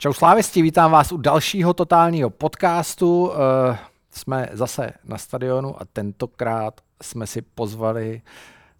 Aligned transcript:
Čau 0.00 0.12
slávisti, 0.12 0.62
vítám 0.62 0.90
vás 0.90 1.12
u 1.12 1.16
dalšího 1.16 1.74
totálního 1.74 2.30
podcastu. 2.30 3.32
Eh, 3.32 3.78
jsme 4.10 4.48
zase 4.52 4.92
na 5.04 5.18
stadionu 5.18 5.82
a 5.82 5.84
tentokrát 5.84 6.80
jsme 7.02 7.26
si 7.26 7.42
pozvali 7.42 8.22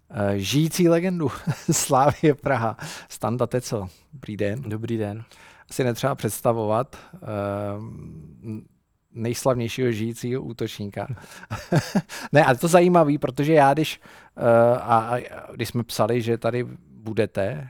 eh, 0.09 0.39
žijící 0.39 0.89
legendu 0.89 1.31
Slávě 1.71 2.35
Praha, 2.35 2.77
Standa 3.09 3.47
Tecel. 3.47 3.87
Dobrý 4.13 4.37
den. 4.37 4.61
Dobrý 4.61 4.97
den. 4.97 5.23
Asi 5.69 5.83
netřeba 5.83 6.15
představovat 6.15 6.97
eh, 7.13 7.17
nejslavnějšího 9.13 9.91
žijícího 9.91 10.41
útočníka. 10.41 11.07
ne, 12.31 12.45
ale 12.45 12.55
to 12.55 12.67
zajímavý, 12.67 13.17
protože 13.17 13.53
já, 13.53 13.73
když, 13.73 14.01
a, 14.79 15.15
když 15.53 15.69
jsme 15.69 15.83
psali, 15.83 16.21
že 16.21 16.37
tady 16.37 16.67
budete, 16.89 17.69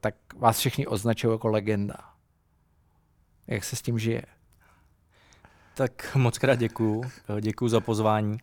tak 0.00 0.14
vás 0.36 0.58
všichni 0.58 0.86
označují 0.86 1.34
jako 1.34 1.48
legenda. 1.48 1.96
Jak 3.46 3.64
se 3.64 3.76
s 3.76 3.82
tím 3.82 3.98
žije? 3.98 4.22
Tak 5.74 6.14
moc 6.14 6.38
krát 6.38 6.54
děkuju. 6.54 7.02
Děkuju 7.40 7.68
za 7.68 7.80
pozvání. 7.80 8.38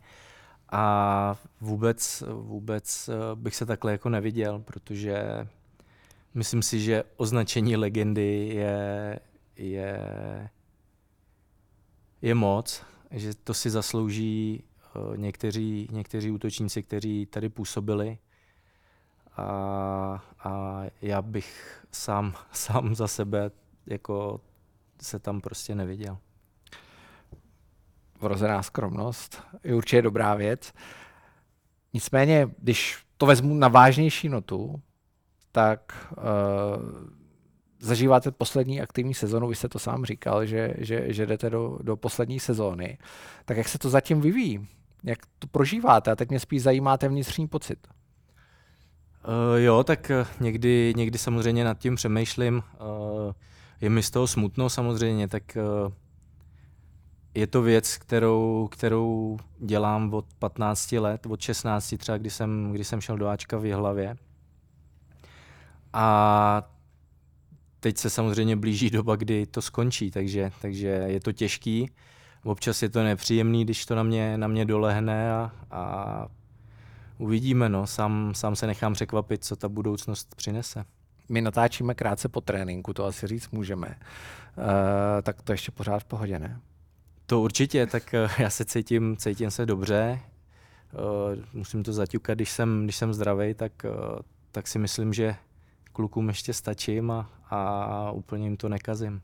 A 0.72 1.36
vůbec, 1.60 2.22
vůbec 2.32 3.10
bych 3.34 3.56
se 3.56 3.66
takhle 3.66 3.92
jako 3.92 4.08
neviděl, 4.08 4.58
protože 4.58 5.46
myslím 6.34 6.62
si, 6.62 6.80
že 6.80 7.04
označení 7.16 7.76
legendy 7.76 8.50
je, 8.54 9.18
je, 9.56 10.00
je 12.22 12.34
moc, 12.34 12.82
že 13.10 13.34
to 13.34 13.54
si 13.54 13.70
zaslouží 13.70 14.64
eh, 14.64 15.16
někteří, 15.16 15.88
někteří 15.92 16.30
útočníci, 16.30 16.82
kteří 16.82 17.26
tady 17.26 17.48
působili. 17.48 18.18
A, 19.36 19.44
a 20.44 20.82
já 21.02 21.22
bych 21.22 21.80
sám, 21.92 22.34
sám 22.52 22.94
za 22.94 23.08
sebe 23.08 23.50
jako 23.86 24.40
se 25.02 25.18
tam 25.18 25.40
prostě 25.40 25.74
neviděl. 25.74 26.18
Vrozená 28.20 28.62
skromnost 28.62 29.42
je 29.64 29.74
určitě 29.74 30.02
dobrá 30.02 30.34
věc. 30.34 30.72
Nicméně, 31.92 32.48
když 32.58 33.04
to 33.16 33.26
vezmu 33.26 33.54
na 33.54 33.68
vážnější 33.68 34.28
notu, 34.28 34.82
tak 35.52 36.12
uh, 36.16 37.17
zažíváte 37.80 38.30
poslední 38.30 38.80
aktivní 38.80 39.14
sezonu, 39.14 39.48
vy 39.48 39.54
jste 39.54 39.68
to 39.68 39.78
sám 39.78 40.04
říkal, 40.04 40.46
že, 40.46 40.74
že, 40.78 41.12
že 41.12 41.26
jdete 41.26 41.50
do, 41.50 41.78
do 41.82 41.96
poslední 41.96 42.40
sezóny. 42.40 42.98
Tak 43.44 43.56
jak 43.56 43.68
se 43.68 43.78
to 43.78 43.90
zatím 43.90 44.20
vyvíjí? 44.20 44.68
Jak 45.04 45.18
to 45.38 45.46
prožíváte? 45.46 46.10
A 46.10 46.16
teď 46.16 46.28
mě 46.28 46.40
spíš 46.40 46.62
zajímá 46.62 46.96
ten 46.96 47.10
vnitřní 47.12 47.48
pocit. 47.48 47.88
Uh, 47.88 49.58
jo, 49.58 49.84
tak 49.84 50.10
někdy, 50.40 50.92
někdy 50.96 51.18
samozřejmě 51.18 51.64
nad 51.64 51.78
tím 51.78 51.94
přemýšlím. 51.94 52.62
Uh, 52.80 53.32
je 53.80 53.90
mi 53.90 54.02
z 54.02 54.10
toho 54.10 54.26
smutno 54.26 54.70
samozřejmě, 54.70 55.28
tak 55.28 55.56
eh, 55.56 55.62
je 57.34 57.46
to 57.46 57.62
věc, 57.62 57.96
kterou, 57.96 58.68
kterou 58.70 59.38
dělám 59.58 60.14
od 60.14 60.26
15 60.38 60.92
let, 60.92 61.26
od 61.26 61.40
16 61.40 61.94
třeba, 61.98 62.18
kdy 62.18 62.30
jsem, 62.30 62.72
kdy 62.72 62.84
jsem 62.84 63.00
šel 63.00 63.16
do 63.16 63.28
Ačka 63.28 63.58
v 63.58 63.64
Jihlavě. 63.64 64.16
A 65.92 66.70
teď 67.80 67.98
se 67.98 68.10
samozřejmě 68.10 68.56
blíží 68.56 68.90
doba, 68.90 69.16
kdy 69.16 69.46
to 69.46 69.62
skončí, 69.62 70.10
takže, 70.10 70.50
takže 70.62 70.88
je 70.88 71.20
to 71.20 71.32
těžký. 71.32 71.90
Občas 72.44 72.82
je 72.82 72.88
to 72.88 73.02
nepříjemný, 73.02 73.64
když 73.64 73.86
to 73.86 73.94
na 73.94 74.02
mě, 74.02 74.38
na 74.38 74.48
mě 74.48 74.64
dolehne 74.64 75.32
a, 75.32 75.52
a 75.70 76.26
uvidíme. 77.18 77.68
No. 77.68 77.86
Sám, 77.86 78.32
sám 78.34 78.56
se 78.56 78.66
nechám 78.66 78.92
překvapit, 78.92 79.44
co 79.44 79.56
ta 79.56 79.68
budoucnost 79.68 80.34
přinese 80.34 80.84
my 81.28 81.40
natáčíme 81.40 81.94
krátce 81.94 82.28
po 82.28 82.40
tréninku, 82.40 82.92
to 82.92 83.04
asi 83.04 83.26
říct 83.26 83.50
můžeme, 83.50 83.86
uh, 83.88 84.64
tak 85.22 85.42
to 85.42 85.52
ještě 85.52 85.72
pořád 85.72 85.98
v 85.98 86.04
pohodě, 86.04 86.38
ne? 86.38 86.60
To 87.26 87.40
určitě, 87.40 87.86
tak 87.86 88.14
uh, 88.24 88.30
já 88.38 88.50
se 88.50 88.64
cítím, 88.64 89.16
cítím 89.16 89.50
se 89.50 89.66
dobře, 89.66 90.20
uh, 90.92 91.44
musím 91.52 91.82
to 91.82 91.92
zaťukat, 91.92 92.38
když 92.38 92.50
jsem, 92.50 92.84
když 92.84 92.96
jsem 92.96 93.14
zdravý, 93.14 93.54
tak, 93.54 93.72
uh, 93.84 94.18
tak 94.52 94.68
si 94.68 94.78
myslím, 94.78 95.14
že 95.14 95.36
klukům 95.98 96.28
ještě 96.28 96.52
stačím 96.52 97.10
a, 97.10 97.30
a 97.50 98.10
úplně 98.10 98.44
jim 98.44 98.56
to 98.56 98.68
nekazím. 98.68 99.22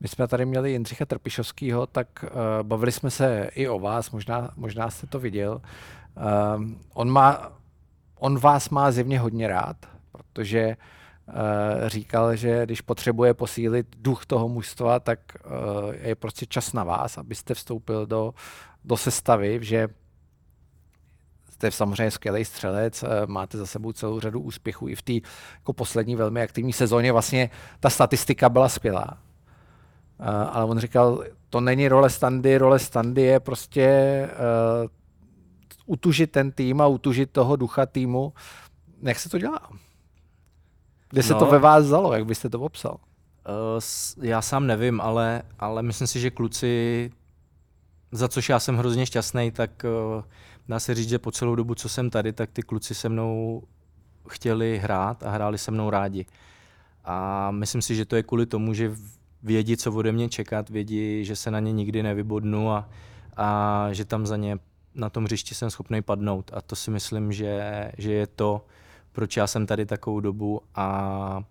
My 0.00 0.08
jsme 0.08 0.28
tady 0.28 0.46
měli 0.46 0.72
Jindřicha 0.72 1.04
Trpišovského, 1.04 1.86
tak 1.86 2.24
uh, 2.24 2.28
bavili 2.62 2.92
jsme 2.92 3.10
se 3.10 3.50
i 3.54 3.68
o 3.68 3.78
vás, 3.78 4.10
možná, 4.10 4.50
možná 4.56 4.90
jste 4.90 5.06
to 5.06 5.18
viděl. 5.18 5.60
Uh, 6.16 6.64
on, 6.94 7.10
má, 7.10 7.52
on 8.18 8.38
vás 8.38 8.68
má 8.68 8.90
zjevně 8.90 9.18
hodně 9.18 9.48
rád, 9.48 9.76
protože 10.12 10.76
Eh, 11.28 11.88
říkal, 11.88 12.36
že 12.36 12.66
když 12.66 12.80
potřebuje 12.80 13.34
posílit 13.34 13.86
duch 13.96 14.26
toho 14.26 14.48
mužstva, 14.48 15.00
tak 15.00 15.18
eh, 15.36 16.08
je 16.08 16.14
prostě 16.14 16.46
čas 16.46 16.72
na 16.72 16.84
vás, 16.84 17.18
abyste 17.18 17.54
vstoupil 17.54 18.06
do, 18.06 18.34
do 18.84 18.96
sestavy, 18.96 19.58
že 19.62 19.88
jste 21.54 21.70
samozřejmě 21.70 22.10
skvělý 22.10 22.44
střelec, 22.44 23.02
eh, 23.02 23.08
máte 23.26 23.58
za 23.58 23.66
sebou 23.66 23.92
celou 23.92 24.20
řadu 24.20 24.40
úspěchů 24.40 24.88
i 24.88 24.94
v 24.94 25.02
té 25.02 25.12
jako 25.54 25.72
poslední 25.72 26.16
velmi 26.16 26.42
aktivní 26.42 26.72
sezóně. 26.72 27.12
Vlastně 27.12 27.50
ta 27.80 27.90
statistika 27.90 28.48
byla 28.48 28.68
skvělá. 28.68 29.18
Ale 30.50 30.64
on 30.64 30.78
říkal, 30.78 31.24
to 31.50 31.60
není 31.60 31.88
role 31.88 32.10
standy, 32.10 32.58
role 32.58 32.78
standy 32.78 33.22
je 33.22 33.40
prostě 33.40 33.88
uh, 34.82 34.88
utužit 35.86 36.30
ten 36.30 36.52
tým 36.52 36.80
a 36.80 36.86
utužit 36.86 37.30
toho 37.30 37.56
ducha 37.56 37.86
týmu. 37.86 38.32
Jak 39.02 39.18
se 39.18 39.28
to 39.28 39.38
dělá? 39.38 39.68
Kde 41.10 41.22
se 41.22 41.32
no, 41.32 41.38
to 41.38 41.46
ve 41.46 41.58
vás 41.58 41.84
vzalo, 41.84 42.12
jak 42.12 42.26
byste 42.26 42.48
to 42.48 42.58
popsal? 42.58 42.96
Uh, 42.96 43.80
já 44.22 44.42
sám 44.42 44.66
nevím, 44.66 45.00
ale, 45.00 45.42
ale 45.58 45.82
myslím 45.82 46.06
si, 46.06 46.20
že 46.20 46.30
kluci, 46.30 47.10
za 48.12 48.28
což 48.28 48.48
já 48.48 48.60
jsem 48.60 48.76
hrozně 48.76 49.06
šťastný, 49.06 49.50
tak 49.50 49.84
uh, 50.16 50.22
dá 50.68 50.80
se 50.80 50.94
říct, 50.94 51.08
že 51.08 51.18
po 51.18 51.30
celou 51.30 51.54
dobu, 51.54 51.74
co 51.74 51.88
jsem 51.88 52.10
tady, 52.10 52.32
tak 52.32 52.50
ty 52.50 52.62
kluci 52.62 52.94
se 52.94 53.08
mnou 53.08 53.62
chtěli 54.28 54.78
hrát 54.78 55.22
a 55.22 55.30
hráli 55.30 55.58
se 55.58 55.70
mnou 55.70 55.90
rádi. 55.90 56.26
A 57.04 57.50
myslím 57.50 57.82
si, 57.82 57.94
že 57.94 58.04
to 58.04 58.16
je 58.16 58.22
kvůli 58.22 58.46
tomu, 58.46 58.74
že 58.74 58.92
vědí, 59.42 59.76
co 59.76 59.92
ode 59.92 60.12
mě 60.12 60.28
čekat, 60.28 60.70
vědí, 60.70 61.24
že 61.24 61.36
se 61.36 61.50
na 61.50 61.60
ně 61.60 61.72
nikdy 61.72 62.02
nevybodnu 62.02 62.72
a, 62.72 62.88
a 63.36 63.88
že 63.92 64.04
tam 64.04 64.26
za 64.26 64.36
ně 64.36 64.58
na 64.94 65.10
tom 65.10 65.24
hřišti 65.24 65.54
jsem 65.54 65.70
schopný 65.70 66.02
padnout. 66.02 66.50
A 66.54 66.60
to 66.60 66.76
si 66.76 66.90
myslím, 66.90 67.32
že, 67.32 67.92
že 67.98 68.12
je 68.12 68.26
to, 68.26 68.66
proč 69.12 69.36
já 69.36 69.46
jsem 69.46 69.66
tady 69.66 69.86
takovou 69.86 70.20
dobu 70.20 70.60
a 70.74 71.44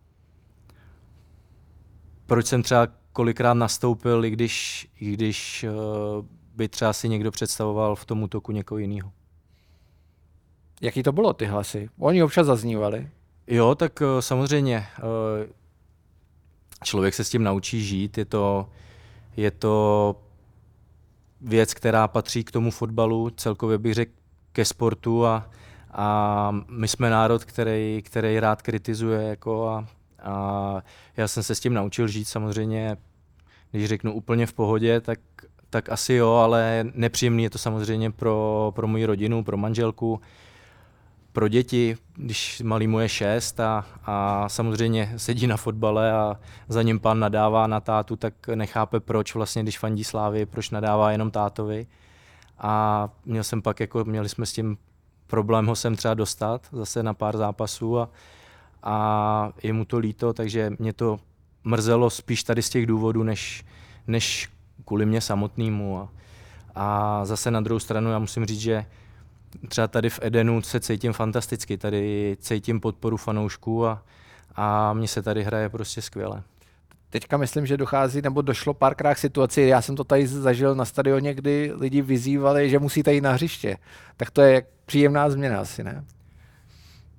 proč 2.25 2.45
jsem 2.45 2.63
třeba 2.63 2.87
kolikrát 3.13 3.53
nastoupil, 3.53 4.25
i 4.25 4.29
když, 4.29 4.87
i 4.99 5.11
když 5.11 5.65
uh, 5.69 6.25
by 6.53 6.69
třeba 6.69 6.93
si 6.93 7.09
někdo 7.09 7.31
představoval 7.31 7.95
v 7.95 8.05
tom 8.05 8.23
útoku 8.23 8.51
někoho 8.51 8.79
jiného. 8.79 9.11
Jaký 10.81 11.03
to 11.03 11.11
bylo 11.11 11.33
ty 11.33 11.45
hlasy? 11.45 11.89
Oni 11.99 12.23
občas 12.23 12.47
zaznívali. 12.47 13.09
Jo, 13.47 13.75
tak 13.75 14.01
uh, 14.01 14.07
samozřejmě 14.19 14.87
uh, 14.97 15.51
člověk 16.83 17.13
se 17.13 17.23
s 17.23 17.29
tím 17.29 17.43
naučí 17.43 17.83
žít, 17.83 18.17
je 18.17 18.25
to, 18.25 18.69
je 19.37 19.51
to 19.51 20.15
věc, 21.41 21.73
která 21.73 22.07
patří 22.07 22.43
k 22.43 22.51
tomu 22.51 22.71
fotbalu, 22.71 23.29
celkově 23.29 23.77
bych 23.77 23.93
řekl 23.93 24.11
ke 24.51 24.65
sportu 24.65 25.25
a, 25.25 25.49
a 25.91 26.51
my 26.67 26.87
jsme 26.87 27.09
národ, 27.09 27.43
který, 27.43 28.01
který 28.05 28.39
rád 28.39 28.61
kritizuje 28.61 29.23
jako 29.23 29.67
a, 29.67 29.87
a 30.23 30.83
já 31.17 31.27
jsem 31.27 31.43
se 31.43 31.55
s 31.55 31.59
tím 31.59 31.73
naučil 31.73 32.07
žít 32.07 32.25
samozřejmě, 32.25 32.97
když 33.71 33.85
řeknu 33.89 34.13
úplně 34.13 34.45
v 34.45 34.53
pohodě, 34.53 35.01
tak, 35.01 35.19
tak 35.73 35.89
asi 35.89 36.13
jo, 36.13 36.33
ale 36.33 36.85
nepříjemný 36.93 37.43
je 37.43 37.49
to 37.49 37.57
samozřejmě 37.57 38.11
pro, 38.11 38.71
pro 38.75 38.87
moji 38.87 39.05
rodinu, 39.05 39.43
pro 39.43 39.57
manželku, 39.57 40.21
pro 41.31 41.47
děti, 41.47 41.97
když 42.15 42.61
malý 42.61 42.87
mu 42.87 42.99
je 42.99 43.09
šest 43.09 43.59
a, 43.59 43.85
a 44.05 44.49
samozřejmě 44.49 45.13
sedí 45.17 45.47
na 45.47 45.57
fotbale 45.57 46.11
a 46.11 46.39
za 46.67 46.81
ním 46.81 46.99
pan 46.99 47.19
nadává 47.19 47.67
na 47.67 47.79
tátu, 47.79 48.15
tak 48.15 48.33
nechápe 48.55 48.99
proč 48.99 49.35
vlastně, 49.35 49.63
když 49.63 49.79
fandí 49.79 50.03
Slávy, 50.03 50.45
proč 50.45 50.69
nadává 50.69 51.11
jenom 51.11 51.31
tátovi. 51.31 51.87
A 52.59 53.09
měl 53.25 53.43
jsem 53.43 53.61
pak, 53.61 53.79
jako 53.79 54.03
měli 54.03 54.29
jsme 54.29 54.45
s 54.45 54.53
tím 54.53 54.77
problém 55.27 55.65
ho 55.65 55.75
sem 55.75 55.95
třeba 55.95 56.13
dostat 56.13 56.67
zase 56.71 57.03
na 57.03 57.13
pár 57.13 57.37
zápasů 57.37 57.99
a, 57.99 58.09
a 58.83 59.49
je 59.63 59.73
mu 59.73 59.85
to 59.85 59.97
líto, 59.97 60.33
takže 60.33 60.71
mě 60.79 60.93
to 60.93 61.19
mrzelo 61.63 62.09
spíš 62.09 62.43
tady 62.43 62.61
z 62.61 62.69
těch 62.69 62.85
důvodů, 62.85 63.23
než, 63.23 63.65
než 64.07 64.49
kvůli 64.85 65.05
mě 65.05 65.21
samotnému. 65.21 65.99
A, 65.99 66.09
a 66.75 67.25
zase 67.25 67.51
na 67.51 67.61
druhou 67.61 67.79
stranu 67.79 68.11
já 68.11 68.19
musím 68.19 68.45
říct, 68.45 68.59
že 68.59 68.85
třeba 69.67 69.87
tady 69.87 70.09
v 70.09 70.19
Edenu 70.21 70.61
se 70.61 70.79
cítím 70.79 71.13
fantasticky, 71.13 71.77
tady 71.77 72.37
cítím 72.39 72.79
podporu 72.79 73.17
fanoušků 73.17 73.85
a, 73.85 74.03
a 74.55 74.93
mně 74.93 75.07
se 75.07 75.21
tady 75.21 75.43
hraje 75.43 75.69
prostě 75.69 76.01
skvěle. 76.01 76.43
Teďka 77.09 77.37
myslím, 77.37 77.65
že 77.65 77.77
dochází, 77.77 78.21
nebo 78.21 78.41
došlo 78.41 78.73
párkrát 78.73 79.15
k 79.15 79.17
situaci, 79.17 79.61
já 79.61 79.81
jsem 79.81 79.95
to 79.95 80.03
tady 80.03 80.27
zažil 80.27 80.75
na 80.75 80.85
stadioně, 80.85 81.33
kdy 81.33 81.71
lidi 81.75 82.01
vyzývali, 82.01 82.69
že 82.69 82.79
musíte 82.79 83.13
jít 83.13 83.21
na 83.21 83.31
hřiště. 83.31 83.77
Tak 84.17 84.31
to 84.31 84.41
je 84.41 84.65
příjemná 84.85 85.29
změna 85.29 85.59
asi, 85.59 85.83
ne? 85.83 86.05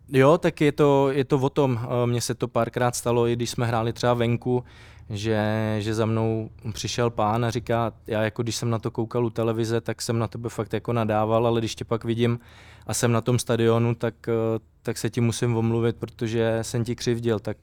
Jo, 0.09 0.39
tak 0.39 0.61
je 0.61 0.73
to, 0.73 1.11
je 1.11 1.25
to 1.25 1.39
o 1.39 1.51
tom. 1.51 1.81
Eh, 1.83 2.07
mně 2.07 2.21
se 2.21 2.35
to 2.35 2.49
párkrát 2.49 2.97
stalo, 2.97 3.29
i 3.29 3.37
když 3.37 3.51
jsme 3.51 3.67
hráli 3.67 3.93
třeba 3.93 4.15
venku, 4.15 4.65
že, 5.11 5.77
že 5.79 5.95
za 5.95 6.07
mnou 6.07 6.51
přišel 6.73 7.11
pán 7.11 7.45
a 7.45 7.51
říká, 7.51 7.93
já 8.07 8.23
jako 8.23 8.43
když 8.43 8.57
jsem 8.57 8.71
na 8.71 8.79
to 8.79 8.91
koukal 8.91 9.27
u 9.27 9.31
televize, 9.31 9.81
tak 9.81 10.03
jsem 10.03 10.19
na 10.19 10.29
tebe 10.29 10.49
fakt 10.49 10.73
jako 10.73 10.93
nadával, 10.93 11.47
ale 11.47 11.61
když 11.61 11.75
tě 11.75 11.85
pak 11.85 12.05
vidím 12.05 12.41
a 12.87 12.95
jsem 12.95 13.13
na 13.13 13.21
tom 13.21 13.39
stadionu, 13.39 13.95
tak, 13.95 14.15
eh, 14.29 14.59
tak 14.83 14.99
se 14.99 15.11
ti 15.11 15.21
musím 15.21 15.57
omluvit, 15.57 15.97
protože 15.97 16.59
jsem 16.63 16.85
ti 16.85 16.97
křivděl, 16.97 17.41
tak 17.41 17.57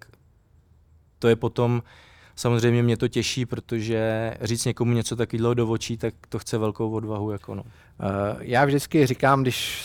to 1.20 1.28
je 1.28 1.36
potom, 1.36 1.84
samozřejmě 2.36 2.84
mě 2.84 2.98
to 2.98 3.08
těší, 3.08 3.46
protože 3.46 4.34
říct 4.42 4.66
někomu 4.66 4.94
něco 4.94 5.16
takového 5.16 5.54
do 5.54 5.68
očí, 5.68 5.98
tak 5.98 6.14
to 6.30 6.40
chce 6.40 6.58
velkou 6.58 6.92
odvahu. 6.92 7.32
Jako 7.32 7.56
no. 7.56 7.64
Eh, 7.66 8.38
já 8.40 8.66
vždycky 8.66 9.06
říkám, 9.06 9.42
když 9.42 9.84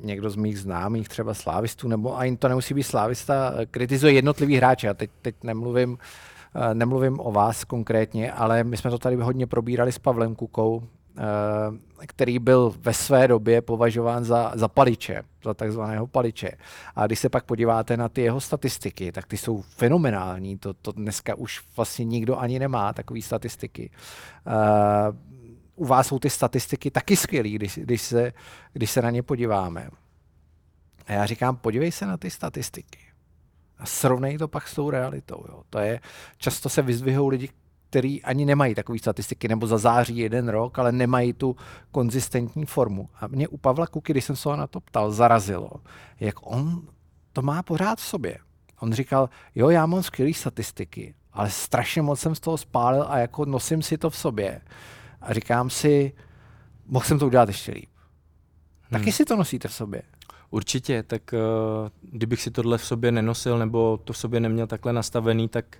někdo 0.00 0.30
z 0.30 0.36
mých 0.36 0.58
známých, 0.58 1.08
třeba 1.08 1.34
slávistů, 1.34 1.88
nebo 1.88 2.18
ani 2.18 2.36
to 2.36 2.48
nemusí 2.48 2.74
být 2.74 2.82
slávista, 2.82 3.54
kritizuje 3.70 4.12
jednotlivý 4.12 4.56
hráče. 4.56 4.88
A 4.88 4.94
teď, 4.94 5.10
teď 5.22 5.34
nemluvím, 5.42 5.98
eh, 6.00 6.37
nemluvím 6.74 7.20
o 7.20 7.32
vás 7.32 7.64
konkrétně, 7.64 8.32
ale 8.32 8.64
my 8.64 8.76
jsme 8.76 8.90
to 8.90 8.98
tady 8.98 9.16
hodně 9.16 9.46
probírali 9.46 9.92
s 9.92 9.98
Pavlem 9.98 10.34
Kukou, 10.34 10.82
eh, 11.18 12.06
který 12.06 12.38
byl 12.38 12.74
ve 12.80 12.94
své 12.94 13.28
době 13.28 13.62
považován 13.62 14.24
za, 14.24 14.52
za 14.54 14.68
paliče, 14.68 15.22
za 15.44 15.54
takzvaného 15.54 16.06
paliče. 16.06 16.50
A 16.96 17.06
když 17.06 17.18
se 17.18 17.28
pak 17.28 17.44
podíváte 17.44 17.96
na 17.96 18.08
ty 18.08 18.22
jeho 18.22 18.40
statistiky, 18.40 19.12
tak 19.12 19.26
ty 19.26 19.36
jsou 19.36 19.62
fenomenální. 19.62 20.58
To, 20.58 20.74
to 20.74 20.92
dneska 20.92 21.34
už 21.34 21.60
vlastně 21.76 22.04
nikdo 22.04 22.38
ani 22.38 22.58
nemá 22.58 22.92
takové 22.92 23.22
statistiky. 23.22 23.90
Uh, 24.46 25.16
u 25.76 25.84
vás 25.84 26.06
jsou 26.06 26.18
ty 26.18 26.30
statistiky 26.30 26.90
taky 26.90 27.16
skvělé, 27.16 27.48
když, 27.48 27.78
když, 27.78 28.02
se, 28.02 28.32
když 28.72 28.90
se 28.90 29.02
na 29.02 29.10
ně 29.10 29.22
podíváme. 29.22 29.88
A 31.06 31.12
já 31.12 31.26
říkám, 31.26 31.56
podívej 31.56 31.92
se 31.92 32.06
na 32.06 32.16
ty 32.16 32.30
statistiky 32.30 33.07
a 33.78 33.86
srovnej 33.86 34.38
to 34.38 34.48
pak 34.48 34.68
s 34.68 34.74
tou 34.74 34.90
realitou. 34.90 35.44
Jo. 35.48 35.62
To 35.70 35.78
je, 35.78 36.00
často 36.38 36.68
se 36.68 36.82
vyzvihují 36.82 37.30
lidi, 37.30 37.48
kteří 37.90 38.22
ani 38.22 38.44
nemají 38.44 38.74
takové 38.74 38.98
statistiky, 38.98 39.48
nebo 39.48 39.66
za 39.66 39.78
září 39.78 40.16
jeden 40.16 40.48
rok, 40.48 40.78
ale 40.78 40.92
nemají 40.92 41.32
tu 41.32 41.56
konzistentní 41.90 42.66
formu. 42.66 43.08
A 43.20 43.26
mě 43.26 43.48
u 43.48 43.56
Pavla 43.56 43.86
Kuky, 43.86 44.12
když 44.12 44.24
jsem 44.24 44.36
se 44.36 44.48
ho 44.48 44.56
na 44.56 44.66
to 44.66 44.80
ptal, 44.80 45.10
zarazilo, 45.12 45.70
jak 46.20 46.34
on 46.42 46.82
to 47.32 47.42
má 47.42 47.62
pořád 47.62 47.98
v 47.98 48.04
sobě. 48.04 48.38
On 48.80 48.92
říkal, 48.92 49.28
jo, 49.54 49.70
já 49.70 49.86
mám 49.86 50.02
skvělé 50.02 50.34
statistiky, 50.34 51.14
ale 51.32 51.50
strašně 51.50 52.02
moc 52.02 52.20
jsem 52.20 52.34
z 52.34 52.40
toho 52.40 52.56
spálil 52.56 53.06
a 53.08 53.18
jako 53.18 53.44
nosím 53.44 53.82
si 53.82 53.98
to 53.98 54.10
v 54.10 54.16
sobě 54.16 54.60
a 55.20 55.32
říkám 55.32 55.70
si, 55.70 56.12
mohl 56.86 57.04
jsem 57.04 57.18
to 57.18 57.26
udělat 57.26 57.48
ještě 57.48 57.72
líp. 57.72 57.90
Hmm. 58.90 59.00
Taky 59.00 59.12
si 59.12 59.24
to 59.24 59.36
nosíte 59.36 59.68
v 59.68 59.72
sobě. 59.74 60.02
Určitě, 60.50 61.02
tak 61.02 61.22
uh, 61.32 61.88
kdybych 62.12 62.42
si 62.42 62.50
tohle 62.50 62.78
v 62.78 62.84
sobě 62.84 63.12
nenosil 63.12 63.58
nebo 63.58 64.00
to 64.04 64.12
v 64.12 64.18
sobě 64.18 64.40
neměl 64.40 64.66
takhle 64.66 64.92
nastavený, 64.92 65.48
tak, 65.48 65.76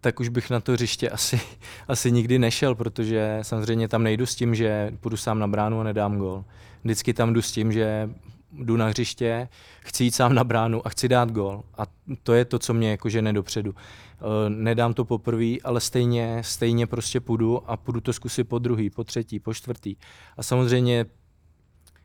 tak 0.00 0.20
už 0.20 0.28
bych 0.28 0.50
na 0.50 0.60
to 0.60 0.72
hřiště 0.72 1.10
asi, 1.10 1.40
asi 1.88 2.12
nikdy 2.12 2.38
nešel, 2.38 2.74
protože 2.74 3.38
samozřejmě 3.42 3.88
tam 3.88 4.02
nejdu 4.02 4.26
s 4.26 4.34
tím, 4.34 4.54
že 4.54 4.92
půjdu 5.00 5.16
sám 5.16 5.38
na 5.38 5.46
bránu 5.46 5.80
a 5.80 5.84
nedám 5.84 6.18
gol. 6.18 6.44
Vždycky 6.84 7.14
tam 7.14 7.32
jdu 7.32 7.42
s 7.42 7.52
tím, 7.52 7.72
že 7.72 8.10
jdu 8.52 8.76
na 8.76 8.86
hřiště, 8.86 9.48
chci 9.80 10.04
jít 10.04 10.14
sám 10.14 10.34
na 10.34 10.44
bránu 10.44 10.86
a 10.86 10.90
chci 10.90 11.08
dát 11.08 11.32
gol. 11.32 11.62
A 11.78 11.86
to 12.22 12.34
je 12.34 12.44
to, 12.44 12.58
co 12.58 12.74
mě 12.74 12.90
jako 12.90 13.08
žene 13.08 13.32
dopředu. 13.32 13.74
Eh, 13.74 14.50
nedám 14.50 14.94
to 14.94 15.04
poprvé, 15.04 15.56
ale 15.64 15.80
stejně, 15.80 16.38
stejně 16.44 16.86
prostě 16.86 17.20
půjdu 17.20 17.70
a 17.70 17.76
půjdu 17.76 18.00
to 18.00 18.12
zkusit 18.12 18.44
po 18.44 18.58
druhý, 18.58 18.90
po 18.90 19.04
třetí, 19.04 19.40
po 19.40 19.54
čtvrtý. 19.54 19.96
A 20.36 20.42
samozřejmě 20.42 21.06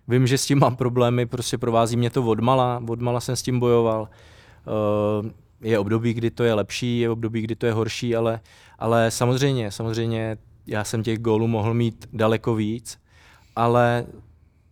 vím, 0.07 0.27
že 0.27 0.37
s 0.37 0.45
tím 0.45 0.59
mám 0.59 0.75
problémy, 0.75 1.25
prostě 1.25 1.57
provází 1.57 1.97
mě 1.97 2.09
to 2.09 2.23
odmala, 2.23 2.83
odmala 2.87 3.19
jsem 3.19 3.35
s 3.35 3.41
tím 3.41 3.59
bojoval. 3.59 4.09
Eh, 4.67 5.31
je 5.61 5.79
období, 5.79 6.13
kdy 6.13 6.31
to 6.31 6.43
je 6.43 6.53
lepší, 6.53 6.99
je 6.99 7.09
období, 7.09 7.41
kdy 7.41 7.55
to 7.55 7.65
je 7.65 7.73
horší, 7.73 8.15
ale, 8.15 8.39
ale 8.79 9.11
samozřejmě, 9.11 9.71
samozřejmě 9.71 10.37
já 10.67 10.83
jsem 10.83 11.03
těch 11.03 11.19
gólů 11.19 11.47
mohl 11.47 11.73
mít 11.73 12.09
daleko 12.13 12.55
víc, 12.55 12.99
ale 13.55 14.05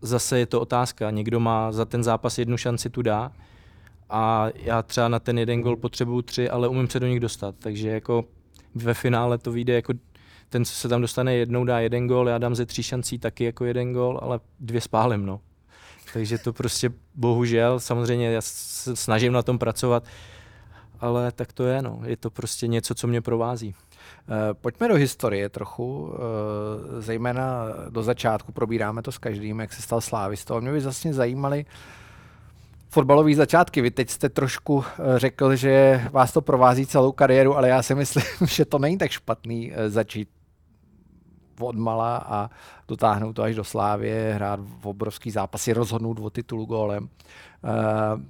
zase 0.02 0.40
je 0.40 0.46
to 0.46 0.62
otázka. 0.62 1.12
Někdo 1.12 1.40
má 1.40 1.72
za 1.72 1.86
ten 1.86 2.04
zápas 2.04 2.38
jednu 2.38 2.58
šanci 2.58 2.90
tu 2.90 3.02
dá 3.02 3.32
a 4.10 4.48
já 4.56 4.82
třeba 4.82 5.08
na 5.08 5.20
ten 5.20 5.40
jeden 5.40 5.62
gol 5.62 5.76
potřebuju 5.76 6.22
tři, 6.22 6.50
ale 6.50 6.68
umím 6.68 6.90
se 6.90 7.00
do 7.00 7.08
nich 7.08 7.20
dostat. 7.20 7.56
Takže 7.60 7.90
jako 7.90 8.26
ve 8.76 8.94
finále 8.94 9.38
to 9.38 9.52
vyjde 9.52 9.74
jako 9.74 9.94
ten, 10.54 10.66
co 10.66 10.74
se 10.74 10.90
tam 10.90 11.02
dostane 11.02 11.36
jednou, 11.36 11.66
dá 11.66 11.80
jeden 11.80 12.08
gol, 12.08 12.30
já 12.30 12.38
dám 12.38 12.56
ze 12.56 12.66
tří 12.66 12.84
šancí 12.84 13.20
taky 13.20 13.44
jako 13.44 13.66
jeden 13.66 13.94
gol, 13.94 14.20
ale 14.22 14.40
dvě 14.60 14.82
spálím, 14.82 15.26
no. 15.26 15.40
Takže 16.14 16.38
to 16.38 16.54
prostě 16.54 16.90
bohužel, 17.16 17.80
samozřejmě 17.80 18.32
já 18.32 18.42
se 18.42 18.96
snažím 18.96 19.34
na 19.34 19.44
tom 19.44 19.60
pracovat, 19.60 20.04
ale 21.00 21.32
tak 21.32 21.54
to 21.54 21.64
je, 21.64 21.82
no. 21.82 22.02
Je 22.06 22.18
to 22.18 22.30
prostě 22.30 22.68
něco, 22.68 22.96
co 22.96 23.08
mě 23.08 23.22
provází. 23.22 23.76
Eh, 24.30 24.54
pojďme 24.54 24.88
do 24.88 24.96
historie 24.96 25.50
trochu, 25.50 26.14
eh, 26.14 27.02
zejména 27.02 27.66
do 27.90 28.04
začátku, 28.04 28.52
probíráme 28.52 29.02
to 29.02 29.12
s 29.12 29.18
každým, 29.18 29.60
jak 29.60 29.74
se 29.74 29.82
stal 29.82 30.02
slávistou. 30.02 30.62
Mě 30.62 30.72
by 30.72 30.82
zase 30.82 31.14
zajímaly 31.14 31.66
fotbalové 32.90 33.36
začátky. 33.36 33.82
Vy 33.82 33.92
teď 33.92 34.10
jste 34.10 34.30
trošku 34.30 34.84
eh, 34.86 35.20
řekl, 35.20 35.56
že 35.56 36.02
vás 36.12 36.34
to 36.34 36.42
provází 36.42 36.86
celou 36.86 37.12
kariéru, 37.12 37.58
ale 37.58 37.70
já 37.70 37.84
si 37.84 37.96
myslím, 37.96 38.24
že 38.48 38.66
to 38.66 38.80
není 38.80 38.98
tak 38.98 39.12
špatný 39.12 39.74
začít 39.88 40.30
odmala 41.64 42.18
a 42.18 42.50
dotáhnout 42.88 43.34
to 43.34 43.44
až 43.44 43.56
do 43.56 43.64
Slávě, 43.64 44.32
hrát 44.36 44.60
v 44.82 44.88
obrovský 44.88 45.32
zápasy, 45.32 45.74
rozhodnout 45.74 46.20
o 46.20 46.30
titulu 46.30 46.66
gólem. 46.66 47.04
Uh, 47.04 47.10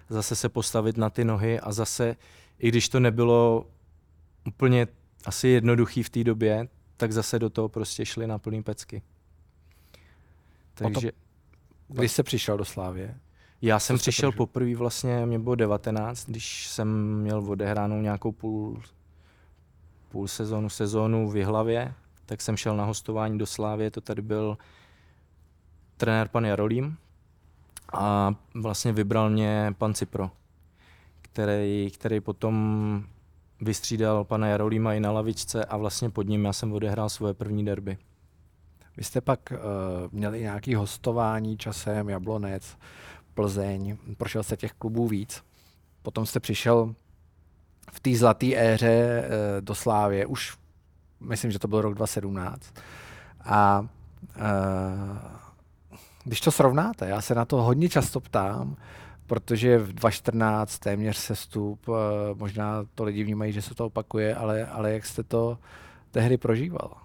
zase 0.09 0.37
se 0.37 0.49
postavit 0.49 0.97
na 0.97 1.11
ty 1.11 1.25
nohy 1.25 1.61
a 1.61 1.73
zase, 1.73 2.17
i 2.59 2.69
když 2.69 2.89
to 2.89 3.01
nebylo 3.01 3.67
úplně 4.47 4.87
asi 5.25 5.49
jednoduchý 5.49 6.03
v 6.03 6.11
té 6.11 6.25
době, 6.25 6.69
tak 6.97 7.13
zase 7.13 7.39
do 7.39 7.51
toho 7.51 7.69
prostě 7.69 8.07
šli 8.07 8.27
na 8.27 8.39
plný 8.39 8.63
pecky. 8.63 9.03
Takže... 10.75 11.13
Když 11.89 12.13
jsi 12.13 12.23
přišel 12.23 12.57
do 12.57 12.65
Slávě? 12.65 13.19
Já 13.63 13.79
jsem 13.79 13.99
přišel 13.99 14.33
poprvé 14.33 14.77
vlastně, 14.77 15.27
mě 15.27 15.39
bylo 15.39 15.55
19, 15.55 16.27
když 16.27 16.67
jsem 16.69 17.19
měl 17.21 17.51
odehránou 17.51 18.01
nějakou 18.01 18.33
půl, 18.33 18.83
půl 20.09 20.29
sezónu, 20.29 20.69
sezónu 20.69 21.31
v 21.31 21.37
Jihlavě, 21.37 21.95
tak 22.27 22.41
jsem 22.41 22.57
šel 22.57 22.77
na 22.77 22.85
hostování 22.85 23.39
do 23.39 23.47
Slávě, 23.47 23.91
to 23.91 24.01
tady 24.01 24.23
byl 24.23 24.59
trenér 25.97 26.29
pan 26.29 26.45
Jarolím 26.45 26.97
a 27.93 28.35
vlastně 28.55 28.93
vybral 28.93 29.31
mě 29.31 29.75
pan 29.79 29.95
Cipro, 29.95 30.31
který, 31.23 31.91
který 31.95 32.21
potom 32.21 33.05
vystřídal 33.61 34.25
pana 34.25 34.47
Jarolíma 34.47 34.95
i 34.95 35.01
na 35.01 35.13
lavičce 35.13 35.65
a 35.65 35.77
vlastně 35.77 36.11
pod 36.11 36.23
ním 36.23 36.45
já 36.45 36.53
jsem 36.53 36.73
odehrál 36.73 37.09
svoje 37.09 37.35
první 37.35 37.65
derby. 37.65 37.99
Vy 38.97 39.05
jste 39.05 39.21
pak 39.21 39.53
uh, 39.53 39.59
měli 40.13 40.41
nějaké 40.41 40.77
hostování 40.77 41.59
časem, 41.59 42.09
Jablonec, 42.09 42.77
Plzeň, 43.37 43.97
prošel 44.17 44.43
jste 44.43 44.57
těch 44.57 44.73
klubů 44.73 45.09
víc. 45.09 45.45
Potom 46.03 46.27
jste 46.27 46.41
přišel 46.41 46.95
v 47.93 48.01
té 48.01 48.17
zlaté 48.17 48.47
éře 48.57 48.89
eh, 48.89 49.61
do 49.61 49.75
Slávě, 49.75 50.27
už 50.27 50.57
myslím, 51.21 51.51
že 51.51 51.59
to 51.59 51.69
byl 51.69 51.81
rok 51.81 51.95
2017. 51.95 52.75
A 53.45 53.81
uh, 53.81 54.39
když 56.25 56.41
to 56.41 56.51
srovnáte, 56.51 57.09
já 57.09 57.21
se 57.21 57.35
na 57.35 57.45
to 57.45 57.63
hodně 57.63 57.89
často 57.89 58.21
ptám, 58.21 58.77
protože 59.27 59.79
v 59.79 59.93
2014 59.93 60.79
téměř 60.79 61.17
sestup, 61.17 61.89
uh, 61.89 61.97
možná 62.35 62.85
to 62.95 63.05
lidi 63.05 63.25
vnímají, 63.25 63.53
že 63.53 63.63
se 63.63 63.75
to 63.75 63.87
opakuje, 63.87 64.35
ale, 64.35 64.67
ale 64.67 64.93
jak 64.93 65.07
jste 65.07 65.23
to 65.23 65.59
tehdy 66.11 66.37
prožíval? 66.37 66.97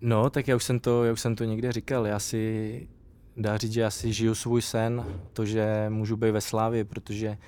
No, 0.00 0.30
tak 0.30 0.48
já 0.48 0.56
už 0.56 0.64
jsem 0.64 0.80
to, 0.80 1.04
já 1.04 1.12
už 1.12 1.20
jsem 1.20 1.36
to 1.36 1.44
někde 1.44 1.72
říkal. 1.72 2.06
Já 2.06 2.18
si, 2.18 2.88
dá 3.36 3.56
říct, 3.56 3.72
že 3.72 3.80
já 3.80 3.90
si 3.90 4.12
žiju 4.12 4.34
svůj 4.34 4.62
sen, 4.62 5.04
to, 5.32 5.44
že 5.44 5.86
můžu 5.88 6.16
být 6.16 6.30
ve 6.30 6.40
Slávě, 6.40 6.84
protože 6.84 7.38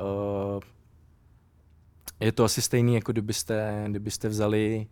uh, 0.00 0.60
je 2.20 2.32
to 2.32 2.44
asi 2.44 2.62
stejný, 2.62 2.94
jako 2.94 3.12
kdybyste, 3.12 3.84
kdybyste 3.88 4.28
vzali 4.28 4.86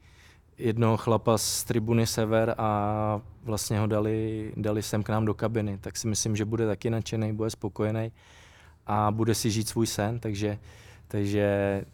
jednoho 0.58 0.96
chlapa 0.96 1.38
z 1.38 1.64
tribuny 1.64 2.06
Sever 2.06 2.54
a 2.58 3.20
vlastně 3.42 3.78
ho 3.78 3.86
dali, 3.86 4.52
dali 4.56 4.82
sem 4.82 5.02
k 5.02 5.08
nám 5.08 5.24
do 5.24 5.34
kabiny, 5.34 5.78
tak 5.78 5.96
si 5.96 6.08
myslím, 6.08 6.36
že 6.36 6.44
bude 6.44 6.66
taky 6.66 6.90
nadšený, 6.90 7.32
bude 7.32 7.50
spokojený 7.50 8.12
a 8.86 9.10
bude 9.10 9.34
si 9.34 9.50
žít 9.50 9.68
svůj 9.68 9.86
sen, 9.86 10.20
takže, 10.20 10.58
takže 11.08 11.84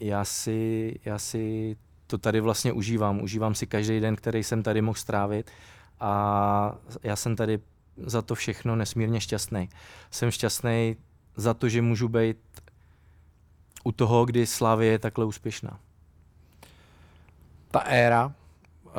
já 0.00 0.24
si, 0.24 0.94
já 1.04 1.18
si 1.18 1.76
to 2.06 2.18
tady 2.18 2.40
vlastně 2.40 2.72
užívám. 2.72 3.22
Užívám 3.22 3.54
si 3.54 3.66
každý 3.66 4.00
den, 4.00 4.16
který 4.16 4.44
jsem 4.44 4.62
tady 4.62 4.82
mohl 4.82 4.98
strávit 4.98 5.50
a 6.02 6.74
já 7.02 7.16
jsem 7.16 7.36
tady 7.36 7.60
za 7.96 8.22
to 8.22 8.34
všechno 8.34 8.76
nesmírně 8.76 9.20
šťastný. 9.20 9.68
Jsem 10.10 10.30
šťastný 10.30 10.96
za 11.36 11.54
to, 11.54 11.68
že 11.68 11.82
můžu 11.82 12.08
být 12.08 12.38
u 13.84 13.92
toho, 13.92 14.24
kdy 14.24 14.46
Slávě 14.46 14.90
je 14.90 14.98
takhle 14.98 15.24
úspěšná. 15.24 15.78
Ta 17.70 17.80
éra 17.80 18.26
uh, 18.26 18.92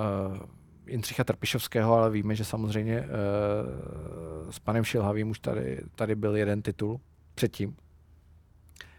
Jindřicha 0.87 1.23
Trpišovského, 1.23 1.93
ale 1.93 2.09
víme, 2.09 2.35
že 2.35 2.45
samozřejmě 2.45 2.99
uh, 3.01 3.07
s 4.51 4.59
panem 4.59 4.83
Šilhavým 4.83 5.29
už 5.29 5.39
tady, 5.39 5.81
tady 5.95 6.15
byl 6.15 6.35
jeden 6.35 6.61
titul 6.61 6.99
předtím. 7.35 7.75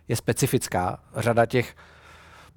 Je 0.08 0.16
specifická. 0.16 0.98
Řada 1.16 1.46
těch 1.46 1.76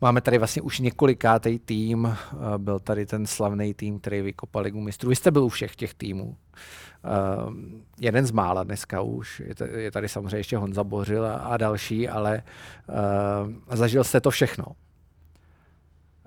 Máme 0.01 0.21
tady 0.21 0.37
vlastně 0.37 0.61
už 0.61 0.79
několikátý 0.79 1.59
tým, 1.59 2.03
uh, 2.03 2.57
byl 2.57 2.79
tady 2.79 3.05
ten 3.05 3.27
slavný 3.27 3.73
tým, 3.73 3.99
který 3.99 4.21
vykopal 4.21 4.61
ligu 4.61 4.81
mistrů. 4.81 5.09
Vy 5.09 5.15
jste 5.15 5.31
byl 5.31 5.43
u 5.43 5.49
všech 5.49 5.75
těch 5.75 5.93
týmů. 5.93 6.25
Uh, 6.27 7.53
jeden 7.99 8.25
z 8.25 8.31
mála 8.31 8.63
dneska 8.63 9.01
už, 9.01 9.41
je, 9.75 9.91
tady 9.91 10.09
samozřejmě 10.09 10.37
ještě 10.37 10.57
Honza 10.57 10.83
Bořil 10.83 11.25
a, 11.25 11.33
a 11.33 11.57
další, 11.57 12.09
ale 12.09 12.43
uh, 12.89 13.77
zažil 13.77 14.03
jste 14.03 14.21
to 14.21 14.31
všechno. 14.31 14.65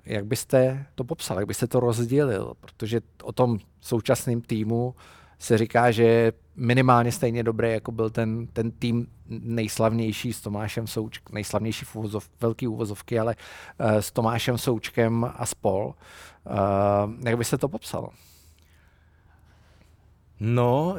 Jak 0.05 0.25
byste 0.25 0.85
to 0.95 1.03
popsal, 1.03 1.39
jak 1.39 1.47
byste 1.47 1.67
to 1.67 1.79
rozdělil? 1.79 2.53
Protože 2.59 3.01
o 3.23 3.31
tom 3.31 3.57
současném 3.81 4.41
týmu 4.41 4.95
se 5.41 5.57
říká, 5.57 5.91
že 5.91 6.03
je 6.03 6.33
minimálně 6.55 7.11
stejně 7.11 7.43
dobrý, 7.43 7.71
jako 7.71 7.91
byl 7.91 8.09
ten, 8.09 8.47
ten 8.47 8.71
tým 8.71 9.07
nejslavnější 9.29 10.33
s 10.33 10.41
Tomášem 10.41 10.87
Součkem, 10.87 11.35
nejslavnější 11.35 11.85
v 11.85 11.95
uvozov, 11.95 12.29
velký 12.41 12.67
úvozovky, 12.67 13.19
ale 13.19 13.35
uh, 13.79 13.91
s 13.91 14.11
Tomášem 14.11 14.57
Součkem 14.57 15.31
a 15.35 15.45
spol. 15.45 15.93
Uh, 16.45 16.53
jak 17.25 17.37
byste 17.37 17.57
to 17.57 17.69
popsal? 17.69 18.09
No, 20.39 20.95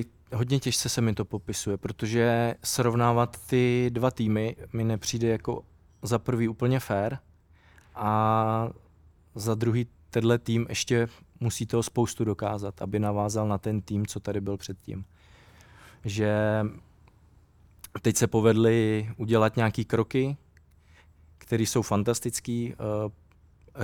eh, 0.00 0.36
hodně 0.36 0.60
těžce 0.60 0.88
se 0.88 1.00
mi 1.00 1.14
to 1.14 1.24
popisuje, 1.24 1.76
protože 1.76 2.54
srovnávat 2.64 3.46
ty 3.46 3.90
dva 3.92 4.10
týmy 4.10 4.56
mi 4.72 4.84
nepřijde 4.84 5.28
jako 5.28 5.62
za 6.02 6.18
prvý 6.18 6.48
úplně 6.48 6.80
fair 6.80 7.16
a 7.94 8.68
za 9.34 9.54
druhý 9.54 9.86
tenhle 10.10 10.38
tým 10.38 10.66
ještě 10.68 11.08
musí 11.40 11.66
toho 11.66 11.82
spoustu 11.82 12.24
dokázat, 12.24 12.82
aby 12.82 12.98
navázal 12.98 13.48
na 13.48 13.58
ten 13.58 13.80
tým, 13.80 14.06
co 14.06 14.20
tady 14.20 14.40
byl 14.40 14.56
předtím. 14.56 15.04
Že 16.04 16.32
teď 18.02 18.16
se 18.16 18.26
povedly 18.26 19.08
udělat 19.16 19.56
nějaký 19.56 19.84
kroky, 19.84 20.36
které 21.38 21.62
jsou 21.62 21.82
fantastický. 21.82 22.74
Eh, 22.74 23.10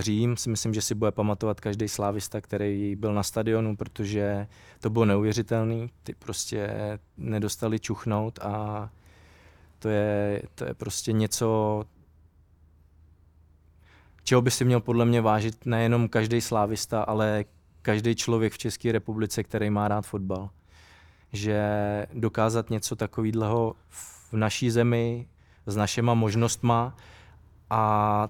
Řím 0.01 0.37
si 0.37 0.51
myslím, 0.51 0.75
že 0.75 0.83
si 0.83 0.95
bude 0.95 1.11
pamatovat 1.11 1.61
každý 1.61 1.89
slávista, 1.89 2.41
který 2.41 2.97
byl 2.97 3.15
na 3.15 3.23
stadionu, 3.23 3.77
protože 3.77 4.47
to 4.81 4.91
bylo 4.91 5.05
neuvěřitelný. 5.05 5.91
Ty 6.03 6.15
prostě 6.15 6.71
nedostali 7.17 7.81
čuchnout 7.81 8.39
a 8.43 8.91
to 9.79 9.89
je, 9.89 10.43
to 10.55 10.65
je 10.65 10.75
prostě 10.75 11.13
něco, 11.13 11.85
čeho 14.25 14.43
by 14.43 14.51
si 14.51 14.65
měl 14.65 14.81
podle 14.81 15.05
mě 15.05 15.21
vážit 15.21 15.67
nejenom 15.67 16.09
každý 16.09 16.41
slávista, 16.41 17.03
ale 17.03 17.45
každý 17.83 18.15
člověk 18.15 18.53
v 18.53 18.59
České 18.59 18.93
republice, 18.93 19.43
který 19.43 19.71
má 19.71 19.89
rád 19.89 20.07
fotbal. 20.07 20.51
Že 21.33 21.63
dokázat 22.15 22.71
něco 22.71 22.97
takového 22.97 23.75
v 23.89 24.33
naší 24.33 24.71
zemi 24.71 25.29
s 25.67 25.77
našima 25.77 26.15
možnostma 26.15 26.97
a 27.71 28.29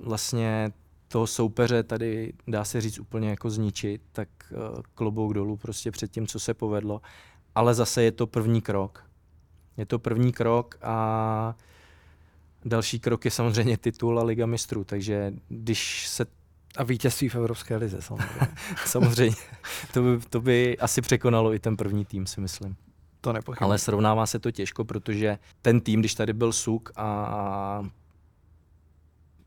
vlastně 0.00 0.72
toho 1.08 1.26
soupeře 1.26 1.82
tady 1.82 2.32
dá 2.46 2.64
se 2.64 2.80
říct 2.80 2.98
úplně 2.98 3.28
jako 3.30 3.50
zničit, 3.50 4.02
tak 4.12 4.28
uh, 4.50 4.82
klobouk 4.94 5.34
dolů 5.34 5.56
prostě 5.56 5.90
před 5.90 6.10
tím, 6.12 6.26
co 6.26 6.40
se 6.40 6.54
povedlo. 6.54 7.00
Ale 7.54 7.74
zase 7.74 8.02
je 8.02 8.12
to 8.12 8.26
první 8.26 8.60
krok. 8.60 9.04
Je 9.76 9.86
to 9.86 9.98
první 9.98 10.32
krok 10.32 10.78
a 10.82 11.54
další 12.64 13.00
krok 13.00 13.24
je 13.24 13.30
samozřejmě 13.30 13.76
titul 13.76 14.20
a 14.20 14.24
Liga 14.24 14.46
mistrů, 14.46 14.84
takže 14.84 15.32
když 15.48 16.08
se 16.08 16.26
a 16.76 16.82
vítězství 16.82 17.28
v 17.28 17.34
Evropské 17.34 17.76
lize, 17.76 18.02
samozřejmě. 18.02 18.40
samozřejmě. 18.86 19.36
To 19.92 20.02
by, 20.02 20.18
to 20.30 20.40
by 20.40 20.78
asi 20.78 21.00
překonalo 21.00 21.54
i 21.54 21.58
ten 21.58 21.76
první 21.76 22.04
tým, 22.04 22.26
si 22.26 22.40
myslím. 22.40 22.76
To 23.20 23.32
nepochybuji. 23.32 23.64
Ale 23.64 23.78
srovnává 23.78 24.26
se 24.26 24.38
to 24.38 24.50
těžko, 24.50 24.84
protože 24.84 25.38
ten 25.62 25.80
tým, 25.80 26.00
když 26.00 26.14
tady 26.14 26.32
byl 26.32 26.52
Suk 26.52 26.92
a 26.96 27.82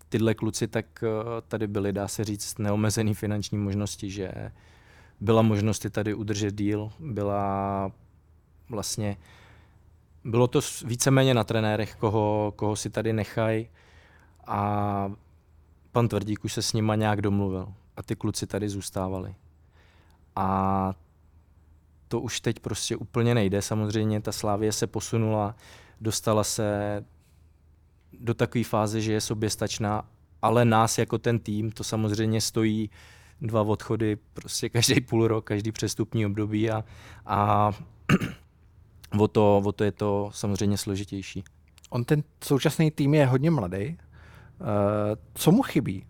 tyhle 0.09 0.33
kluci, 0.33 0.67
tak 0.67 0.85
eh, 1.03 1.07
tady 1.47 1.67
byly, 1.67 1.93
dá 1.93 2.07
se 2.07 2.23
říct, 2.23 2.59
neomezený 2.59 3.13
finanční 3.13 3.57
možnosti, 3.57 4.11
že 4.11 4.31
byla 5.19 5.41
možnost 5.41 5.83
je 5.83 5.89
tady 5.89 6.13
udržet 6.13 6.55
díl, 6.55 6.91
byla 6.99 7.91
vlastně, 8.69 9.17
bylo 10.25 10.47
to 10.47 10.59
víceméně 10.85 11.33
na 11.33 11.43
trenérech, 11.43 11.95
koho, 11.95 12.53
koho 12.55 12.75
si 12.75 12.89
tady 12.89 13.13
nechají 13.13 13.69
a 14.47 15.11
pan 15.91 16.07
Tvrdík 16.07 16.45
už 16.45 16.53
se 16.53 16.61
s 16.61 16.73
nima 16.73 16.95
nějak 16.95 17.21
domluvil 17.21 17.73
a 17.97 18.03
ty 18.03 18.15
kluci 18.15 18.47
tady 18.47 18.69
zůstávali. 18.69 19.35
A 20.35 20.93
to 22.07 22.19
už 22.19 22.41
teď 22.41 22.59
prostě 22.59 22.95
úplně 22.95 23.35
nejde. 23.35 23.61
Samozřejmě 23.61 24.21
ta 24.21 24.31
Slávie 24.31 24.71
se 24.71 24.87
posunula, 24.87 25.55
dostala 26.01 26.43
se 26.43 27.05
do 28.19 28.33
takové 28.33 28.63
fáze, 28.63 29.01
že 29.01 29.13
je 29.13 29.21
soběstačná, 29.21 30.09
ale 30.41 30.65
nás 30.65 30.97
jako 30.97 31.17
ten 31.17 31.39
tým 31.39 31.71
to 31.71 31.83
samozřejmě 31.83 32.41
stojí 32.41 32.89
dva 33.41 33.61
odchody 33.61 34.17
prostě 34.33 34.69
každý 34.69 35.01
půl 35.01 35.27
rok, 35.27 35.45
každý 35.45 35.71
přestupní 35.71 36.25
období 36.25 36.71
a, 36.71 36.83
a 37.25 37.71
o, 39.19 39.27
to, 39.27 39.61
o 39.65 39.71
to 39.71 39.83
je 39.83 39.91
to 39.91 40.29
samozřejmě 40.33 40.77
složitější. 40.77 41.43
On 41.89 42.03
ten 42.03 42.23
současný 42.43 42.91
tým 42.91 43.13
je 43.13 43.25
hodně 43.25 43.51
mladý, 43.51 43.97
Uh, 44.59 44.67
co 45.33 45.51
mu 45.51 45.61
chybí? 45.61 46.05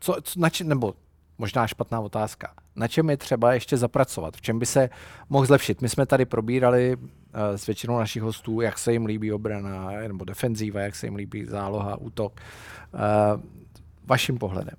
Co, 0.00 0.16
co, 0.22 0.40
na 0.40 0.50
či, 0.50 0.64
nebo 0.64 0.94
možná 1.38 1.66
špatná 1.66 2.00
otázka. 2.00 2.54
Na 2.76 2.88
čem 2.88 3.10
je 3.10 3.16
třeba 3.16 3.54
ještě 3.54 3.76
zapracovat? 3.76 4.36
V 4.36 4.40
čem 4.40 4.58
by 4.58 4.66
se 4.66 4.90
mohl 5.28 5.46
zlepšit? 5.46 5.82
My 5.82 5.88
jsme 5.88 6.06
tady 6.06 6.24
probírali 6.24 6.96
uh, 6.96 7.02
s 7.56 7.66
většinou 7.66 7.98
našich 7.98 8.22
hostů, 8.22 8.60
jak 8.60 8.78
se 8.78 8.92
jim 8.92 9.06
líbí 9.06 9.32
obrana 9.32 9.90
nebo 10.08 10.24
defenzíva, 10.24 10.80
jak 10.80 10.96
se 10.96 11.06
jim 11.06 11.14
líbí 11.14 11.44
záloha, 11.44 11.96
útok. 11.96 12.40
Uh, 12.94 13.00
vaším 14.04 14.38
pohledem. 14.38 14.76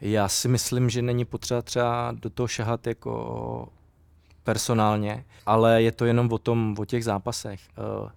Já 0.00 0.28
si 0.28 0.48
myslím, 0.48 0.90
že 0.90 1.02
není 1.02 1.24
potřeba 1.24 1.62
třeba 1.62 2.12
do 2.12 2.30
toho 2.30 2.48
šahat 2.48 2.86
jako 2.86 3.68
personálně, 4.50 5.24
ale 5.46 5.82
je 5.82 5.92
to 5.92 6.04
jenom 6.04 6.32
o 6.32 6.38
tom, 6.38 6.74
o 6.78 6.84
těch 6.84 7.04
zápasech. 7.04 7.60
Uh, 8.02 8.10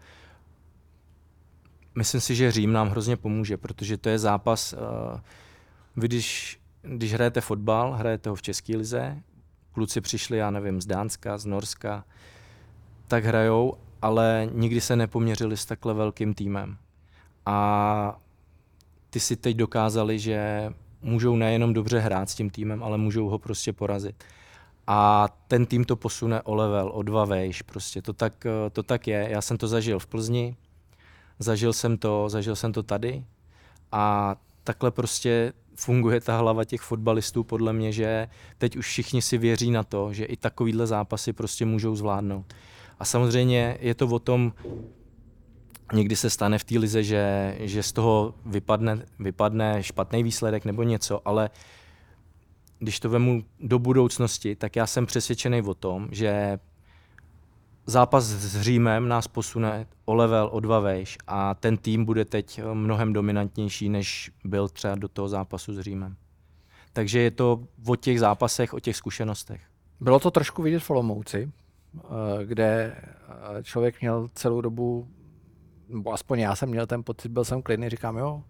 myslím 1.95 2.21
si, 2.21 2.35
že 2.35 2.51
Řím 2.51 2.73
nám 2.73 2.89
hrozně 2.89 3.17
pomůže, 3.17 3.57
protože 3.57 3.97
to 3.97 4.09
je 4.09 4.19
zápas, 4.19 4.73
uh, 4.73 5.19
vy 5.95 6.07
když, 6.07 6.59
když 6.81 7.13
hrajete 7.13 7.41
fotbal, 7.41 7.93
hrajete 7.93 8.29
ho 8.29 8.35
v 8.35 8.41
České 8.41 8.77
lize, 8.77 9.17
kluci 9.71 10.01
přišli, 10.01 10.37
já 10.37 10.51
nevím, 10.51 10.81
z 10.81 10.85
Dánska, 10.85 11.37
z 11.37 11.45
Norska, 11.45 12.05
tak 13.07 13.25
hrajou, 13.25 13.77
ale 14.01 14.49
nikdy 14.51 14.81
se 14.81 14.95
nepoměřili 14.95 15.57
s 15.57 15.65
takhle 15.65 15.93
velkým 15.93 16.33
týmem. 16.33 16.77
A 17.45 18.19
ty 19.09 19.19
si 19.19 19.35
teď 19.35 19.57
dokázali, 19.57 20.19
že 20.19 20.69
můžou 21.01 21.35
nejenom 21.35 21.73
dobře 21.73 21.99
hrát 21.99 22.29
s 22.29 22.35
tím 22.35 22.49
týmem, 22.49 22.83
ale 22.83 22.97
můžou 22.97 23.29
ho 23.29 23.39
prostě 23.39 23.73
porazit. 23.73 24.23
A 24.87 25.29
ten 25.47 25.65
tým 25.65 25.85
to 25.85 25.95
posune 25.95 26.41
o 26.41 26.55
level, 26.55 26.91
o 26.93 27.03
dva 27.03 27.25
vejš, 27.25 27.61
prostě 27.61 28.01
to 28.01 28.13
tak, 28.13 28.47
to 28.71 28.83
tak 28.83 29.07
je. 29.07 29.27
Já 29.31 29.41
jsem 29.41 29.57
to 29.57 29.67
zažil 29.67 29.99
v 29.99 30.07
Plzni, 30.07 30.55
Zažil 31.39 31.73
jsem 31.73 31.97
to, 31.97 32.29
zažil 32.29 32.55
jsem 32.55 32.73
to 32.73 32.83
tady 32.83 33.25
a 33.91 34.35
takhle 34.63 34.91
prostě 34.91 35.53
funguje 35.75 36.21
ta 36.21 36.37
hlava 36.37 36.63
těch 36.63 36.81
fotbalistů 36.81 37.43
podle 37.43 37.73
mě, 37.73 37.91
že 37.91 38.27
teď 38.57 38.77
už 38.77 38.87
všichni 38.87 39.21
si 39.21 39.37
věří 39.37 39.71
na 39.71 39.83
to, 39.83 40.13
že 40.13 40.25
i 40.25 40.37
takovýhle 40.37 40.87
zápasy 40.87 41.33
prostě 41.33 41.65
můžou 41.65 41.95
zvládnout. 41.95 42.53
A 42.99 43.05
samozřejmě 43.05 43.77
je 43.81 43.95
to 43.95 44.07
o 44.07 44.19
tom, 44.19 44.53
někdy 45.93 46.15
se 46.15 46.29
stane 46.29 46.59
v 46.59 46.63
té 46.63 46.79
lize, 46.79 47.03
že, 47.03 47.55
že 47.59 47.83
z 47.83 47.91
toho 47.91 48.33
vypadne, 48.45 49.05
vypadne 49.19 49.83
špatný 49.83 50.23
výsledek 50.23 50.65
nebo 50.65 50.83
něco, 50.83 51.27
ale 51.27 51.49
když 52.83 52.99
to 52.99 53.09
vemu 53.09 53.43
do 53.59 53.79
budoucnosti, 53.79 54.55
tak 54.55 54.75
já 54.75 54.87
jsem 54.87 55.05
přesvědčený 55.05 55.61
o 55.61 55.73
tom, 55.73 56.07
že 56.11 56.59
zápas 57.85 58.25
s 58.25 58.61
Římem 58.61 59.07
nás 59.07 59.27
posune 59.27 59.87
o 60.05 60.13
level, 60.13 60.49
o 60.51 60.59
dva 60.59 60.79
vejš 60.79 61.17
a 61.27 61.53
ten 61.53 61.77
tým 61.77 62.05
bude 62.05 62.25
teď 62.25 62.61
mnohem 62.73 63.13
dominantnější, 63.13 63.89
než 63.89 64.31
byl 64.43 64.69
třeba 64.69 64.95
do 64.95 65.07
toho 65.07 65.27
zápasu 65.29 65.73
s 65.73 65.79
Římem. 65.79 66.15
Takže 66.93 67.19
je 67.19 67.31
to 67.31 67.63
o 67.87 67.95
těch 67.95 68.19
zápasech, 68.19 68.73
o 68.73 68.79
těch 68.79 68.95
zkušenostech. 68.95 69.61
Bylo 69.99 70.19
to 70.19 70.31
trošku 70.31 70.61
vidět 70.61 70.79
v 70.79 70.89
Olomouci, 70.89 71.51
eh, 71.97 72.45
kde 72.45 72.95
eh, 72.97 73.63
člověk 73.63 74.01
měl 74.01 74.29
celou 74.33 74.61
dobu, 74.61 75.07
nebo 75.89 76.13
aspoň 76.13 76.39
já 76.39 76.55
jsem 76.55 76.69
měl 76.69 76.87
ten 76.87 77.03
pocit, 77.03 77.29
byl 77.29 77.45
jsem 77.45 77.61
klidný, 77.61 77.89
říkám, 77.89 78.17
jo, 78.17 78.43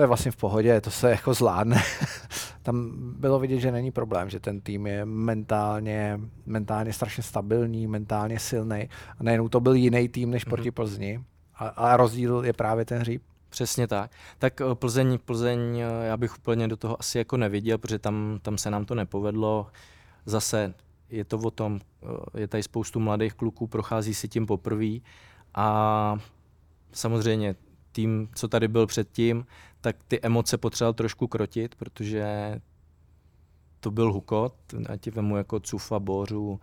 to 0.00 0.04
je 0.04 0.06
vlastně 0.08 0.30
v 0.30 0.36
pohodě, 0.36 0.80
to 0.80 0.90
se 0.90 1.10
jako 1.10 1.34
zvládne. 1.34 1.82
Tam 2.62 2.90
bylo 3.20 3.38
vidět, 3.38 3.60
že 3.60 3.72
není 3.72 3.90
problém, 3.90 4.30
že 4.30 4.40
ten 4.40 4.60
tým 4.60 4.86
je 4.86 5.04
mentálně, 5.04 6.20
mentálně 6.46 6.92
strašně 6.92 7.22
stabilní, 7.22 7.86
mentálně 7.86 8.38
silný. 8.38 8.88
A 9.18 9.22
nejenom 9.22 9.48
to 9.48 9.60
byl 9.60 9.74
jiný 9.74 10.08
tým 10.08 10.30
než 10.30 10.44
proti 10.44 10.68
mhm. 10.68 10.74
Plzni, 10.74 11.24
a, 11.54 11.68
a 11.68 11.96
rozdíl 11.96 12.44
je 12.44 12.52
právě 12.52 12.84
ten 12.84 12.98
hříb. 12.98 13.22
Přesně 13.48 13.86
tak. 13.86 14.10
Tak 14.38 14.60
eh, 14.60 14.74
Plzeň, 14.74 15.18
Plzeň, 15.24 15.78
eh, 15.78 16.06
já 16.06 16.16
bych 16.16 16.38
úplně 16.38 16.68
do 16.68 16.76
toho 16.76 17.00
asi 17.00 17.18
jako 17.18 17.36
neviděl, 17.36 17.78
protože 17.78 17.98
tam, 17.98 18.38
tam 18.42 18.58
se 18.58 18.70
nám 18.70 18.84
to 18.84 18.94
nepovedlo. 18.94 19.66
Zase 20.26 20.74
je 21.10 21.24
to 21.24 21.38
o 21.38 21.50
tom, 21.50 21.80
eh, 22.02 22.40
je 22.40 22.48
tady 22.48 22.62
spoustu 22.62 23.00
mladých 23.00 23.34
kluků, 23.34 23.66
prochází 23.66 24.14
si 24.14 24.28
tím 24.28 24.46
poprvé 24.46 24.98
a 25.54 26.16
samozřejmě 26.92 27.54
tým, 27.92 28.28
co 28.34 28.48
tady 28.48 28.68
byl 28.68 28.86
předtím, 28.86 29.46
tak 29.80 29.96
ty 30.08 30.20
emoce 30.20 30.58
potřeboval 30.58 30.94
trošku 30.94 31.26
krotit, 31.26 31.74
protože 31.74 32.24
to 33.80 33.90
byl 33.90 34.12
hukot, 34.12 34.54
já 34.88 34.96
ti 34.96 35.10
vemu 35.10 35.36
jako 35.36 35.60
Cufa, 35.60 35.98
Bořu, 35.98 36.60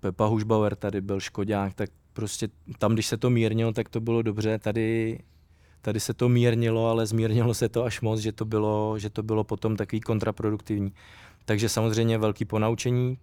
Pepa 0.00 0.26
Hušbauer 0.26 0.76
tady 0.76 1.00
byl 1.00 1.20
Škodák, 1.20 1.74
tak 1.74 1.90
prostě 2.12 2.48
tam, 2.78 2.92
když 2.92 3.06
se 3.06 3.16
to 3.16 3.30
mírnilo, 3.30 3.72
tak 3.72 3.88
to 3.88 4.00
bylo 4.00 4.22
dobře, 4.22 4.58
tady, 4.58 5.18
tady 5.82 6.00
se 6.00 6.14
to 6.14 6.28
mírnilo, 6.28 6.86
ale 6.86 7.06
zmírnilo 7.06 7.54
se 7.54 7.68
to 7.68 7.84
až 7.84 8.00
moc, 8.00 8.20
že 8.20 8.32
to 8.32 8.44
bylo, 8.44 8.98
že 8.98 9.10
to 9.10 9.22
bylo 9.22 9.44
potom 9.44 9.76
takový 9.76 10.00
kontraproduktivní. 10.00 10.92
Takže 11.44 11.68
samozřejmě 11.68 12.18
velký 12.18 12.44
ponaučení 12.44 13.18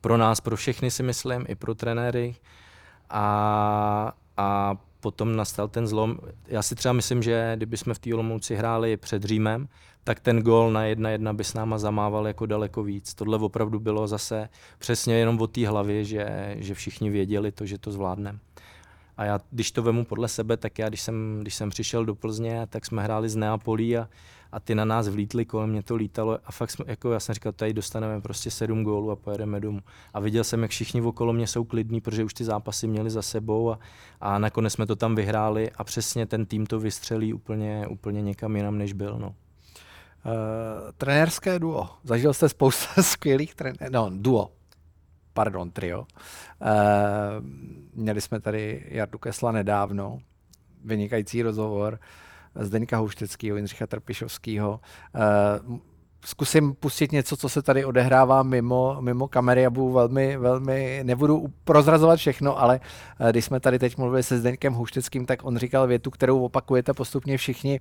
pro 0.00 0.16
nás, 0.16 0.40
pro 0.40 0.56
všechny 0.56 0.90
si 0.90 1.02
myslím, 1.02 1.44
i 1.48 1.54
pro 1.54 1.74
trenéry. 1.74 2.34
A, 3.10 4.12
a 4.36 4.76
potom 5.06 5.36
nastal 5.36 5.68
ten 5.68 5.86
zlom. 5.86 6.18
Já 6.48 6.62
si 6.62 6.74
třeba 6.74 6.92
myslím, 6.92 7.22
že 7.22 7.52
kdyby 7.56 7.76
jsme 7.76 7.94
v 7.94 7.98
té 7.98 8.14
Olomouci 8.14 8.56
hráli 8.56 8.96
před 8.96 9.22
Římem, 9.22 9.68
tak 10.04 10.20
ten 10.20 10.42
gol 10.42 10.72
na 10.72 10.84
jedna 10.84 11.10
jedna 11.10 11.32
by 11.32 11.44
s 11.44 11.54
náma 11.54 11.78
zamával 11.78 12.26
jako 12.26 12.46
daleko 12.46 12.82
víc. 12.82 13.14
Tohle 13.14 13.38
opravdu 13.38 13.80
bylo 13.80 14.06
zase 14.06 14.48
přesně 14.78 15.14
jenom 15.14 15.40
o 15.40 15.46
té 15.46 15.68
hlavě, 15.68 16.04
že, 16.04 16.56
že 16.58 16.74
všichni 16.74 17.10
věděli 17.10 17.52
to, 17.52 17.66
že 17.66 17.78
to 17.78 17.92
zvládneme. 17.92 18.38
A 19.16 19.24
já, 19.24 19.40
když 19.50 19.70
to 19.72 19.82
vemu 19.82 20.04
podle 20.04 20.28
sebe, 20.28 20.56
tak 20.56 20.78
já, 20.78 20.88
když 20.88 21.00
jsem, 21.00 21.38
když 21.42 21.54
jsem 21.54 21.70
přišel 21.70 22.04
do 22.04 22.14
Plzně, 22.14 22.66
tak 22.66 22.86
jsme 22.86 23.02
hráli 23.02 23.28
z 23.28 23.36
Neapolí 23.36 23.96
a, 23.96 24.08
a 24.52 24.60
ty 24.60 24.74
na 24.74 24.84
nás 24.84 25.08
vlítli, 25.08 25.44
kolem 25.44 25.70
mě 25.70 25.82
to 25.82 25.96
lítalo 25.96 26.38
a 26.44 26.52
fakt 26.52 26.70
jsme, 26.70 26.84
jako 26.88 27.12
já 27.12 27.20
jsem 27.20 27.34
říkal, 27.34 27.52
tady 27.52 27.72
dostaneme 27.72 28.20
prostě 28.20 28.50
sedm 28.50 28.84
gólů 28.84 29.10
a 29.10 29.16
pojedeme 29.16 29.60
domů. 29.60 29.80
A 30.14 30.20
viděl 30.20 30.44
jsem, 30.44 30.62
jak 30.62 30.70
všichni 30.70 31.02
okolo 31.02 31.32
mě 31.32 31.46
jsou 31.46 31.64
klidní, 31.64 32.00
protože 32.00 32.24
už 32.24 32.34
ty 32.34 32.44
zápasy 32.44 32.86
měli 32.86 33.10
za 33.10 33.22
sebou 33.22 33.70
a, 33.70 33.78
a 34.20 34.38
nakonec 34.38 34.72
jsme 34.72 34.86
to 34.86 34.96
tam 34.96 35.14
vyhráli 35.14 35.70
a 35.70 35.84
přesně 35.84 36.26
ten 36.26 36.46
tým 36.46 36.66
to 36.66 36.80
vystřelí 36.80 37.32
úplně, 37.32 37.86
úplně 37.88 38.22
někam 38.22 38.56
jinam, 38.56 38.78
než 38.78 38.92
byl. 38.92 39.18
No. 39.18 39.28
Uh, 39.28 40.32
trenérské 40.96 41.58
duo. 41.58 41.88
Zažil 42.04 42.34
jste 42.34 42.48
spoustu 42.48 43.02
skvělých 43.02 43.54
trenérů, 43.54 43.92
no 43.92 44.10
duo, 44.12 44.50
pardon, 45.32 45.70
trio. 45.70 46.00
Uh, 46.00 46.06
měli 47.94 48.20
jsme 48.20 48.40
tady 48.40 48.84
Jardu 48.88 49.18
Kesla 49.18 49.52
nedávno, 49.52 50.18
vynikající 50.84 51.42
rozhovor. 51.42 51.98
Zdeňka 52.60 52.96
Houšteckého, 52.96 53.56
Jindřicha 53.56 53.86
Trpišovského. 53.86 54.80
Uh, 55.68 55.78
zkusím 56.24 56.74
pustit 56.74 57.12
něco, 57.12 57.36
co 57.36 57.48
se 57.48 57.62
tady 57.62 57.84
odehrává 57.84 58.42
mimo, 58.42 58.96
mimo 59.00 59.28
kamery 59.28 59.66
a 59.66 59.70
budu 59.70 59.92
velmi, 59.92 60.36
velmi, 60.36 61.00
nebudu 61.02 61.46
prozrazovat 61.64 62.18
všechno, 62.18 62.60
ale 62.60 62.80
uh, 63.20 63.28
když 63.30 63.44
jsme 63.44 63.60
tady 63.60 63.78
teď 63.78 63.96
mluvili 63.96 64.22
se 64.22 64.38
Zdeňkem 64.38 64.74
Houšteckým, 64.74 65.26
tak 65.26 65.44
on 65.44 65.56
říkal 65.56 65.86
větu, 65.86 66.10
kterou 66.10 66.44
opakujete 66.44 66.94
postupně 66.94 67.38
všichni. 67.38 67.80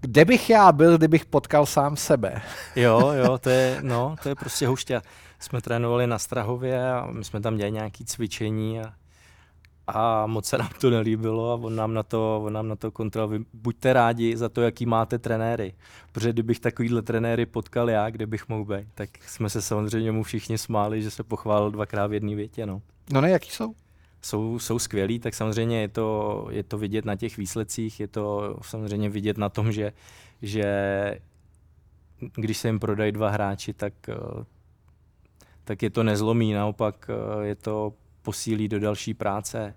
Kde 0.00 0.24
bych 0.24 0.50
já 0.50 0.72
byl, 0.72 0.98
kdybych 0.98 1.26
potkal 1.26 1.66
sám 1.66 1.96
sebe? 1.96 2.42
Jo, 2.76 3.12
jo, 3.24 3.38
to 3.38 3.50
je, 3.50 3.78
no, 3.82 4.16
to 4.22 4.28
je 4.28 4.34
prostě 4.34 4.66
Houšťa. 4.66 5.02
Jsme 5.38 5.60
trénovali 5.60 6.06
na 6.06 6.18
Strahově 6.18 6.92
a 6.92 7.06
my 7.10 7.24
jsme 7.24 7.40
tam 7.40 7.56
dělali 7.56 7.72
nějaké 7.72 8.04
cvičení 8.04 8.80
a 8.80 8.92
a 9.90 10.26
moc 10.26 10.46
se 10.46 10.58
nám 10.58 10.70
to 10.80 10.90
nelíbilo 10.90 11.52
a 11.52 11.54
on 11.54 11.76
nám 11.76 11.94
na 11.94 12.02
to, 12.02 12.42
on 12.44 12.52
nám 12.52 12.68
na 12.68 12.76
to 12.76 12.90
kontrol. 12.90 13.30
buďte 13.52 13.92
rádi 13.92 14.36
za 14.36 14.48
to, 14.48 14.62
jaký 14.62 14.86
máte 14.86 15.18
trenéry. 15.18 15.74
Protože 16.12 16.32
kdybych 16.32 16.60
takovýhle 16.60 17.02
trenéry 17.02 17.46
potkal 17.46 17.90
já, 17.90 18.10
kde 18.10 18.26
bych 18.26 18.48
mohl 18.48 18.64
být, 18.64 18.86
tak 18.94 19.10
jsme 19.22 19.50
se 19.50 19.62
samozřejmě 19.62 20.12
mu 20.12 20.22
všichni 20.22 20.58
smáli, 20.58 21.02
že 21.02 21.10
se 21.10 21.22
pochválil 21.22 21.70
dvakrát 21.70 22.06
v 22.06 22.12
jedné 22.12 22.34
větě. 22.34 22.66
No. 22.66 22.82
no 23.12 23.20
ne, 23.20 23.30
jaký 23.30 23.50
jsou? 23.50 23.74
Jsou, 24.22 24.58
jsou 24.58 24.78
skvělí, 24.78 25.18
tak 25.18 25.34
samozřejmě 25.34 25.80
je 25.80 25.88
to, 25.88 26.46
je 26.50 26.62
to 26.62 26.78
vidět 26.78 27.04
na 27.04 27.16
těch 27.16 27.36
výsledcích, 27.36 28.00
je 28.00 28.08
to 28.08 28.56
samozřejmě 28.62 29.10
vidět 29.10 29.38
na 29.38 29.48
tom, 29.48 29.72
že, 29.72 29.92
že 30.42 30.64
když 32.34 32.58
se 32.58 32.68
jim 32.68 32.78
prodají 32.78 33.12
dva 33.12 33.30
hráči, 33.30 33.72
tak, 33.72 33.94
tak 35.64 35.82
je 35.82 35.90
to 35.90 36.02
nezlomí, 36.02 36.52
naopak 36.52 37.10
je 37.42 37.54
to 37.54 37.92
posílí 38.22 38.68
do 38.68 38.80
další 38.80 39.14
práce. 39.14 39.74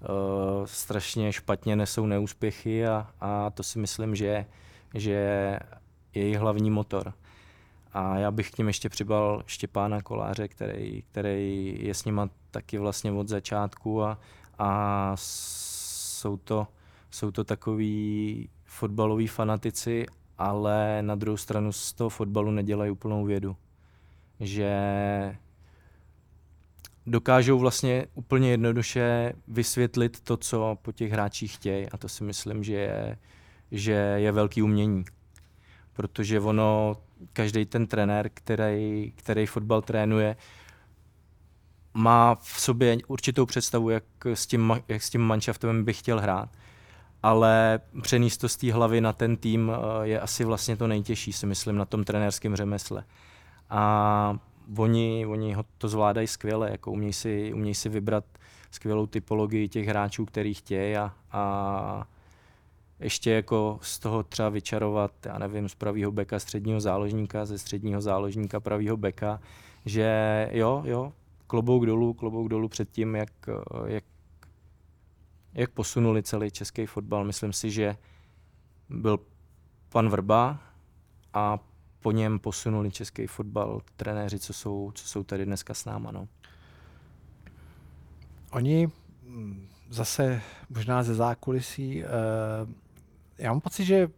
Uh, 0.00 0.66
strašně 0.66 1.32
špatně 1.32 1.76
nesou 1.76 2.06
neúspěchy 2.06 2.86
a, 2.86 3.10
a 3.20 3.50
to 3.50 3.62
si 3.62 3.78
myslím, 3.78 4.14
že, 4.14 4.46
že 4.94 5.10
je 5.10 5.60
jejich 6.14 6.38
hlavní 6.38 6.70
motor. 6.70 7.14
A 7.92 8.18
já 8.18 8.30
bych 8.30 8.50
k 8.50 8.58
ním 8.58 8.66
ještě 8.66 8.88
přibal 8.88 9.42
Štěpána 9.46 10.02
Koláře, 10.02 10.48
který, 10.48 11.02
který 11.02 11.76
je 11.80 11.94
s 11.94 12.04
nima 12.04 12.28
taky 12.50 12.78
vlastně 12.78 13.12
od 13.12 13.28
začátku 13.28 14.02
a, 14.02 14.18
a 14.58 15.12
jsou 15.16 16.36
to, 16.36 16.66
jsou 17.10 17.30
to 17.30 17.44
takový 17.44 18.48
fotbaloví 18.64 19.26
fanatici, 19.26 20.06
ale 20.38 21.02
na 21.02 21.14
druhou 21.14 21.36
stranu 21.36 21.72
z 21.72 21.92
toho 21.92 22.10
fotbalu 22.10 22.50
nedělají 22.50 22.90
úplnou 22.90 23.24
vědu. 23.24 23.56
Že 24.40 24.72
dokážou 27.06 27.58
vlastně 27.58 28.06
úplně 28.14 28.50
jednoduše 28.50 29.32
vysvětlit 29.48 30.20
to, 30.20 30.36
co 30.36 30.78
po 30.82 30.92
těch 30.92 31.12
hráčích 31.12 31.54
chtějí 31.54 31.88
a 31.88 31.96
to 31.96 32.08
si 32.08 32.24
myslím, 32.24 32.64
že 32.64 32.74
je, 32.74 33.18
že 33.70 33.92
je 33.92 34.32
velký 34.32 34.62
umění. 34.62 35.04
Protože 35.92 36.40
ono, 36.40 36.96
každý 37.32 37.66
ten 37.66 37.86
trenér, 37.86 38.30
který, 38.34 39.12
který 39.16 39.46
fotbal 39.46 39.82
trénuje, 39.82 40.36
má 41.94 42.34
v 42.34 42.60
sobě 42.60 42.98
určitou 43.06 43.46
představu, 43.46 43.90
jak 43.90 44.04
s 44.24 44.46
tím, 44.46 44.82
jak 44.88 45.02
s 45.02 45.10
tím 45.10 45.20
manšaftem 45.20 45.84
by 45.84 45.92
chtěl 45.92 46.20
hrát. 46.20 46.48
Ale 47.22 47.80
přenést 48.02 48.36
to 48.36 48.48
z 48.48 48.56
té 48.56 48.72
hlavy 48.72 49.00
na 49.00 49.12
ten 49.12 49.36
tým 49.36 49.72
eh, 49.74 50.06
je 50.06 50.20
asi 50.20 50.44
vlastně 50.44 50.76
to 50.76 50.86
nejtěžší, 50.86 51.32
si 51.32 51.46
myslím, 51.46 51.76
na 51.76 51.84
tom 51.84 52.04
trenérském 52.04 52.56
řemesle. 52.56 53.04
A 53.70 54.38
oni, 54.76 55.26
oni 55.26 55.52
ho 55.52 55.64
to 55.78 55.88
zvládají 55.88 56.26
skvěle, 56.26 56.70
jako 56.70 56.92
umějí 56.92 57.12
si, 57.12 57.52
umějí 57.54 57.74
si 57.74 57.88
vybrat 57.88 58.24
skvělou 58.70 59.06
typologii 59.06 59.68
těch 59.68 59.86
hráčů, 59.86 60.24
který 60.24 60.54
chtějí 60.54 60.96
a, 60.96 61.14
a 61.32 62.06
ještě 63.00 63.30
jako 63.30 63.78
z 63.82 63.98
toho 63.98 64.22
třeba 64.22 64.48
vyčarovat, 64.48 65.12
já 65.26 65.38
nevím, 65.38 65.68
z 65.68 65.74
pravého 65.74 66.12
beka 66.12 66.38
středního 66.38 66.80
záložníka, 66.80 67.44
ze 67.44 67.58
středního 67.58 68.00
záložníka 68.00 68.60
pravého 68.60 68.96
beka, 68.96 69.40
že 69.84 70.48
jo, 70.52 70.82
jo, 70.86 71.12
klobouk 71.46 71.86
dolů, 71.86 72.14
klobouk 72.14 72.48
dolů 72.48 72.68
před 72.68 72.90
tím, 72.90 73.14
jak, 73.14 73.32
jak, 73.86 74.04
jak 75.54 75.70
posunuli 75.70 76.22
celý 76.22 76.50
český 76.50 76.86
fotbal. 76.86 77.24
Myslím 77.24 77.52
si, 77.52 77.70
že 77.70 77.96
byl 78.88 79.18
pan 79.88 80.08
Vrba 80.08 80.58
a 81.34 81.58
po 82.02 82.12
něm 82.12 82.38
posunuli 82.38 82.90
český 82.90 83.26
fotbal 83.26 83.80
trenéři, 83.96 84.38
co 84.38 84.52
jsou, 84.52 84.92
co 84.94 85.08
jsou 85.08 85.22
tady 85.24 85.46
dneska 85.46 85.74
s 85.74 85.84
náma. 85.84 86.10
No. 86.10 86.28
Oni 88.50 88.88
mm, 89.26 89.68
zase 89.90 90.42
možná 90.70 91.02
ze 91.02 91.14
zákulisí 91.14 92.04
eh, 92.04 92.08
já 93.38 93.52
mám 93.52 93.60
pocit, 93.60 93.84
že 93.84 94.08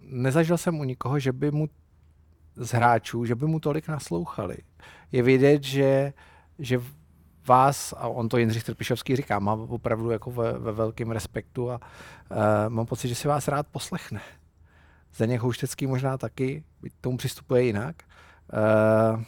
nezažil 0.00 0.58
jsem 0.58 0.80
u 0.80 0.84
nikoho, 0.84 1.18
že 1.18 1.32
by 1.32 1.50
mu 1.50 1.68
z 2.56 2.70
hráčů, 2.70 3.24
že 3.24 3.34
by 3.34 3.46
mu 3.46 3.60
tolik 3.60 3.88
naslouchali. 3.88 4.56
Je 5.12 5.22
vidět, 5.22 5.64
že, 5.64 6.12
že 6.58 6.80
vás, 7.46 7.94
a 7.96 8.08
on 8.08 8.28
to 8.28 8.38
Jindřich 8.38 8.64
Trpišovský 8.64 9.16
říká, 9.16 9.38
má 9.38 9.52
opravdu 9.52 10.10
jako 10.10 10.30
ve, 10.30 10.52
ve 10.52 10.72
velkém 10.72 11.10
respektu 11.10 11.70
a 11.70 11.80
uh, 12.30 12.38
mám 12.68 12.86
pocit, 12.86 13.08
že 13.08 13.14
si 13.14 13.28
vás 13.28 13.48
rád 13.48 13.66
poslechne. 13.66 14.20
Zdeněk 15.14 15.40
Houštecký 15.40 15.86
možná 15.86 16.18
taky, 16.18 16.64
tomu 17.00 17.16
přistupuje 17.16 17.62
jinak. 17.62 17.96
Uh, 19.14 19.22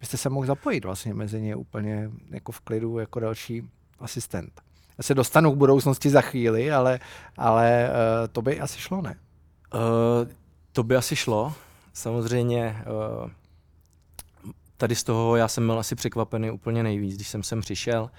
byste 0.00 0.16
se 0.16 0.28
mohl 0.28 0.46
zapojit 0.46 0.84
vlastně 0.84 1.14
mezi 1.14 1.40
ně 1.40 1.56
úplně 1.56 2.10
jako 2.30 2.52
v 2.52 2.60
klidu, 2.60 2.98
jako 2.98 3.20
další 3.20 3.70
asistent. 3.98 4.60
Já 4.98 5.02
se 5.02 5.14
dostanu 5.14 5.52
k 5.52 5.56
budoucnosti 5.56 6.10
za 6.10 6.20
chvíli, 6.20 6.72
ale, 6.72 7.00
ale 7.36 7.90
uh, 7.90 8.28
to 8.32 8.42
by 8.42 8.60
asi 8.60 8.80
šlo, 8.80 9.02
ne? 9.02 9.18
Uh, 9.74 9.80
to 10.72 10.82
by 10.82 10.96
asi 10.96 11.16
šlo. 11.16 11.54
Samozřejmě 11.92 12.76
uh, 13.22 13.30
tady 14.76 14.94
z 14.94 15.04
toho 15.04 15.36
já 15.36 15.48
jsem 15.48 15.66
byl 15.66 15.78
asi 15.78 15.94
překvapený 15.94 16.50
úplně 16.50 16.82
nejvíc, 16.82 17.14
když 17.16 17.28
jsem 17.28 17.42
sem 17.42 17.60
přišel. 17.60 18.10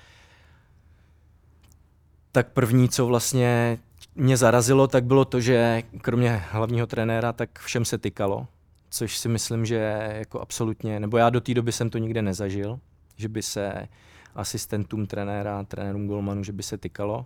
Tak 2.31 2.51
první, 2.51 2.89
co 2.89 3.05
vlastně 3.05 3.77
mě 4.15 4.37
zarazilo, 4.37 4.87
tak 4.87 5.05
bylo 5.05 5.25
to, 5.25 5.39
že 5.39 5.83
kromě 6.01 6.43
hlavního 6.51 6.87
trenéra, 6.87 7.33
tak 7.33 7.59
všem 7.59 7.85
se 7.85 7.97
tykalo, 7.97 8.47
což 8.89 9.17
si 9.17 9.29
myslím, 9.29 9.65
že 9.65 10.09
jako 10.17 10.41
absolutně, 10.41 10.99
nebo 10.99 11.17
já 11.17 11.29
do 11.29 11.41
té 11.41 11.53
doby 11.53 11.71
jsem 11.71 11.89
to 11.89 11.97
nikde 11.97 12.21
nezažil, 12.21 12.79
že 13.15 13.29
by 13.29 13.41
se 13.41 13.87
asistentům 14.35 15.07
trenéra, 15.07 15.63
trenérům 15.63 16.07
golmanů, 16.07 16.43
že 16.43 16.51
by 16.53 16.63
se 16.63 16.77
tykalo. 16.77 17.25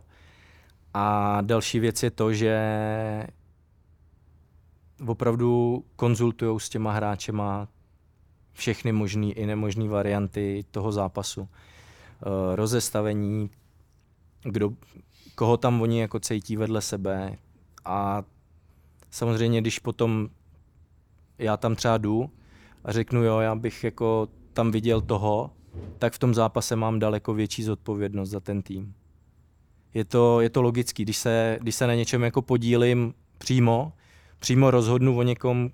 A 0.93 1.38
další 1.41 1.80
věc 1.80 2.04
je 2.04 2.12
to, 2.12 2.34
že 2.34 2.58
opravdu 5.08 5.84
konzultují 5.95 6.60
s 6.60 6.69
těma 6.69 6.91
hráčema 6.91 7.67
všechny 8.54 8.91
možné 8.91 9.25
i 9.25 9.45
nemožné 9.45 9.88
varianty 9.88 10.65
toho 10.71 10.91
zápasu. 10.91 11.41
Uh, 11.41 11.47
rozestavení, 12.56 13.49
kdo, 14.43 14.73
koho 15.36 15.58
tam 15.58 15.82
oni 15.82 15.99
jako 15.99 16.19
cítí 16.19 16.58
vedle 16.58 16.82
sebe 16.82 17.38
a 17.86 18.23
samozřejmě, 19.12 19.62
když 19.62 19.80
potom 19.80 20.30
já 21.38 21.58
tam 21.58 21.75
třeba 21.75 21.97
jdu 21.97 22.30
a 22.84 22.91
řeknu, 22.91 23.23
jo, 23.23 23.39
já 23.39 23.56
bych 23.56 23.84
jako 23.84 24.28
tam 24.54 24.71
viděl 24.71 25.02
toho, 25.02 25.52
tak 25.97 26.13
v 26.13 26.19
tom 26.19 26.34
zápase 26.34 26.75
mám 26.75 26.99
daleko 26.99 27.34
větší 27.34 27.63
zodpovědnost 27.63 28.30
za 28.30 28.39
ten 28.39 28.62
tým. 28.62 28.93
Je 29.93 30.06
to, 30.06 30.41
je 30.41 30.49
to 30.49 30.62
logický, 30.62 31.04
když 31.04 31.17
se, 31.17 31.58
když 31.62 31.75
se 31.75 31.88
na 31.88 31.95
něčem 31.95 32.23
jako 32.23 32.41
podílím 32.41 33.13
přímo, 33.38 33.93
přímo 34.39 34.71
rozhodnu 34.71 35.17
o 35.17 35.23
někom, 35.23 35.69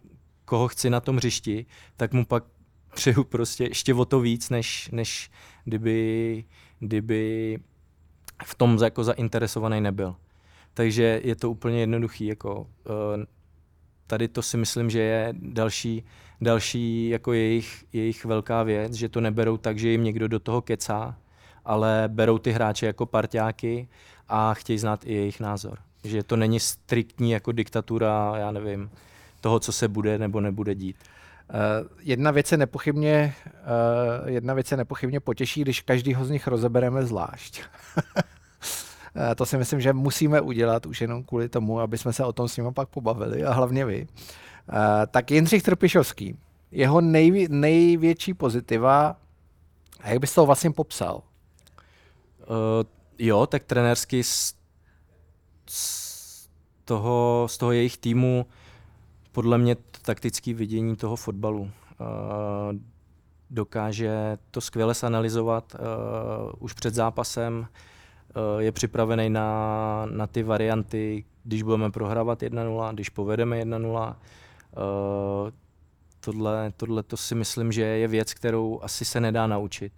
koho 0.46 0.68
chci 0.68 0.90
na 0.90 1.00
tom 1.00 1.18
hřišti, 1.18 1.66
tak 1.98 2.14
mu 2.14 2.26
pak 2.26 2.44
přeju 2.96 3.24
prostě 3.24 3.64
ještě 3.64 3.94
o 3.94 4.06
to 4.06 4.20
víc, 4.20 4.50
než, 4.50 4.90
než 4.92 5.32
kdyby, 5.64 6.46
kdyby 6.80 7.60
v 8.44 8.56
tom 8.56 8.78
jako 8.84 9.04
zainteresovaný 9.04 9.82
nebyl. 9.82 10.16
Takže 10.74 11.22
je 11.24 11.36
to 11.36 11.52
úplně 11.52 11.80
jednoduchý. 11.80 12.26
Jako, 12.26 12.68
eh, 12.86 13.26
tady 14.08 14.28
to 14.28 14.42
si 14.42 14.58
myslím, 14.58 14.90
že 14.90 15.00
je 15.00 15.34
další, 15.40 16.04
další 16.42 17.10
jako 17.10 17.34
jejich, 17.34 17.86
jejich 17.94 18.26
velká 18.26 18.64
věc, 18.64 18.94
že 18.94 19.10
to 19.10 19.22
neberou 19.22 19.58
tak, 19.58 19.80
že 19.80 19.90
jim 19.90 20.04
někdo 20.04 20.28
do 20.28 20.40
toho 20.40 20.62
kecá, 20.62 21.18
ale 21.66 22.04
berou 22.08 22.38
ty 22.38 22.52
hráče 22.52 22.86
jako 22.86 23.06
parťáky 23.06 23.88
a 24.28 24.54
chtějí 24.54 24.80
znát 24.80 25.06
i 25.06 25.14
jejich 25.14 25.40
názor. 25.40 25.80
Že 26.04 26.24
to 26.24 26.36
není 26.36 26.60
striktní 26.60 27.32
jako 27.32 27.52
diktatura, 27.52 28.34
já 28.38 28.52
nevím, 28.52 28.90
toho, 29.42 29.60
co 29.60 29.72
se 29.72 29.88
bude 29.88 30.18
nebo 30.18 30.42
nebude 30.42 30.76
dít. 30.76 30.96
Uh, 31.54 31.88
jedna 32.00 32.32
věc 32.32 32.52
je 32.52 32.58
nepochybně, 32.58 33.36
uh, 33.46 34.30
jedna 34.30 34.54
věc 34.54 34.72
je 34.72 34.78
nepochybně 34.78 35.20
potěší, 35.20 35.62
když 35.62 35.82
každýho 35.82 36.26
z 36.26 36.30
nich 36.30 36.48
rozebereme 36.48 37.06
zvlášť. 37.06 37.62
uh, 37.98 39.22
to 39.36 39.46
si 39.46 39.58
myslím, 39.58 39.82
že 39.82 39.94
musíme 39.94 40.42
udělat 40.42 40.86
už 40.86 41.02
jenom 41.02 41.24
kvůli 41.24 41.50
tomu, 41.50 41.80
aby 41.80 41.98
jsme 41.98 42.14
se 42.14 42.26
o 42.26 42.34
tom 42.34 42.48
s 42.48 42.58
ním 42.58 42.74
pak 42.74 42.90
pobavili 42.90 43.44
a 43.44 43.54
hlavně 43.54 43.86
vy. 43.86 44.08
Tak 45.12 45.32
Jindřich 45.32 45.64
Trpišovský, 45.64 46.38
jeho 46.72 47.02
nejvě- 47.02 47.50
největší 47.50 48.34
pozitiva, 48.34 49.16
a 50.02 50.10
jak 50.10 50.20
bys 50.20 50.34
to 50.34 50.46
vlastně 50.46 50.72
popsal? 50.72 51.16
Uh, 51.16 52.86
jo, 53.20 53.48
tak 53.48 53.64
trenérsky 53.64 54.24
z, 54.24 54.54
z, 55.70 56.50
toho, 56.86 57.48
z 57.50 57.58
toho 57.58 57.72
jejich 57.72 57.98
týmu 57.98 58.46
podle 59.32 59.58
mě 59.58 59.76
taktické 60.06 60.54
vidění 60.54 60.96
toho 60.96 61.16
fotbalu. 61.16 61.62
Uh, 61.62 61.68
dokáže 63.50 64.38
to 64.52 64.62
skvěle 64.62 64.94
sanalizovat 64.94 65.76
uh, 65.76 65.80
už 66.60 66.74
před 66.74 66.94
zápasem, 66.94 67.60
uh, 67.60 68.62
je 68.62 68.72
připravený 68.72 69.30
na, 69.30 70.06
na 70.12 70.28
ty 70.28 70.44
varianty, 70.44 71.26
když 71.44 71.64
budeme 71.64 71.92
prohrávat 71.92 72.42
1-0, 72.42 72.94
když 72.94 73.10
povedeme 73.10 73.62
1-0. 73.62 74.16
Uh, 74.78 75.52
tohle, 76.20 76.74
tohle 76.78 77.04
to 77.04 77.18
si 77.18 77.36
myslím, 77.36 77.72
že 77.72 77.82
je 77.82 78.08
věc, 78.08 78.34
kterou 78.34 78.80
asi 78.84 79.06
se 79.06 79.20
nedá 79.20 79.48
naučit. 79.48 79.94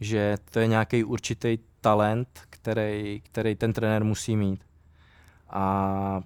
Že 0.00 0.36
to 0.50 0.60
je 0.60 0.66
nějaký 0.66 1.04
určitý 1.04 1.58
talent, 1.80 2.40
který, 2.50 3.20
který 3.20 3.54
ten 3.54 3.72
trenér 3.72 4.04
musí 4.04 4.36
mít. 4.36 4.64
A 5.50 6.20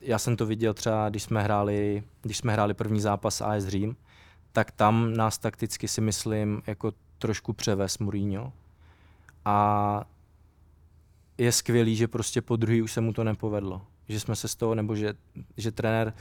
já 0.00 0.18
jsem 0.18 0.36
to 0.36 0.46
viděl 0.46 0.74
třeba, 0.74 1.08
když 1.08 1.22
jsme 1.22 1.42
hráli, 1.42 2.02
když 2.22 2.36
jsme 2.36 2.52
hráli 2.52 2.74
první 2.74 3.00
zápas 3.00 3.40
AS 3.40 3.64
Řím, 3.64 3.96
tak 4.52 4.70
tam 4.70 5.14
nás 5.14 5.38
takticky 5.38 5.88
si 5.88 6.00
myslím 6.00 6.62
jako 6.66 6.92
trošku 7.18 7.52
převez 7.52 7.98
Mourinho. 7.98 8.52
A 9.44 10.04
je 11.38 11.52
skvělý, 11.52 11.96
že 11.96 12.08
prostě 12.08 12.42
po 12.42 12.56
druhý 12.56 12.82
už 12.82 12.92
se 12.92 13.00
mu 13.00 13.12
to 13.12 13.24
nepovedlo. 13.24 13.82
Že 14.08 14.20
jsme 14.20 14.36
se 14.36 14.48
z 14.48 14.54
toho, 14.54 14.74
nebo 14.74 14.96
že, 14.96 15.14
že 15.56 15.72
trenér 15.72 16.12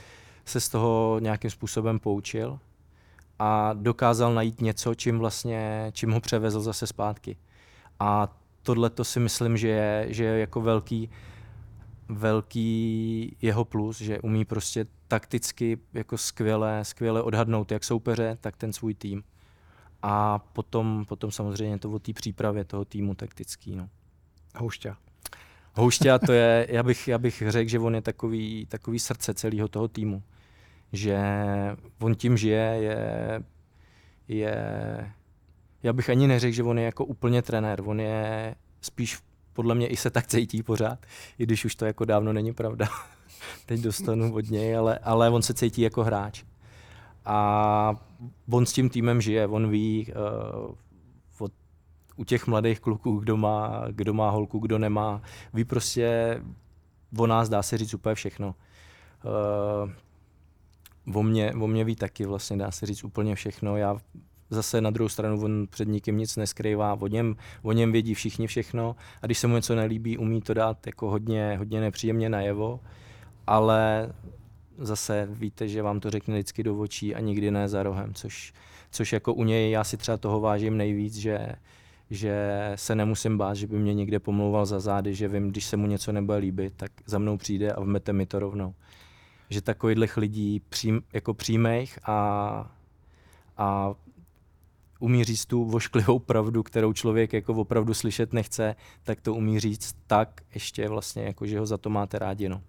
se 0.45 0.59
z 0.59 0.69
toho 0.69 1.19
nějakým 1.19 1.49
způsobem 1.49 1.99
poučil 1.99 2.59
a 3.39 3.73
dokázal 3.73 4.33
najít 4.33 4.61
něco, 4.61 4.95
čím 4.95 5.19
vlastně, 5.19 5.91
čím 5.93 6.11
ho 6.11 6.19
převezl 6.21 6.61
zase 6.61 6.88
zpátky. 6.88 7.38
A 7.99 8.38
tohle 8.63 8.89
to 8.89 9.03
si 9.03 9.19
myslím, 9.19 9.57
že 9.57 9.67
je, 9.67 10.07
že 10.09 10.23
je 10.23 10.39
jako 10.39 10.61
velký, 10.61 11.09
velký 12.10 13.38
jeho 13.41 13.65
plus, 13.65 14.02
že 14.02 14.20
umí 14.20 14.46
prostě 14.46 14.86
takticky 15.08 15.78
jako 15.94 16.18
skvěle, 16.18 16.86
skvěle 16.86 17.22
odhadnout 17.22 17.72
jak 17.72 17.84
soupeře, 17.84 18.38
tak 18.41 18.58
ten 18.58 18.74
svůj 18.74 18.94
tým. 18.94 19.24
A 20.02 20.39
potom, 20.39 21.06
potom 21.08 21.32
samozřejmě 21.32 21.80
to 21.80 21.91
o 21.91 22.00
té 22.00 22.13
přípravě 22.13 22.63
toho 22.63 22.86
týmu 22.86 23.15
taktický. 23.15 23.76
No. 23.76 23.89
Houšťa. 24.56 24.98
Houšťa 25.74 26.20
to 26.20 26.34
je, 26.34 26.68
já 26.72 26.84
bych, 26.84 27.08
já 27.08 27.18
bych 27.18 27.44
řekl, 27.48 27.70
že 27.70 27.80
on 27.80 27.96
je 27.96 28.02
takový, 28.02 28.65
takový 28.65 29.00
srdce 29.00 29.34
celého 29.34 29.68
toho 29.68 29.88
týmu. 29.88 30.24
Že 30.94 31.18
on 32.00 32.15
tím 32.15 32.38
žije, 32.38 32.78
je, 32.80 33.44
je, 34.28 34.56
já 35.84 35.94
bych 35.94 36.10
ani 36.10 36.28
neřekl, 36.28 36.56
že 36.56 36.63
on 36.63 36.80
je 36.80 36.86
jako 36.86 37.06
úplně 37.06 37.41
trenér, 37.41 37.82
on 37.86 38.00
je 38.00 38.56
spíš 38.82 39.20
podle 39.56 39.76
mě 39.76 39.88
i 39.88 39.98
se 39.98 40.10
tak 40.10 40.28
cítí 40.28 40.63
pořád, 40.63 41.00
i 41.39 41.44
když 41.44 41.65
už 41.65 41.76
to 41.76 41.86
jako 41.86 42.06
dávno 42.06 42.34
není 42.34 42.54
pravda. 42.54 42.88
Teď 43.65 43.82
dostanu 43.82 44.34
od 44.34 44.50
něj, 44.50 44.78
ale, 44.78 44.98
ale 44.98 45.30
on 45.30 45.41
se 45.41 45.54
cítí 45.54 45.82
jako 45.82 46.04
hráč. 46.04 46.44
A 47.26 47.96
on 48.50 48.65
s 48.65 48.74
tím 48.74 48.89
týmem 48.89 49.22
žije, 49.22 49.48
on 49.48 49.70
ví 49.70 50.08
uh, 50.08 50.76
od, 51.39 51.52
u 52.15 52.24
těch 52.24 52.48
mladých 52.48 52.80
kluků, 52.80 53.20
kdo 53.20 53.38
má, 53.38 53.86
kdo 53.89 54.13
má 54.13 54.30
holku, 54.30 54.60
kdo 54.60 54.78
nemá, 54.78 55.22
ví 55.54 55.63
prostě 55.63 56.39
o 57.18 57.28
nás 57.28 57.50
dá 57.50 57.63
se 57.63 57.78
říct 57.78 57.94
úplně 57.94 58.15
všechno. 58.15 58.56
Uh, 61.06 61.15
o, 61.15 61.24
mě, 61.24 61.54
o 61.54 61.68
mě 61.68 61.84
ví 61.84 61.96
taky 61.96 62.26
vlastně, 62.26 62.58
dá 62.58 62.72
se 62.72 62.86
říct 62.86 63.04
úplně 63.04 63.36
všechno. 63.36 63.78
Já 63.78 63.98
zase 64.49 64.81
na 64.81 64.89
druhou 64.89 65.10
stranu 65.10 65.43
on 65.43 65.67
před 65.69 65.88
nikým 65.88 66.17
nic 66.17 66.36
neskrývá, 66.36 66.97
o 67.01 67.08
něm, 67.08 67.36
o 67.62 67.71
něm 67.71 67.91
vědí 67.91 68.13
všichni 68.13 68.47
všechno 68.47 68.95
a 69.21 69.25
když 69.25 69.39
se 69.39 69.47
mu 69.47 69.55
něco 69.55 69.75
nelíbí, 69.75 70.17
umí 70.17 70.41
to 70.41 70.53
dát 70.53 70.88
jako 70.88 71.10
hodně, 71.10 71.55
hodně 71.58 71.81
nepříjemně 71.81 72.29
najevo, 72.29 72.79
ale 73.47 74.10
zase 74.77 75.27
víte, 75.31 75.67
že 75.67 75.81
vám 75.81 75.99
to 75.99 76.10
řekne 76.10 76.34
vždycky 76.34 76.63
do 76.63 76.77
očí 76.77 77.15
a 77.15 77.19
nikdy 77.19 77.51
ne 77.51 77.69
za 77.69 77.84
rohem, 77.84 78.13
což, 78.13 78.53
což 78.91 79.13
jako 79.13 79.34
u 79.34 79.43
něj 79.43 79.71
já 79.71 79.84
si 79.84 79.97
třeba 79.97 80.17
toho 80.17 80.39
vážím 80.39 80.77
nejvíc, 80.77 81.15
že, 81.15 81.47
že 82.10 82.62
se 82.75 82.95
nemusím 82.95 83.38
bát, 83.38 83.53
že 83.53 83.67
by 83.67 83.79
mě 83.79 83.93
někde 83.93 84.19
pomlouval 84.19 84.65
za 84.65 84.79
zády, 84.79 85.15
že 85.15 85.27
vím, 85.27 85.51
když 85.51 85.65
se 85.65 85.77
mu 85.77 85.88
něco 85.88 86.12
nebude 86.12 86.38
líbit, 86.38 86.73
tak 86.77 86.91
za 87.05 87.17
mnou 87.17 87.38
přijde 87.38 87.73
a 87.73 87.79
vmete 87.79 88.13
mi 88.13 88.25
to 88.25 88.39
rovnou. 88.39 88.73
Že 89.49 89.62
takových 89.62 90.17
lidí 90.17 90.62
přím, 90.69 91.01
jako 91.13 91.34
přímých 91.34 91.99
a, 92.03 92.71
a 93.58 93.93
umí 94.99 95.23
říct 95.23 95.45
tu 95.45 95.65
vošklivou 95.65 96.19
pravdu, 96.19 96.63
kterou 96.63 96.93
člověk 96.93 97.34
jako 97.34 97.53
opravdu 97.53 97.93
slyšet 97.93 98.34
nechce, 98.34 98.75
tak 99.03 99.21
to 99.21 99.34
umí 99.34 99.60
říct 99.60 99.95
tak 100.08 100.41
ještě 100.53 100.89
vlastně, 100.89 101.23
jako 101.23 101.45
že 101.45 101.60
ho 101.60 101.65
za 101.65 101.77
to 101.77 101.89
máte 101.89 102.19
rádi. 102.19 102.49
No. 102.49 102.62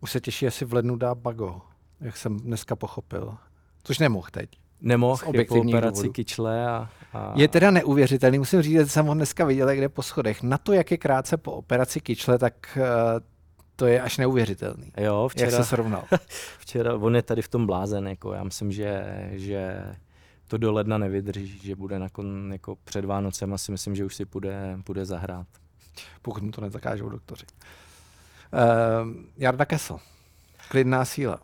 Už 0.00 0.10
se 0.10 0.20
těší, 0.20 0.44
jestli 0.44 0.66
v 0.66 0.72
lednu 0.72 0.96
dá 0.96 1.14
Bago, 1.14 1.60
jak 2.00 2.16
jsem 2.16 2.36
dneska 2.36 2.76
pochopil. 2.76 3.34
Což 3.82 3.98
nemohl 3.98 4.28
teď. 4.30 4.50
Nemohl, 4.80 5.22
je 5.32 5.44
po 5.44 5.54
operaci 5.54 5.96
důvodu. 5.96 6.12
kyčle. 6.12 6.66
A, 6.66 6.90
a... 7.12 7.32
Je 7.36 7.48
teda 7.48 7.70
neuvěřitelný, 7.70 8.38
musím 8.38 8.62
říct, 8.62 8.72
že 8.72 8.86
jsem 8.86 9.06
ho 9.06 9.14
dneska 9.14 9.44
viděl 9.44 9.74
kde 9.74 9.88
po 9.88 10.02
schodech. 10.02 10.42
Na 10.42 10.58
to, 10.58 10.72
jak 10.72 10.90
je 10.90 10.96
krátce 10.96 11.36
po 11.36 11.52
operaci 11.52 12.00
kyčle, 12.00 12.38
tak 12.38 12.78
uh, 12.80 12.84
to 13.76 13.86
je 13.86 14.00
až 14.00 14.18
neuvěřitelný. 14.18 14.92
Jo, 14.96 15.28
včera, 15.28 15.50
jak 15.50 15.60
se 15.60 15.68
srovnal? 15.68 16.04
včera, 16.58 16.94
on 16.94 17.16
je 17.16 17.22
tady 17.22 17.42
v 17.42 17.48
tom 17.48 17.66
blázen, 17.66 18.08
jako 18.08 18.32
já 18.32 18.44
myslím, 18.44 18.72
že, 18.72 19.04
že 19.32 19.84
to 20.50 20.58
do 20.58 20.72
ledna 20.72 20.98
nevydrží, 20.98 21.58
že 21.62 21.76
bude 21.76 21.98
nakon, 21.98 22.52
jako 22.52 22.76
před 22.84 23.04
Vánocem 23.04 23.54
asi 23.54 23.72
myslím, 23.72 23.94
že 23.94 24.04
už 24.04 24.14
si 24.14 24.24
půjde, 24.24 24.78
půjde 24.84 25.04
zahrát. 25.04 25.46
Pokud 26.22 26.42
mu 26.42 26.50
to 26.50 26.60
nezakážou 26.60 27.08
doktoři. 27.08 27.46
Uh, 28.52 29.12
Jarda 29.36 29.64
Kessel, 29.64 29.98
klidná 30.68 31.04
síla. 31.04 31.40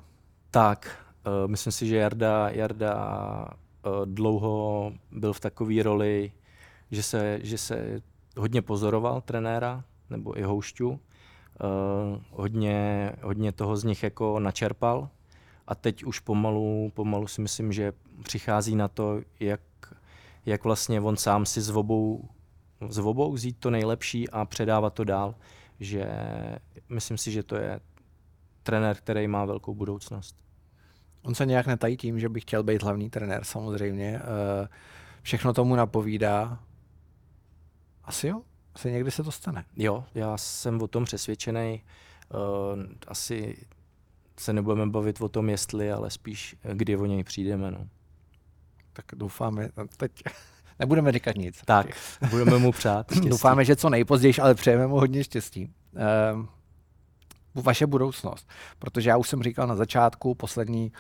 Tak, 0.51 1.07
uh, 1.27 1.51
myslím 1.51 1.73
si, 1.73 1.87
že 1.87 1.97
Jarda, 1.97 2.49
Jarda 2.49 2.95
uh, 3.47 4.07
dlouho 4.07 4.93
byl 5.11 5.33
v 5.33 5.41
takové 5.41 5.83
roli, 5.83 6.33
že 6.91 7.03
se, 7.03 7.39
že 7.43 7.59
se 7.59 8.01
hodně 8.37 8.63
pozoroval 8.63 9.21
trenéra 9.21 9.85
nebo 10.11 10.39
i 10.39 10.43
houšťu. 10.43 10.89
Uh, 10.91 10.99
hodně, 12.31 13.13
hodně 13.23 13.53
toho 13.53 13.77
z 13.77 13.85
nich 13.85 14.03
jako 14.03 14.41
načerpal 14.41 15.09
a 15.67 15.75
teď 15.75 16.05
už 16.05 16.19
pomalu, 16.19 16.93
pomalu 16.95 17.27
si 17.27 17.41
myslím, 17.41 17.73
že 17.73 17.93
přichází 18.23 18.77
na 18.77 18.89
to, 18.89 19.21
jak, 19.41 19.61
jak 20.47 20.65
vlastně 20.65 21.01
on 21.01 21.17
sám 21.17 21.47
si 21.47 21.63
s 21.63 21.71
obou, 21.71 22.29
s 22.89 22.99
obou 22.99 23.33
vzít 23.33 23.57
to 23.59 23.71
nejlepší 23.71 24.31
a 24.31 24.45
předávat 24.45 24.95
to 24.95 25.05
dál. 25.05 25.35
Že 25.81 26.07
myslím 26.89 27.19
si, 27.19 27.33
že 27.33 27.43
to 27.43 27.57
je 27.57 27.81
trenér, 28.63 28.97
který 28.97 29.29
má 29.29 29.45
velkou 29.45 29.75
budoucnost. 29.75 30.37
On 31.23 31.35
se 31.35 31.47
nějak 31.47 31.67
netají 31.67 31.97
tím, 31.97 32.21
že 32.21 32.29
by 32.29 32.41
chtěl 32.41 32.63
být 32.63 32.83
hlavní 32.83 33.11
trenér, 33.11 33.45
samozřejmě. 33.45 34.21
Eh, 34.23 34.69
všechno 35.23 35.53
tomu 35.53 35.77
napovídá. 35.77 36.59
Asi 38.05 38.29
jo? 38.29 38.43
Asi 38.75 38.93
někdy 38.93 39.11
se 39.11 39.23
to 39.23 39.33
stane. 39.33 39.65
Jo, 39.77 40.05
já 40.15 40.37
jsem 40.37 40.83
o 40.83 40.89
tom 40.89 41.05
přesvědčený. 41.05 41.83
Eh, 42.31 42.37
asi 43.09 43.67
se 44.41 44.53
nebudeme 44.53 44.91
bavit 44.91 45.21
o 45.21 45.29
tom, 45.29 45.49
jestli, 45.49 45.93
ale 45.93 46.11
spíš, 46.11 46.57
kdy 46.73 46.97
o 46.97 47.07
něj 47.07 47.25
přijdeme. 47.25 47.71
No. 47.71 47.87
Tak 48.93 49.05
doufáme, 49.15 49.69
no, 49.77 49.87
teď 49.97 50.13
nebudeme 50.79 51.13
říkat 51.13 51.37
nic. 51.37 51.63
Tak, 51.65 51.87
budeme 52.31 52.59
mu 52.59 52.73
přát 52.73 53.07
štěstí. 53.11 53.29
Doufáme, 53.29 53.65
že 53.65 53.77
co 53.77 53.91
nejpozději, 53.91 54.35
ale 54.43 54.55
přejeme 54.55 54.87
mu 54.87 54.97
hodně 54.97 55.25
štěstí. 55.25 55.71
Uh, 56.35 56.47
vaše 57.63 57.87
budoucnost, 57.87 58.49
protože 58.79 59.11
já 59.11 59.17
už 59.17 59.29
jsem 59.29 59.43
říkal 59.43 59.67
na 59.67 59.77
začátku, 59.77 60.35
poslední 60.35 60.93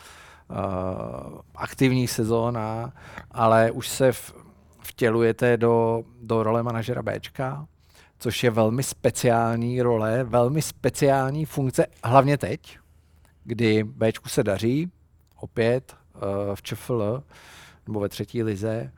uh, 0.51 1.41
aktivní 1.55 2.09
sezóna, 2.09 2.93
ale 3.31 3.71
už 3.71 3.89
se 3.89 4.13
v, 4.13 4.35
vtělujete 4.81 5.57
do, 5.57 6.05
do 6.23 6.43
role 6.43 6.63
manažera 6.63 7.03
Bčka, 7.03 7.67
což 8.19 8.45
je 8.45 8.51
velmi 8.51 8.83
speciální 8.83 9.83
role, 9.83 10.25
velmi 10.25 10.63
speciální 10.63 11.45
funkce, 11.45 11.87
hlavně 12.05 12.39
teď, 12.39 12.79
kdy 13.47 13.85
Bčku 13.85 14.29
se 14.29 14.45
daří, 14.45 14.93
opět 15.37 15.97
uh, 16.15 16.21
v 16.55 16.63
ČFL, 16.63 17.23
nebo 17.87 18.01
ve 18.01 18.09
třetí 18.09 18.43
lize. 18.43 18.93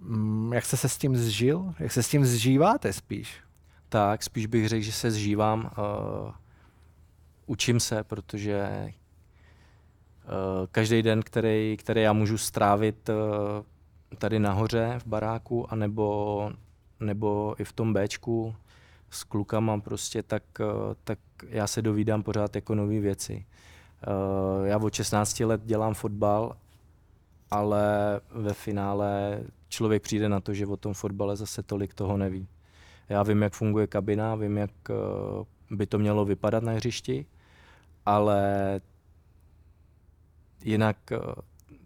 Um, 0.00 0.52
jak 0.52 0.64
jste 0.64 0.76
se 0.76 0.88
s 0.88 0.98
tím 0.98 1.16
zžil? 1.16 1.74
Jak 1.78 1.92
se 1.92 2.02
s 2.02 2.08
tím 2.08 2.24
zžíváte 2.24 2.92
spíš? 2.92 3.40
Tak, 3.88 4.22
spíš 4.22 4.46
bych 4.46 4.68
řekl, 4.68 4.84
že 4.84 4.92
se 4.92 5.10
zžívám. 5.10 5.70
Uh, 5.78 6.32
učím 7.46 7.80
se, 7.80 8.04
protože 8.04 8.68
uh, 10.24 10.66
každý 10.70 11.02
den, 11.02 11.22
který, 11.22 11.76
který 11.76 12.02
já 12.02 12.12
můžu 12.12 12.38
strávit 12.38 13.08
uh, 13.08 13.14
tady 14.18 14.38
nahoře 14.38 14.94
v 14.98 15.06
baráku, 15.06 15.72
anebo, 15.72 16.52
nebo 17.00 17.54
i 17.58 17.64
v 17.64 17.72
tom 17.72 17.94
Bčku 17.94 18.54
s 19.10 19.24
klukama 19.24 19.80
prostě, 19.80 20.22
tak, 20.22 20.42
uh, 20.60 20.66
tak 21.04 21.18
já 21.48 21.66
se 21.66 21.82
dovídám 21.82 22.22
pořád 22.22 22.56
jako 22.56 22.74
nové 22.74 23.00
věci. 23.00 23.46
Uh, 24.08 24.66
já 24.66 24.78
od 24.78 24.94
16 24.94 25.40
let 25.40 25.60
dělám 25.64 25.94
fotbal, 25.94 26.56
ale 27.50 28.20
ve 28.30 28.54
finále 28.54 29.40
člověk 29.68 30.02
přijde 30.02 30.28
na 30.28 30.40
to, 30.40 30.54
že 30.54 30.66
o 30.66 30.76
tom 30.76 30.94
fotbale 30.94 31.36
zase 31.36 31.62
tolik 31.62 31.94
toho 31.94 32.16
neví. 32.16 32.48
Já 33.08 33.22
vím, 33.22 33.42
jak 33.42 33.52
funguje 33.52 33.86
kabina, 33.86 34.34
vím, 34.34 34.56
jak 34.56 34.70
uh, 34.88 35.76
by 35.76 35.86
to 35.86 35.98
mělo 35.98 36.24
vypadat 36.24 36.62
na 36.62 36.72
hřišti, 36.72 37.26
ale 38.06 38.40
jinak, 40.64 40.96
uh, 41.12 41.32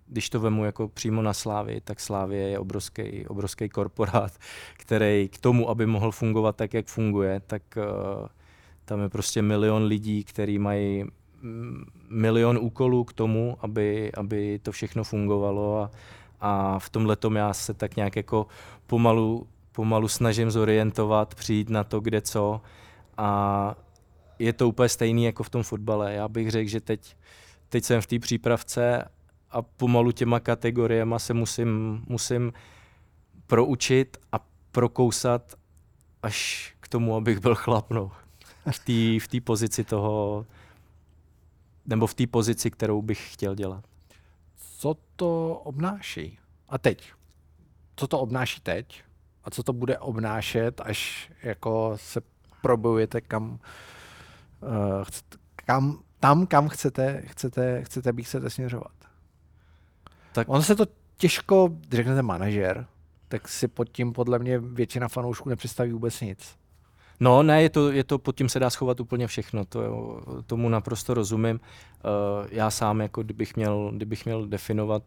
když 0.06 0.30
to 0.30 0.40
vemu 0.40 0.64
jako 0.64 0.88
přímo 0.88 1.22
na 1.22 1.32
Slávy, 1.32 1.80
tak 1.80 2.00
Slávě 2.00 2.48
je 2.48 2.58
obrovský, 2.58 3.26
obrovský 3.26 3.68
korporát, 3.68 4.32
který 4.76 5.28
k 5.28 5.38
tomu, 5.38 5.68
aby 5.68 5.86
mohl 5.86 6.10
fungovat 6.10 6.56
tak, 6.56 6.74
jak 6.74 6.86
funguje, 6.86 7.40
tak 7.46 7.62
tam 8.84 9.00
je 9.00 9.08
prostě 9.08 9.42
milion 9.42 9.82
lidí, 9.82 10.24
kteří 10.24 10.58
mají 10.58 11.04
milion 12.08 12.58
úkolů 12.58 13.04
k 13.04 13.12
tomu, 13.12 13.56
aby, 13.60 14.12
aby 14.12 14.58
to 14.62 14.72
všechno 14.72 15.04
fungovalo 15.04 15.82
a, 15.82 15.90
a 16.40 16.78
v 16.78 16.90
tomhle 16.90 17.16
já 17.34 17.54
se 17.54 17.74
tak 17.74 17.96
nějak 17.96 18.16
jako 18.16 18.46
pomalu, 18.86 19.46
pomalu 19.72 20.08
snažím 20.08 20.50
zorientovat, 20.50 21.34
přijít 21.34 21.70
na 21.70 21.84
to, 21.84 22.00
kde 22.00 22.20
co 22.20 22.60
a 23.16 23.74
je 24.38 24.52
to 24.52 24.68
úplně 24.68 24.88
stejný 24.88 25.24
jako 25.24 25.42
v 25.42 25.50
tom 25.50 25.62
fotbale. 25.62 26.14
Já 26.14 26.28
bych 26.28 26.50
řekl, 26.50 26.70
že 26.70 26.80
teď, 26.80 27.16
teď 27.68 27.84
jsem 27.84 28.00
v 28.00 28.06
té 28.06 28.18
přípravce 28.18 29.04
a 29.50 29.62
pomalu 29.62 30.12
těma 30.12 30.40
kategoriemi 30.40 31.14
se 31.18 31.34
musím, 31.34 32.02
musím 32.08 32.52
proučit 33.46 34.16
a 34.32 34.40
prokousat 34.72 35.54
až 36.22 36.70
k 36.80 36.88
tomu, 36.88 37.16
abych 37.16 37.40
byl 37.40 37.54
chlapnou. 37.54 38.10
V 38.70 38.78
té 39.28 39.38
v 39.38 39.40
pozici 39.40 39.84
toho, 39.84 40.46
nebo 41.86 42.06
v 42.06 42.14
té 42.14 42.26
pozici, 42.26 42.70
kterou 42.70 43.02
bych 43.02 43.32
chtěl 43.32 43.54
dělat. 43.54 43.84
Co 44.56 44.96
to 45.16 45.60
obnáší? 45.64 46.38
A 46.68 46.78
teď? 46.78 47.12
Co 47.96 48.06
to 48.06 48.18
obnáší 48.18 48.60
teď? 48.60 49.04
A 49.44 49.50
co 49.50 49.62
to 49.62 49.72
bude 49.72 49.98
obnášet, 49.98 50.80
až 50.84 51.30
jako 51.42 51.92
se 51.96 52.20
probujete 52.62 53.20
kam, 53.20 53.58
uh, 54.62 55.04
kam 55.56 56.02
tam, 56.20 56.46
kam 56.46 56.68
chcete, 56.68 57.22
chcete, 57.26 57.84
chcete 57.84 58.12
být, 58.12 58.22
chcete 58.22 58.50
směřovat? 58.50 58.92
Tak. 60.32 60.48
On 60.48 60.62
se 60.62 60.76
to 60.76 60.86
těžko, 61.16 61.70
řeknete 61.90 62.22
manažer, 62.22 62.86
tak 63.28 63.48
si 63.48 63.68
pod 63.68 63.88
tím 63.88 64.12
podle 64.12 64.38
mě 64.38 64.58
většina 64.58 65.08
fanoušků 65.08 65.48
nepředstaví 65.48 65.92
vůbec 65.92 66.20
nic. 66.20 66.56
No 67.20 67.42
ne, 67.42 67.62
je 67.62 67.70
to, 67.70 67.92
je 67.92 68.04
to, 68.04 68.18
pod 68.18 68.36
tím 68.36 68.48
se 68.48 68.60
dá 68.60 68.70
schovat 68.70 69.00
úplně 69.00 69.26
všechno, 69.26 69.64
to, 69.64 69.80
tomu 70.46 70.68
naprosto 70.68 71.14
rozumím. 71.14 71.60
Uh, 71.60 72.48
já 72.50 72.70
sám, 72.70 73.00
jako 73.00 73.22
kdybych 73.22 73.56
měl, 73.56 73.90
kdybych 73.94 74.24
měl 74.24 74.46
definovat 74.46 75.02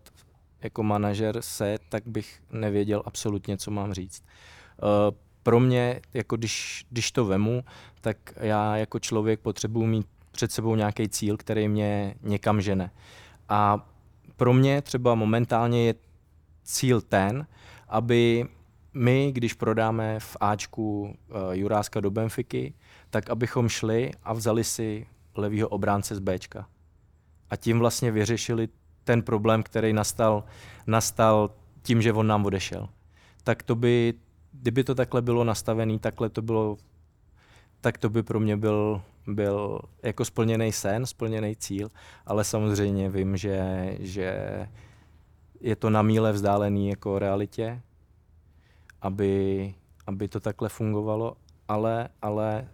jako 0.63 0.83
manažer 0.83 1.41
se, 1.41 1.77
tak 1.89 2.07
bych 2.07 2.41
nevěděl 2.51 3.03
absolutně, 3.05 3.57
co 3.57 3.71
mám 3.71 3.93
říct. 3.93 4.23
Uh, 4.83 4.89
pro 5.43 5.59
mě, 5.59 6.01
jako 6.13 6.35
když, 6.35 6.85
když 6.89 7.11
to 7.11 7.25
vemu, 7.25 7.63
tak 8.01 8.17
já 8.39 8.77
jako 8.77 8.99
člověk 8.99 9.39
potřebuji 9.39 9.85
mít 9.85 10.07
před 10.31 10.51
sebou 10.51 10.75
nějaký 10.75 11.09
cíl, 11.09 11.37
který 11.37 11.67
mě 11.67 12.15
někam 12.21 12.61
žene. 12.61 12.91
A 13.49 13.89
pro 14.35 14.53
mě 14.53 14.81
třeba 14.81 15.15
momentálně 15.15 15.85
je 15.85 15.95
cíl 16.63 17.01
ten, 17.01 17.47
aby 17.89 18.45
my, 18.93 19.31
když 19.31 19.53
prodáme 19.53 20.19
v 20.19 20.37
Ačku 20.39 21.01
uh, 21.01 21.51
Juráska 21.51 21.99
do 21.99 22.11
Benfiky, 22.11 22.73
tak 23.09 23.29
abychom 23.29 23.69
šli 23.69 24.11
a 24.23 24.33
vzali 24.33 24.63
si 24.63 25.07
levýho 25.35 25.67
obránce 25.67 26.15
z 26.15 26.19
Bčka. 26.19 26.67
A 27.49 27.55
tím 27.55 27.79
vlastně 27.79 28.11
vyřešili 28.11 28.69
ten 29.03 29.21
problém, 29.21 29.63
který 29.63 29.93
nastal, 29.93 30.43
nastal 30.87 31.49
tím, 31.81 32.01
že 32.01 32.13
on 32.13 32.27
nám 32.27 32.45
odešel. 32.45 32.89
Tak 33.43 33.63
to 33.63 33.75
by, 33.75 34.13
kdyby 34.51 34.83
to 34.83 34.95
takhle 34.95 35.21
bylo 35.21 35.43
nastavené, 35.43 35.99
takhle 35.99 36.29
to 36.29 36.41
bylo, 36.41 36.77
tak 37.81 37.97
to 37.97 38.09
by 38.09 38.23
pro 38.23 38.39
mě 38.39 38.57
byl, 38.57 39.01
byl 39.27 39.79
jako 40.03 40.25
splněný 40.25 40.71
sen, 40.71 41.05
splněný 41.05 41.55
cíl, 41.55 41.91
ale 42.25 42.43
samozřejmě 42.43 43.09
vím, 43.09 43.37
že, 43.37 43.95
že 43.99 44.37
je 45.61 45.75
to 45.75 45.89
na 45.89 46.01
míle 46.01 46.31
vzdálený 46.31 46.89
jako 46.89 47.19
realitě, 47.19 47.81
aby, 49.03 49.73
aby 50.07 50.27
to 50.27 50.39
takhle 50.39 50.69
fungovalo, 50.69 51.37
ale, 51.67 52.09
ale 52.21 52.67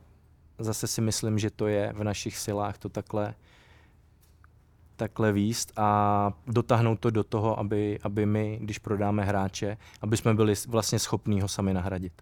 zase 0.60 0.88
si 0.88 1.02
myslím, 1.02 1.39
že 1.39 1.50
to 1.50 1.68
je 1.68 1.94
v 1.94 2.04
našich 2.04 2.38
silách 2.38 2.78
to 2.78 2.89
takhle, 2.89 3.34
takhle 4.96 5.32
výst 5.32 5.72
a 5.76 6.32
dotáhnout 6.48 7.00
to 7.00 7.10
do 7.10 7.24
toho, 7.24 7.60
aby, 7.60 8.00
aby 8.04 8.26
my, 8.26 8.60
když 8.62 8.78
prodáme 8.78 9.24
hráče, 9.26 9.78
aby 10.02 10.18
jsme 10.18 10.34
byli 10.34 10.54
vlastně 10.68 11.00
schopní 11.00 11.42
ho 11.42 11.48
sami 11.48 11.74
nahradit. 11.74 12.13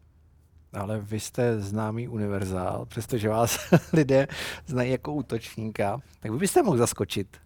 ale 0.74 1.00
vy 1.00 1.20
jste 1.20 1.60
známý 1.60 2.08
univerzál, 2.08 2.86
přestože 2.86 3.30
vás 3.30 3.60
lidé 3.94 4.28
znají 4.66 4.92
jako 4.92 5.14
útočníka, 5.14 6.00
tak 6.20 6.32
vy 6.32 6.38
byste 6.38 6.64
mohl 6.64 6.78
zaskočit. 6.78 7.38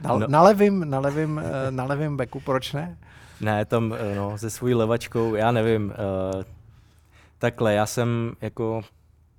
Na, 0.00 0.18
no. 0.18 0.26
na, 0.28 0.42
levým, 0.42 0.90
na, 0.90 0.98
levým, 0.98 1.38
eh, 1.38 1.70
na 1.70 1.84
levým 1.84 2.16
beku, 2.16 2.40
proč 2.40 2.72
ne? 2.72 2.98
Ne, 3.40 3.64
tam 3.64 3.94
eh, 3.98 4.14
no, 4.14 4.38
se 4.38 4.50
svojí 4.50 4.74
levačkou, 4.74 5.34
já 5.34 5.52
nevím. 5.52 5.84
Uh, 5.84 6.42
takhle, 7.38 7.74
já 7.74 7.86
jsem 7.86 8.32
jako 8.40 8.82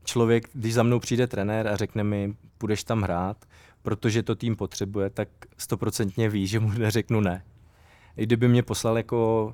člověk, 0.05 0.49
když 0.53 0.73
za 0.73 0.83
mnou 0.83 0.99
přijde 0.99 1.27
trenér 1.27 1.67
a 1.67 1.75
řekne 1.75 2.03
mi, 2.03 2.33
půjdeš 2.57 2.83
tam 2.83 3.01
hrát, 3.01 3.37
protože 3.81 4.23
to 4.23 4.35
tým 4.35 4.55
potřebuje, 4.55 5.09
tak 5.09 5.29
stoprocentně 5.57 6.29
ví, 6.29 6.47
že 6.47 6.59
mu 6.59 6.71
neřeknu 6.77 7.21
ne. 7.21 7.43
I 8.17 8.23
kdyby 8.23 8.47
mě 8.47 8.63
poslal 8.63 8.97
jako 8.97 9.53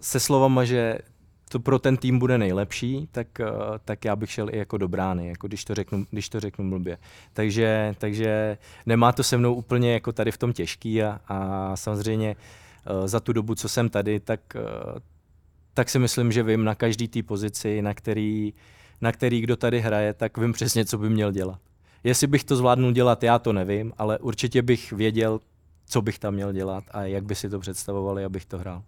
se 0.00 0.20
slovama, 0.20 0.64
že 0.64 0.98
to 1.48 1.60
pro 1.60 1.78
ten 1.78 1.96
tým 1.96 2.18
bude 2.18 2.38
nejlepší, 2.38 3.08
tak, 3.12 3.40
eh, 3.40 3.46
tak 3.84 4.04
já 4.04 4.16
bych 4.16 4.30
šel 4.30 4.48
i 4.50 4.58
jako 4.58 4.78
do 4.78 4.88
brány, 4.88 5.28
jako 5.28 5.46
když 5.46 5.64
to 5.64 5.74
řeknu, 5.74 6.06
když 6.10 6.28
to 6.28 6.40
řeknu 6.40 6.70
blbě. 6.70 6.98
Takže, 7.32 7.94
takže 7.98 8.58
nemá 8.86 9.12
to 9.12 9.22
se 9.22 9.36
mnou 9.36 9.54
úplně 9.54 9.92
jako 9.92 10.12
tady 10.12 10.30
v 10.30 10.38
tom 10.38 10.52
těžký 10.52 11.02
a, 11.02 11.20
a 11.28 11.76
samozřejmě 11.76 12.36
uh, 12.36 12.42
za 13.04 13.20
tu 13.20 13.32
dobu, 13.32 13.54
co 13.54 13.68
jsem 13.68 13.88
tady, 13.88 14.20
tak, 14.20 14.40
uh, 14.54 14.98
tak 15.74 15.88
si 15.88 15.98
myslím, 15.98 16.32
že 16.32 16.42
vím 16.42 16.64
na 16.64 16.74
každý 16.74 17.08
té 17.08 17.22
pozici, 17.22 17.82
na 17.82 17.94
který, 17.94 18.54
na 19.00 19.12
který 19.12 19.40
kdo 19.40 19.56
tady 19.56 19.80
hraje, 19.80 20.14
tak 20.14 20.38
vím 20.38 20.52
přesně, 20.52 20.84
co 20.84 20.98
by 20.98 21.10
měl 21.10 21.32
dělat. 21.32 21.58
Jestli 22.04 22.26
bych 22.26 22.44
to 22.44 22.56
zvládnul 22.56 22.92
dělat, 22.92 23.22
já 23.22 23.38
to 23.38 23.52
nevím, 23.52 23.92
ale 23.98 24.18
určitě 24.18 24.62
bych 24.62 24.92
věděl, 24.92 25.40
co 25.86 26.02
bych 26.02 26.18
tam 26.18 26.34
měl 26.34 26.52
dělat 26.52 26.84
a 26.90 27.02
jak 27.02 27.24
by 27.24 27.34
si 27.34 27.48
to 27.48 27.60
představovali, 27.60 28.24
abych 28.24 28.46
to 28.46 28.58
hrál. 28.58 28.82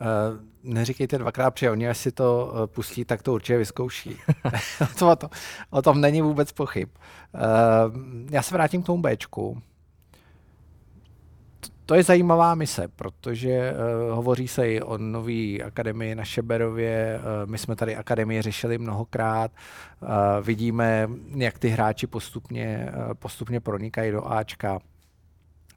Uh, 0.00 0.40
neříkejte 0.62 1.18
dvakrát, 1.18 1.50
protože 1.50 1.70
oni, 1.70 1.88
až 1.88 1.98
si 1.98 2.12
to 2.12 2.52
uh, 2.52 2.66
pustí, 2.66 3.04
tak 3.04 3.22
to 3.22 3.32
určitě 3.32 3.58
vyzkouší. 3.58 4.16
o, 5.06 5.16
to, 5.16 5.30
o 5.70 5.82
tom 5.82 6.00
není 6.00 6.22
vůbec 6.22 6.52
pochyb. 6.52 6.88
Uh, 7.34 7.40
já 8.30 8.42
se 8.42 8.54
vrátím 8.54 8.82
k 8.82 8.86
tomu 8.86 9.02
Bčku. 9.02 9.62
To 11.88 11.94
je 11.94 12.02
zajímavá 12.02 12.54
mise, 12.54 12.88
protože 12.88 13.72
uh, 13.72 14.16
hovoří 14.16 14.48
se 14.48 14.70
i 14.70 14.82
o 14.82 14.98
nové 14.98 15.58
akademii 15.66 16.14
na 16.14 16.24
Šeberově. 16.24 17.20
Uh, 17.20 17.50
my 17.50 17.58
jsme 17.58 17.76
tady 17.76 17.96
akademii 17.96 18.42
řešili 18.42 18.78
mnohokrát. 18.78 19.50
Uh, 20.02 20.08
vidíme, 20.46 21.08
jak 21.36 21.58
ty 21.58 21.68
hráči 21.68 22.06
postupně, 22.06 22.92
uh, 22.96 23.14
postupně 23.14 23.60
pronikají 23.60 24.12
do 24.12 24.32
Ačka. 24.32 24.78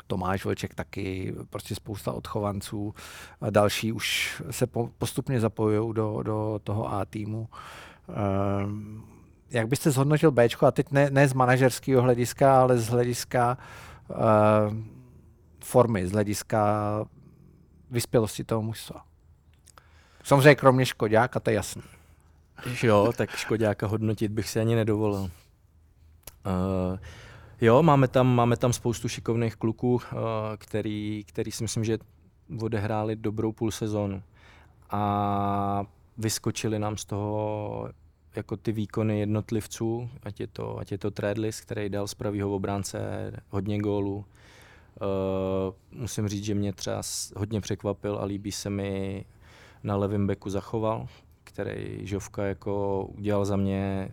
Tomáš 0.07 0.45
Vlček 0.45 0.73
taky, 0.73 1.33
prostě 1.49 1.75
spousta 1.75 2.11
odchovanců. 2.11 2.93
A 3.41 3.49
další 3.49 3.91
už 3.91 4.41
se 4.51 4.67
po, 4.67 4.89
postupně 4.97 5.39
zapojují 5.39 5.93
do, 5.93 6.23
do 6.23 6.59
toho 6.63 6.93
A 6.93 7.05
týmu. 7.05 7.49
Um, 8.65 9.03
jak 9.51 9.67
byste 9.67 9.91
zhodnotil 9.91 10.31
B, 10.31 10.47
a 10.67 10.71
teď 10.71 10.91
ne, 10.91 11.09
ne 11.09 11.27
z 11.27 11.33
manažerského 11.33 12.01
hlediska, 12.01 12.61
ale 12.61 12.77
z 12.77 12.87
hlediska 12.89 13.57
uh, 14.09 14.75
formy, 15.63 16.07
z 16.07 16.11
hlediska 16.11 17.05
vyspělosti 17.91 18.43
toho 18.43 18.61
mužstva? 18.61 19.05
Samozřejmě 20.23 20.55
kromě 20.55 20.85
Škodáka, 20.85 21.39
to 21.39 21.49
je 21.49 21.55
jasný. 21.55 21.81
Jo, 22.83 23.13
tak 23.17 23.29
Škodáka 23.29 23.87
hodnotit 23.87 24.31
bych 24.31 24.49
si 24.49 24.59
ani 24.59 24.75
nedovolil. 24.75 25.21
Uh, 25.21 26.97
Jo, 27.61 27.83
máme 27.83 28.07
tam, 28.07 28.35
máme 28.35 28.57
tam 28.57 28.73
spoustu 28.73 29.07
šikovných 29.07 29.55
kluků, 29.55 30.01
eh, 30.03 30.17
který, 30.57 31.23
který 31.27 31.51
si 31.51 31.63
myslím, 31.63 31.83
že 31.83 31.97
odehráli 32.61 33.15
dobrou 33.15 33.51
půl 33.51 33.71
sezónu. 33.71 34.23
A 34.89 35.85
vyskočili 36.17 36.79
nám 36.79 36.97
z 36.97 37.05
toho 37.05 37.89
jako 38.35 38.57
ty 38.57 38.71
výkony 38.71 39.19
jednotlivců, 39.19 40.09
ať 40.23 40.39
je 40.39 40.47
to, 40.47 40.77
ať 40.77 40.91
je 40.91 40.97
to 40.97 41.11
Tradlis, 41.11 41.61
který 41.61 41.89
dal 41.89 42.07
z 42.07 42.13
pravýho 42.13 42.55
obránce 42.55 42.99
hodně 43.49 43.79
gólů. 43.79 44.25
Uh, 45.01 45.99
musím 45.99 46.27
říct, 46.27 46.43
že 46.43 46.55
mě 46.55 46.73
třeba 46.73 47.01
hodně 47.35 47.61
překvapil 47.61 48.17
a 48.17 48.25
líbí 48.25 48.51
se 48.51 48.69
mi 48.69 49.25
na 49.83 49.95
levém 49.95 50.27
beku 50.27 50.49
zachoval, 50.49 51.07
který 51.43 52.07
Žovka 52.07 52.43
jako 52.43 53.05
udělal 53.17 53.45
za 53.45 53.55
mě 53.55 54.11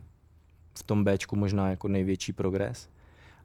v 0.79 0.83
tom 0.83 1.05
Bčku 1.05 1.37
možná 1.37 1.71
jako 1.71 1.89
největší 1.89 2.33
progres 2.33 2.89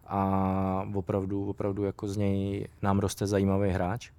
a 0.07 0.87
opravdu, 0.95 1.49
opravdu 1.49 1.83
jako 1.83 2.07
z 2.07 2.17
něj 2.17 2.67
nám 2.81 2.99
roste 2.99 3.27
zajímavý 3.27 3.69
hráč. 3.69 4.11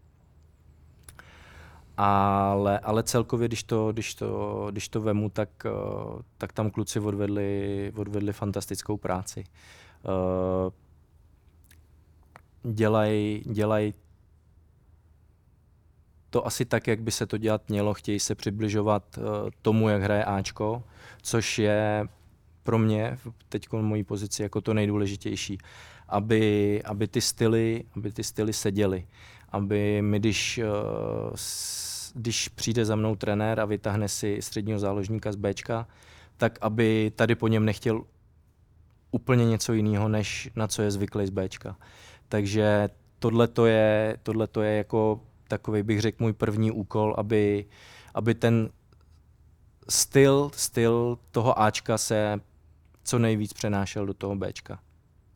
Ale, 1.97 2.79
ale 2.79 3.03
celkově, 3.03 3.49
když 3.49 3.63
to, 3.63 3.93
když 3.93 4.15
to, 4.15 4.69
když 4.71 4.89
to 4.89 5.01
vemu, 5.01 5.31
tak, 5.31 5.49
eh, 5.67 6.23
tak 6.39 6.53
tam 6.53 6.71
kluci 6.71 7.01
odvedli, 7.01 7.93
odvedli 7.97 8.33
fantastickou 8.33 8.97
práci. 8.97 9.45
Eh, 9.45 10.71
dělají 12.65 13.43
dělaj 13.47 13.93
to 16.35 16.47
asi 16.47 16.65
tak, 16.65 16.87
jak 16.87 17.03
by 17.03 17.11
se 17.11 17.27
to 17.27 17.39
dělat 17.39 17.69
mělo. 17.69 17.95
Chtějí 17.95 18.21
se 18.21 18.35
přibližovat 18.35 19.19
eh, 19.19 19.23
tomu, 19.63 19.89
jak 19.89 20.03
hraje 20.03 20.25
Ačko, 20.25 20.83
což 21.23 21.59
je 21.59 22.09
pro 22.63 22.79
mě 22.79 23.19
teď 23.49 23.69
v 23.73 23.83
mojí 23.83 24.05
pozici 24.05 24.43
jako 24.43 24.61
to 24.61 24.75
nejdůležitější, 24.75 25.59
aby, 26.09 26.83
aby, 26.85 27.09
ty 27.09 27.21
styly, 27.21 27.85
aby 27.97 28.13
ty 28.13 28.25
styly 28.25 28.53
seděly. 28.53 29.07
Aby 29.49 30.03
mi, 30.03 30.19
když, 30.19 30.59
eh, 30.59 30.67
když 32.15 32.49
přijde 32.49 32.85
za 32.85 32.97
mnou 32.97 33.17
trenér 33.17 33.61
a 33.61 33.65
vytáhne 33.65 34.09
si 34.09 34.43
středního 34.43 34.79
záložníka 34.79 35.33
z 35.33 35.37
Bčka, 35.37 35.87
tak 36.37 36.59
aby 36.61 37.13
tady 37.17 37.35
po 37.35 37.49
něm 37.49 37.65
nechtěl 37.65 38.05
úplně 39.11 39.47
něco 39.47 39.73
jiného, 39.73 40.09
než 40.09 40.51
na 40.57 40.69
co 40.69 40.83
je 40.83 40.91
zvyklý 40.91 41.27
z 41.27 41.31
Bčka. 41.31 41.77
Takže 42.35 42.89
tohle 43.19 43.49
to 43.49 43.67
je, 43.67 44.17
tohleto 44.23 44.63
je 44.63 44.77
jako 44.77 45.21
takový, 45.49 45.83
bych 45.83 46.01
řekl, 46.01 46.17
můj 46.21 46.33
první 46.33 46.71
úkol, 46.71 47.15
aby, 47.19 47.67
aby 48.15 48.35
ten 48.35 48.71
styl, 49.89 50.51
styl 50.55 51.19
toho 51.31 51.61
Ačka 51.63 51.99
se 51.99 52.41
co 53.05 53.19
nejvíc 53.19 53.53
přenášel 53.53 54.07
do 54.07 54.15
toho 54.15 54.37
Bčka. 54.37 54.79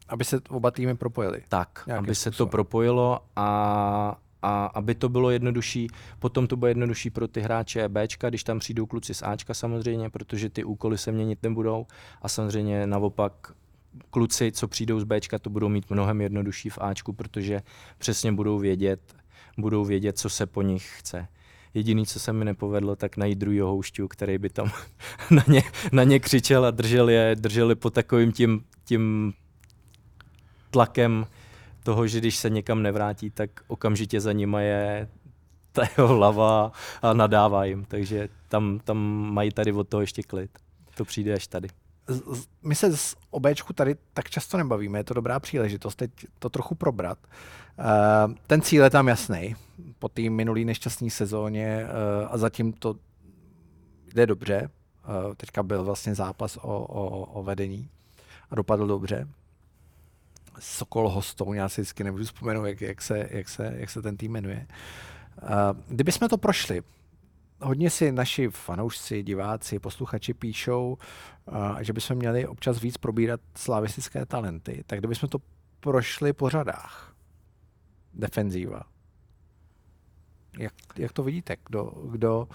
Aby 0.09 0.25
se 0.25 0.41
oba 0.49 0.71
týmy 0.71 0.97
propojily. 0.97 1.43
Tak, 1.49 1.89
aby 1.99 2.15
způsobem. 2.15 2.15
se 2.15 2.31
to 2.31 2.47
propojilo 2.47 3.21
a, 3.37 4.19
a 4.43 4.67
aby 4.67 4.95
to 4.95 5.09
bylo 5.09 5.31
jednodušší, 5.31 5.89
potom 6.19 6.47
to 6.47 6.57
bude 6.57 6.71
jednodušší 6.71 7.11
pro 7.11 7.29
ty 7.29 7.41
hráče 7.41 7.89
Bčka, 7.89 8.29
když 8.29 8.45
tam 8.45 8.59
přijdou 8.59 8.87
kluci 8.87 9.15
z 9.15 9.23
Ačka 9.23 9.55
samozřejmě, 9.55 10.11
protože 10.11 10.51
ty 10.51 10.65
úkoly 10.65 10.99
se 10.99 11.13
měnit 11.13 11.43
nebudou 11.43 11.87
a 12.23 12.29
samozřejmě 12.29 12.87
naopak 12.87 13.53
kluci, 14.11 14.53
co 14.53 14.69
přijdou 14.69 15.01
z 15.01 15.05
Bčka, 15.05 15.39
to 15.39 15.51
budou 15.51 15.69
mít 15.69 15.91
mnohem 15.91 16.21
jednodušší 16.21 16.71
v 16.71 16.79
Ačku, 16.81 17.13
protože 17.13 17.63
přesně 17.99 18.33
budou 18.33 18.59
vědět, 18.59 19.17
budou 19.59 19.85
vědět, 19.85 20.19
co 20.19 20.31
se 20.31 20.47
po 20.47 20.63
nich 20.63 20.93
chce. 20.99 21.29
Jediný, 21.75 22.07
co 22.07 22.21
se 22.21 22.33
mi 22.33 22.45
nepovedlo, 22.45 22.97
tak 22.97 23.17
najít 23.17 23.39
druhého 23.39 23.69
houšťu, 23.69 24.09
který 24.09 24.39
by 24.39 24.49
tam 24.49 24.71
na 25.31 25.45
ně, 25.49 25.63
na 25.93 26.05
ně 26.05 26.21
křičel 26.21 26.65
a 26.65 26.71
držel 26.71 27.11
je, 27.11 27.37
drželi 27.41 27.75
pod 27.75 27.95
takovým 27.95 28.33
tím, 28.33 28.65
tím 28.85 29.33
tlakem 30.71 31.27
toho, 31.83 32.07
že 32.07 32.19
když 32.19 32.37
se 32.37 32.51
někam 32.51 32.83
nevrátí, 32.83 33.31
tak 33.31 33.51
okamžitě 33.67 34.21
za 34.21 34.33
nima 34.33 34.61
je 34.61 35.09
ta 35.73 35.83
jeho 35.97 36.09
hlava 36.09 36.73
a 37.03 37.13
nadává 37.13 37.65
jim. 37.65 37.85
Takže 37.85 38.29
tam, 38.49 38.81
tam 38.85 38.99
mají 39.33 39.51
tady 39.51 39.73
od 39.73 39.89
toho 39.89 40.01
ještě 40.01 40.23
klid. 40.23 40.51
To 40.95 41.05
přijde 41.05 41.35
až 41.35 41.47
tady. 41.47 41.69
My 42.63 42.75
se 42.75 42.97
z 42.97 43.17
obéčku 43.31 43.73
tady 43.73 43.97
tak 44.13 44.31
často 44.31 44.57
nebavíme, 44.57 44.99
je 44.99 45.05
to 45.05 45.15
dobrá 45.15 45.41
příležitost 45.41 45.95
teď 45.95 46.11
to 46.39 46.49
trochu 46.49 46.75
probrat. 46.75 47.19
Uh, 47.79 48.35
ten 48.47 48.63
cíl 48.63 48.85
je 48.85 48.91
tam 48.91 49.09
jasný 49.09 49.57
po 49.99 50.09
té 50.09 50.31
minulý 50.31 50.65
nešťastné 50.65 51.11
sezóně 51.11 51.85
uh, 51.85 52.29
a 52.31 52.39
zatím 52.39 52.73
to 52.73 52.95
jde 54.15 54.27
dobře. 54.27 54.71
Uh, 55.09 55.35
teďka 55.35 55.63
byl 55.63 55.85
vlastně 55.85 56.15
zápas 56.15 56.57
o, 56.57 56.61
o, 56.79 57.25
o 57.25 57.43
vedení 57.43 57.89
a 58.51 58.55
dopadl 58.55 58.87
dobře. 58.87 59.29
Sokol 60.59 61.09
Hostou, 61.09 61.53
já 61.53 61.69
si 61.69 61.81
vždycky 61.81 62.05
nemůžu 62.05 62.25
vzpomenout, 62.25 62.65
jak, 62.65 62.81
jak, 62.81 63.03
se, 63.03 63.29
jak, 63.31 63.49
se, 63.49 63.75
jak 63.77 63.91
se 63.91 64.03
ten 64.03 64.17
tým 64.17 64.33
jmenuje. 64.33 64.67
Kdybychom 65.89 66.29
to 66.29 66.39
prošli, 66.39 66.83
hodně 67.61 67.91
si 67.91 68.13
naši 68.13 68.49
fanoušci, 68.49 69.23
diváci, 69.23 69.79
posluchači 69.79 70.35
píšou, 70.35 70.99
uh, 71.47 71.79
že 71.81 71.93
bychom 71.93 72.17
měli 72.17 72.47
občas 72.47 72.81
víc 72.81 72.97
probírat 72.97 73.41
slavistické 73.57 74.27
talenty. 74.27 74.85
Tak 74.87 74.99
kdybychom 74.99 75.29
to 75.29 75.39
prošli 75.81 76.33
po 76.33 76.49
řadách, 76.49 77.15
defenzíva, 78.15 78.83
jak, 80.59 80.73
jak 80.99 81.13
to 81.13 81.23
vidíte? 81.23 81.57
Kdo, 81.67 81.93
kdo, 82.11 82.49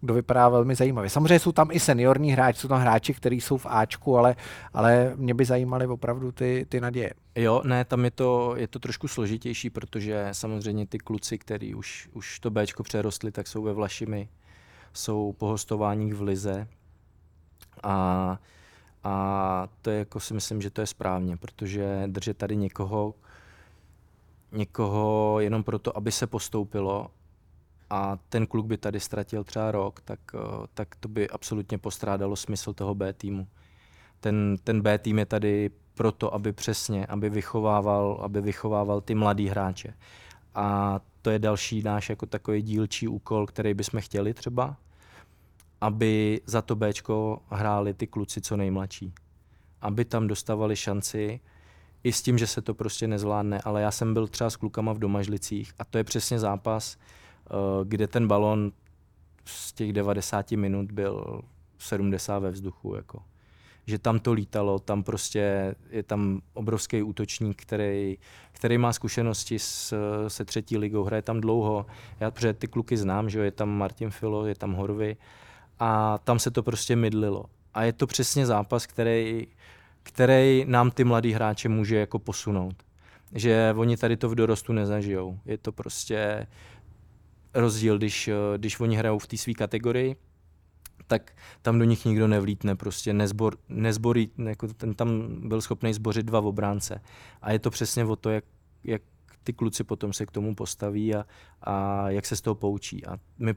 kdo 0.00 0.14
vypadá 0.14 0.48
velmi 0.48 0.74
zajímavě? 0.74 1.10
Samozřejmě 1.10 1.38
jsou 1.38 1.52
tam 1.52 1.68
i 1.72 1.80
seniorní 1.80 2.32
hráči, 2.32 2.60
jsou 2.60 2.68
tam 2.68 2.80
hráči, 2.80 3.14
kteří 3.14 3.40
jsou 3.40 3.56
v 3.56 3.66
Ačku, 3.68 4.18
ale, 4.18 4.36
ale 4.72 5.12
mě 5.16 5.34
by 5.34 5.44
zajímaly 5.44 5.86
opravdu 5.86 6.32
ty, 6.32 6.66
ty 6.68 6.80
naděje. 6.80 7.14
Jo, 7.34 7.62
ne, 7.64 7.84
tam 7.84 8.04
je 8.04 8.10
to, 8.10 8.54
je 8.56 8.68
to 8.68 8.78
trošku 8.78 9.08
složitější, 9.08 9.70
protože 9.70 10.28
samozřejmě 10.32 10.86
ty 10.86 10.98
kluci, 10.98 11.38
kteří 11.38 11.74
už, 11.74 12.08
už 12.12 12.40
to 12.40 12.50
Bčko 12.50 12.82
přerostli, 12.82 13.32
tak 13.32 13.46
jsou 13.46 13.62
ve 13.62 13.72
Vlašimi, 13.72 14.28
jsou 14.94 15.32
po 15.32 15.46
hostováních 15.46 16.14
v 16.14 16.22
Lize 16.22 16.68
A, 17.82 18.38
a 19.04 19.68
to 19.82 19.90
je 19.90 19.98
jako 19.98 20.20
si 20.20 20.34
myslím, 20.34 20.62
že 20.62 20.70
to 20.70 20.80
je 20.80 20.86
správně, 20.86 21.36
protože 21.36 22.02
držet 22.06 22.36
tady 22.36 22.56
někoho, 22.56 23.14
někoho 24.52 25.36
jenom 25.40 25.64
proto, 25.64 25.96
aby 25.96 26.12
se 26.12 26.26
postoupilo 26.26 27.10
a 27.90 28.18
ten 28.28 28.46
kluk 28.46 28.66
by 28.66 28.76
tady 28.76 29.00
ztratil 29.00 29.44
třeba 29.44 29.70
rok, 29.70 30.00
tak, 30.00 30.20
eh, 30.34 30.66
tak 30.74 30.94
to 30.94 31.08
by 31.08 31.28
absolutně 31.28 31.78
postrádalo 31.78 32.36
smysl 32.36 32.72
toho 32.72 32.94
B 32.94 33.12
týmu. 33.12 33.46
Ten, 34.20 34.56
ten 34.64 34.80
B 34.80 34.98
tým 34.98 35.18
je 35.18 35.26
tady 35.26 35.70
proto, 35.94 36.34
aby 36.34 36.52
přesně, 36.52 37.06
aby 37.06 37.30
vychovával, 37.30 38.20
aby 38.22 38.40
vychovával 38.40 39.00
ty 39.00 39.14
mladý 39.14 39.48
hráče. 39.48 39.94
A 40.54 41.00
to 41.22 41.30
je 41.30 41.38
další 41.38 41.82
náš 41.82 42.10
jako 42.10 42.26
takový 42.26 42.62
dílčí 42.62 43.08
úkol, 43.08 43.46
který 43.46 43.74
bychom 43.74 44.00
chtěli 44.00 44.34
třeba, 44.34 44.76
aby 45.84 46.40
za 46.46 46.62
to 46.62 46.76
Bčko 46.76 47.42
hráli 47.50 47.94
ty 47.94 48.06
kluci 48.06 48.40
co 48.40 48.56
nejmladší. 48.56 49.12
Aby 49.80 50.04
tam 50.04 50.26
dostávali 50.26 50.76
šanci, 50.76 51.40
i 52.04 52.12
s 52.12 52.22
tím, 52.22 52.38
že 52.38 52.46
se 52.46 52.62
to 52.62 52.74
prostě 52.74 53.08
nezvládne, 53.08 53.60
ale 53.64 53.82
já 53.82 53.90
jsem 53.90 54.14
byl 54.14 54.28
třeba 54.28 54.50
s 54.50 54.56
klukama 54.56 54.92
v 54.92 54.98
Domažlicích 54.98 55.72
a 55.78 55.84
to 55.84 55.98
je 55.98 56.04
přesně 56.04 56.38
zápas, 56.38 56.96
eh, 56.96 57.50
kde 57.84 58.06
ten 58.06 58.28
balon 58.28 58.72
z 59.44 59.72
těch 59.72 59.92
90 59.92 60.56
minut 60.56 60.92
byl 60.92 61.42
70 61.78 62.38
ve 62.38 62.50
vzduchu. 62.50 62.94
Jako 62.94 63.22
že 63.86 63.98
tam 63.98 64.18
to 64.18 64.32
lítalo, 64.32 64.78
tam 64.78 65.02
prostě 65.02 65.74
je 65.90 66.02
tam 66.02 66.40
obrovský 66.54 67.02
útočník, 67.02 67.62
který, 67.62 68.18
který 68.52 68.78
má 68.78 68.92
zkušenosti 68.92 69.58
s, 69.58 69.94
se 70.28 70.44
třetí 70.44 70.78
ligou, 70.78 71.04
hraje 71.04 71.22
tam 71.22 71.40
dlouho. 71.40 71.86
Já 72.20 72.30
protože 72.30 72.52
ty 72.52 72.66
kluky 72.66 72.96
znám, 72.96 73.30
že 73.30 73.40
je 73.40 73.50
tam 73.50 73.68
Martin 73.68 74.10
Filo, 74.10 74.46
je 74.46 74.54
tam 74.54 74.72
Horvy 74.72 75.16
a 75.78 76.18
tam 76.18 76.38
se 76.38 76.50
to 76.50 76.62
prostě 76.62 76.96
mydlilo. 76.96 77.44
A 77.74 77.82
je 77.82 77.92
to 77.92 78.06
přesně 78.06 78.46
zápas, 78.46 78.86
který, 78.86 79.46
který 80.02 80.64
nám 80.68 80.90
ty 80.90 81.04
mladí 81.04 81.32
hráče 81.32 81.68
může 81.68 81.96
jako 81.96 82.18
posunout. 82.18 82.82
Že 83.32 83.74
oni 83.76 83.96
tady 83.96 84.16
to 84.16 84.28
v 84.28 84.34
dorostu 84.34 84.72
nezažijou. 84.72 85.38
Je 85.44 85.58
to 85.58 85.72
prostě 85.72 86.46
rozdíl, 87.54 87.98
když, 87.98 88.30
když 88.56 88.80
oni 88.80 88.96
hrajou 88.96 89.18
v 89.18 89.26
té 89.26 89.36
své 89.36 89.54
kategorii, 89.54 90.16
tak 91.06 91.32
tam 91.62 91.78
do 91.78 91.84
nich 91.84 92.04
nikdo 92.04 92.28
nevlítne, 92.28 92.76
prostě 92.76 93.12
nezbor, 93.12 93.56
nezborí, 93.68 94.30
jako 94.44 94.68
ten 94.68 94.94
tam 94.94 95.38
byl 95.48 95.60
schopný 95.60 95.94
zbořit 95.94 96.26
dva 96.26 96.40
obránce. 96.40 97.00
A 97.42 97.52
je 97.52 97.58
to 97.58 97.70
přesně 97.70 98.04
o 98.04 98.16
to, 98.16 98.30
jak, 98.30 98.44
jak 98.84 99.02
ty 99.44 99.52
kluci 99.52 99.84
potom 99.84 100.12
se 100.12 100.26
k 100.26 100.30
tomu 100.30 100.54
postaví 100.54 101.14
a, 101.14 101.26
a 101.62 102.04
jak 102.10 102.26
se 102.26 102.36
z 102.36 102.40
toho 102.40 102.54
poučí. 102.54 103.06
A 103.06 103.16
my 103.38 103.54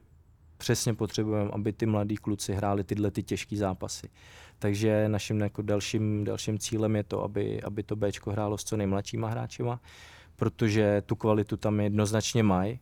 přesně 0.57 0.93
potřebujeme, 0.93 1.51
aby 1.53 1.73
ty 1.73 1.85
mladí 1.85 2.15
kluci 2.15 2.53
hráli 2.53 2.83
tyhle 2.83 3.11
ty 3.11 3.23
těžké 3.23 3.57
zápasy. 3.57 4.09
Takže 4.59 5.09
naším 5.09 5.39
jako 5.39 5.61
dalším, 5.61 6.23
dalším 6.23 6.59
cílem 6.59 6.95
je 6.95 7.03
to, 7.03 7.23
aby, 7.23 7.61
aby 7.61 7.83
to 7.83 7.95
Bčko 7.95 8.31
hrálo 8.31 8.57
s 8.57 8.63
co 8.63 8.77
nejmladšíma 8.77 9.29
hráčima, 9.29 9.79
protože 10.35 11.03
tu 11.05 11.15
kvalitu 11.15 11.57
tam 11.57 11.79
jednoznačně 11.79 12.43
mají. 12.43 12.79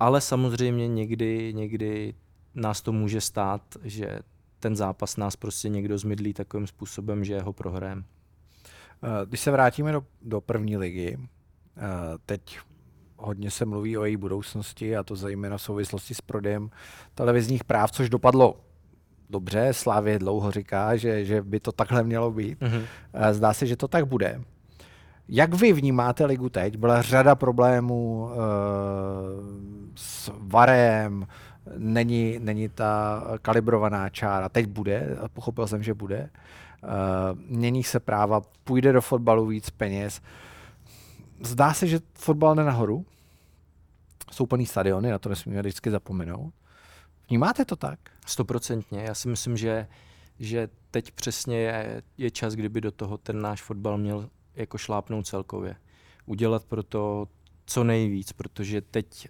Ale 0.00 0.20
samozřejmě 0.20 0.88
někdy, 0.88 1.54
někdy 1.54 2.14
nás 2.54 2.82
to 2.82 2.92
může 2.92 3.20
stát, 3.20 3.62
že 3.84 4.18
ten 4.60 4.76
zápas 4.76 5.16
nás 5.16 5.36
prostě 5.36 5.68
někdo 5.68 5.98
zmydlí 5.98 6.32
takovým 6.32 6.66
způsobem, 6.66 7.24
že 7.24 7.40
ho 7.40 7.52
prohrajeme. 7.52 8.02
Eh, 9.02 9.26
když 9.26 9.40
se 9.40 9.50
vrátíme 9.50 9.92
do, 9.92 10.04
do 10.22 10.40
první 10.40 10.76
ligy, 10.76 11.18
eh, 11.18 11.80
teď 12.26 12.58
hodně 13.18 13.50
se 13.50 13.64
mluví 13.64 13.98
o 13.98 14.04
její 14.04 14.16
budoucnosti 14.16 14.96
a 14.96 15.02
to 15.02 15.16
zejména 15.16 15.56
v 15.56 15.62
souvislosti 15.62 16.14
s 16.14 16.20
prodejem 16.20 16.70
televizních 17.14 17.64
práv, 17.64 17.90
což 17.90 18.08
dopadlo 18.08 18.56
dobře. 19.30 19.68
Slávě 19.72 20.18
dlouho 20.18 20.50
říká, 20.50 20.96
že, 20.96 21.24
že 21.24 21.42
by 21.42 21.60
to 21.60 21.72
takhle 21.72 22.02
mělo 22.02 22.30
být. 22.30 22.60
Mm-hmm. 22.60 22.82
Zdá 23.30 23.52
se, 23.52 23.66
že 23.66 23.76
to 23.76 23.88
tak 23.88 24.06
bude. 24.06 24.40
Jak 25.28 25.54
vy 25.54 25.72
vnímáte 25.72 26.24
ligu 26.24 26.48
teď? 26.48 26.76
Byla 26.76 27.02
řada 27.02 27.34
problémů 27.34 28.22
uh, 28.22 28.30
s 29.94 30.32
varem, 30.38 31.26
není, 31.76 32.38
není 32.38 32.68
ta 32.68 33.22
kalibrovaná 33.42 34.08
čára. 34.08 34.48
Teď 34.48 34.66
bude, 34.66 35.16
pochopil 35.32 35.66
jsem, 35.66 35.82
že 35.82 35.94
bude. 35.94 36.30
Uh, 36.82 36.90
mění 37.48 37.82
se 37.82 38.00
práva, 38.00 38.42
půjde 38.64 38.92
do 38.92 39.00
fotbalu 39.00 39.46
víc 39.46 39.70
peněz. 39.70 40.20
Zdá 41.40 41.74
se, 41.74 41.86
že 41.86 42.00
fotbal 42.14 42.54
jde 42.54 42.64
nahoru. 42.64 43.06
Jsou 44.32 44.46
plný 44.46 44.66
stadiony, 44.66 45.10
na 45.10 45.18
to 45.18 45.28
nesmíme 45.28 45.60
vždycky 45.60 45.90
zapomenout. 45.90 46.54
Vnímáte 47.28 47.64
to 47.64 47.76
tak? 47.76 47.98
Stoprocentně. 48.26 49.00
Já 49.02 49.14
si 49.14 49.28
myslím, 49.28 49.56
že, 49.56 49.88
že 50.38 50.68
teď 50.90 51.10
přesně 51.10 51.58
je, 51.58 52.02
je 52.18 52.30
čas, 52.30 52.54
kdyby 52.54 52.80
do 52.80 52.90
toho 52.90 53.18
ten 53.18 53.42
náš 53.42 53.62
fotbal 53.62 53.98
měl 53.98 54.30
jako 54.54 54.78
šlápnout 54.78 55.26
celkově. 55.26 55.76
Udělat 56.26 56.64
pro 56.64 56.82
to 56.82 57.28
co 57.66 57.84
nejvíc, 57.84 58.32
protože 58.32 58.80
teď 58.80 59.28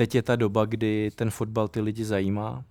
teď 0.00 0.14
je 0.14 0.22
ta 0.22 0.36
doba, 0.36 0.64
kdy 0.64 1.10
ten 1.14 1.30
fotbal 1.30 1.68
ty 1.68 1.80
lidi 1.80 2.04
zajímá. 2.04 2.64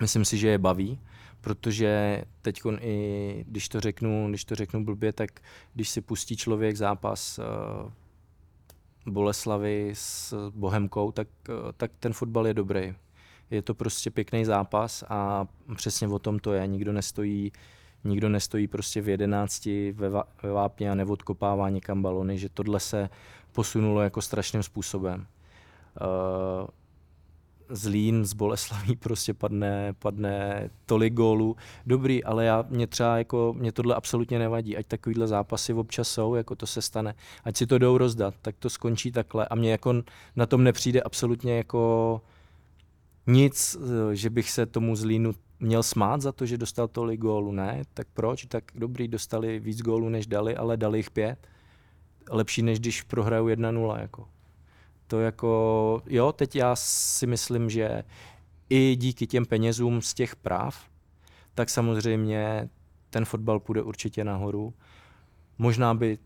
Myslím 0.00 0.24
si, 0.24 0.38
že 0.38 0.48
je 0.48 0.58
baví, 0.58 1.00
protože 1.40 2.22
teď 2.42 2.60
i, 2.80 3.44
když 3.48 3.68
to 3.68 3.80
řeknu, 3.80 4.28
když 4.28 4.44
to 4.44 4.54
řeknu 4.54 4.84
blbě, 4.84 5.12
tak 5.12 5.30
když 5.74 5.88
si 5.88 6.00
pustí 6.00 6.36
člověk 6.36 6.76
zápas 6.76 7.38
uh, 7.38 7.92
Boleslavy 9.12 9.90
s 9.94 10.34
Bohemkou, 10.50 11.12
tak, 11.12 11.28
uh, 11.48 11.54
tak 11.76 11.90
ten 12.00 12.12
fotbal 12.12 12.46
je 12.46 12.54
dobrý. 12.54 12.94
Je 13.50 13.62
to 13.62 13.74
prostě 13.74 14.10
pěkný 14.10 14.44
zápas 14.44 15.04
a 15.08 15.46
přesně 15.76 16.08
o 16.08 16.18
tom 16.18 16.38
to 16.38 16.52
je. 16.52 16.66
Nikdo 16.66 16.92
nestojí, 16.92 17.52
nikdo 18.04 18.28
nestojí 18.28 18.68
prostě 18.68 19.00
v 19.00 19.08
jedenácti 19.08 19.92
ve, 19.92 20.08
ve 20.42 20.52
vápně 20.52 20.90
a 20.90 20.94
neodkopává 20.94 21.68
někam 21.68 22.02
balony, 22.02 22.38
že 22.38 22.48
tohle 22.48 22.80
se 22.80 23.10
posunulo 23.52 24.00
jako 24.00 24.22
strašným 24.22 24.62
způsobem 24.62 25.26
uh, 26.00 26.68
Zlín 27.70 28.24
z 28.24 28.32
Boleslaví 28.32 28.96
prostě 29.00 29.34
padne, 29.34 29.92
padne 29.98 30.70
tolik 30.86 31.14
gólů. 31.14 31.56
Dobrý, 31.86 32.24
ale 32.24 32.44
já, 32.44 32.64
mě 32.68 32.86
třeba 32.86 33.18
jako, 33.18 33.54
mě 33.58 33.72
tohle 33.72 33.94
absolutně 33.94 34.38
nevadí. 34.38 34.76
Ať 34.76 34.86
takovýhle 34.86 35.26
zápasy 35.26 35.72
občas 35.72 36.08
jsou, 36.08 36.34
jako 36.34 36.54
to 36.54 36.66
se 36.66 36.82
stane. 36.82 37.14
Ať 37.44 37.56
si 37.56 37.66
to 37.66 37.78
jdou 37.78 37.98
rozdat, 37.98 38.34
tak 38.42 38.54
to 38.58 38.70
skončí 38.70 39.12
takhle. 39.12 39.48
A 39.48 39.54
mně 39.54 39.70
jako 39.70 39.94
na 40.36 40.46
tom 40.46 40.64
nepřijde 40.64 41.02
absolutně 41.02 41.56
jako 41.56 42.20
nic, 43.26 43.76
že 44.12 44.30
bych 44.30 44.50
se 44.50 44.66
tomu 44.66 44.96
Zlínu 44.96 45.32
měl 45.60 45.82
smát 45.82 46.20
za 46.20 46.32
to, 46.32 46.46
že 46.46 46.58
dostal 46.58 46.88
tolik 46.88 47.20
gólů. 47.20 47.52
Ne, 47.52 47.82
tak 47.94 48.06
proč? 48.14 48.46
Tak 48.46 48.64
dobrý, 48.74 49.08
dostali 49.08 49.58
víc 49.58 49.82
gólů, 49.82 50.08
než 50.08 50.26
dali, 50.26 50.56
ale 50.56 50.76
dali 50.76 50.98
jich 50.98 51.10
pět. 51.10 51.48
Lepší, 52.30 52.62
než 52.62 52.78
když 52.78 53.02
prohrajou 53.02 53.46
1-0. 53.46 54.00
Jako 54.00 54.28
to 55.10 55.20
jako, 55.20 56.02
jo, 56.06 56.32
teď 56.32 56.56
já 56.56 56.76
si 56.76 57.26
myslím, 57.26 57.70
že 57.70 58.04
i 58.68 58.96
díky 58.96 59.26
těm 59.26 59.46
penězům 59.46 60.02
z 60.02 60.14
těch 60.14 60.36
práv, 60.36 60.84
tak 61.54 61.70
samozřejmě 61.70 62.68
ten 63.10 63.24
fotbal 63.24 63.60
půjde 63.60 63.82
určitě 63.82 64.24
nahoru. 64.24 64.74
Možná 65.58 65.94
by 65.94 66.18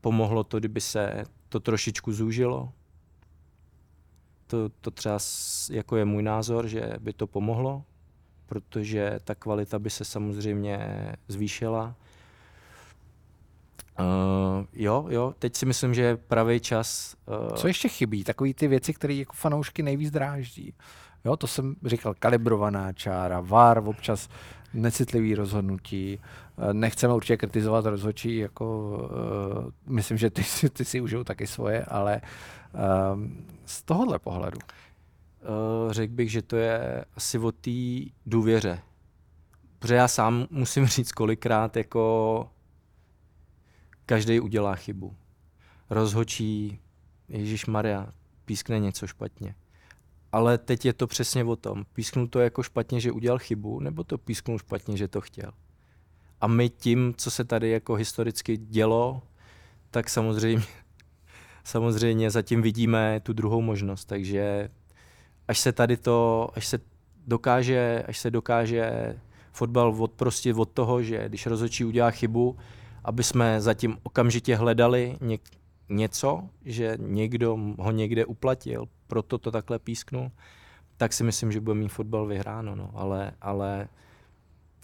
pomohlo 0.00 0.44
to, 0.44 0.58
kdyby 0.58 0.80
se 0.80 1.24
to 1.48 1.60
trošičku 1.60 2.12
zúžilo. 2.12 2.72
To, 4.46 4.68
to 4.68 4.90
třeba 4.90 5.18
jako 5.70 5.96
je 5.96 6.04
můj 6.04 6.22
názor, 6.22 6.66
že 6.66 6.92
by 7.00 7.12
to 7.12 7.26
pomohlo, 7.26 7.84
protože 8.46 9.20
ta 9.24 9.34
kvalita 9.34 9.78
by 9.78 9.90
se 9.90 10.04
samozřejmě 10.04 10.78
zvýšila. 11.28 11.96
Uh, 14.00 14.66
jo, 14.72 15.06
jo, 15.08 15.34
teď 15.38 15.56
si 15.56 15.66
myslím, 15.66 15.94
že 15.94 16.02
je 16.02 16.16
pravý 16.16 16.60
čas. 16.60 17.16
Uh... 17.26 17.54
Co 17.54 17.66
ještě 17.66 17.88
chybí? 17.88 18.24
Takové 18.24 18.54
ty 18.54 18.68
věci, 18.68 18.94
které 18.94 19.14
jako 19.14 19.32
fanoušky 19.32 19.82
nejvíc 19.82 20.10
dráždí. 20.10 20.74
Jo, 21.24 21.36
to 21.36 21.46
jsem 21.46 21.76
říkal, 21.84 22.14
kalibrovaná 22.18 22.92
čára, 22.92 23.40
VAR, 23.40 23.82
občas 23.84 24.28
necitlivý 24.74 25.34
rozhodnutí. 25.34 26.20
Uh, 26.56 26.72
nechceme 26.72 27.14
určitě 27.14 27.36
kritizovat 27.36 27.86
rozhodčí, 27.86 28.36
jako 28.36 28.98
uh, 29.56 29.70
myslím, 29.86 30.18
že 30.18 30.30
ty, 30.30 30.42
ty 30.72 30.84
si 30.84 31.00
užijou 31.00 31.24
taky 31.24 31.46
svoje, 31.46 31.84
ale 31.84 32.20
uh, 32.74 32.80
z 33.64 33.82
tohohle 33.82 34.18
pohledu. 34.18 34.58
Uh, 35.86 35.92
řekl 35.92 36.14
bych, 36.14 36.30
že 36.30 36.42
to 36.42 36.56
je 36.56 37.04
asi 37.16 37.38
o 37.38 37.52
té 37.52 37.70
důvěře. 38.26 38.78
Protože 39.78 39.94
já 39.94 40.08
sám 40.08 40.46
musím 40.50 40.86
říct 40.86 41.12
kolikrát 41.12 41.76
jako 41.76 42.48
Každý 44.10 44.40
udělá 44.40 44.74
chybu. 44.74 45.16
Rozhočí, 45.90 46.80
Ježíš 47.28 47.66
Maria, 47.66 48.08
pískne 48.44 48.78
něco 48.78 49.06
špatně. 49.06 49.54
Ale 50.32 50.58
teď 50.58 50.84
je 50.84 50.92
to 50.92 51.06
přesně 51.06 51.44
o 51.44 51.56
tom. 51.56 51.84
Písknu 51.92 52.28
to 52.28 52.40
jako 52.40 52.62
špatně, 52.62 53.00
že 53.00 53.12
udělal 53.12 53.38
chybu, 53.38 53.80
nebo 53.80 54.04
to 54.04 54.18
písknu 54.18 54.58
špatně, 54.58 54.96
že 54.96 55.08
to 55.08 55.20
chtěl. 55.20 55.52
A 56.40 56.46
my 56.46 56.68
tím, 56.68 57.14
co 57.16 57.30
se 57.30 57.44
tady 57.44 57.70
jako 57.70 57.94
historicky 57.94 58.56
dělo, 58.56 59.22
tak 59.90 60.08
samozřejmě, 60.08 60.66
samozřejmě 61.64 62.30
zatím 62.30 62.62
vidíme 62.62 63.20
tu 63.22 63.32
druhou 63.32 63.60
možnost. 63.60 64.04
Takže 64.04 64.70
až 65.48 65.58
se 65.58 65.72
tady 65.72 65.96
to, 65.96 66.48
až 66.54 66.66
se 66.66 66.78
dokáže, 67.26 68.04
až 68.08 68.18
se 68.18 68.30
dokáže 68.30 69.16
Fotbal 69.52 69.94
od, 69.98 70.12
prostě 70.12 70.54
od 70.54 70.70
toho, 70.70 71.02
že 71.02 71.28
když 71.28 71.46
rozhodčí 71.46 71.84
udělá 71.84 72.10
chybu, 72.10 72.56
aby 73.04 73.22
jsme 73.22 73.60
zatím 73.60 73.98
okamžitě 74.02 74.56
hledali 74.56 75.16
něk, 75.20 75.40
něco, 75.88 76.48
že 76.64 76.94
někdo 77.00 77.58
ho 77.78 77.90
někde 77.90 78.24
uplatil, 78.24 78.86
proto 79.06 79.38
to 79.38 79.50
takhle 79.50 79.78
písknul, 79.78 80.30
tak 80.96 81.12
si 81.12 81.24
myslím, 81.24 81.52
že 81.52 81.60
bude 81.60 81.74
mít 81.74 81.88
fotbal 81.88 82.26
vyhráno. 82.26 82.74
No. 82.74 82.90
Ale, 82.94 83.32
ale 83.40 83.88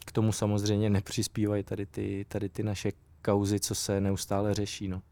k 0.07 0.13
tomu 0.13 0.33
samozřejmě 0.33 0.91
nepřispívají 0.91 1.63
tady 1.63 1.87
ty, 1.87 2.27
tady 2.29 2.49
ty 2.49 2.63
naše 2.63 2.93
kauzy, 3.23 3.61
co 3.61 3.75
se 3.75 4.01
neustále 4.01 4.55
řeší. 4.55 4.89
No. 4.89 5.03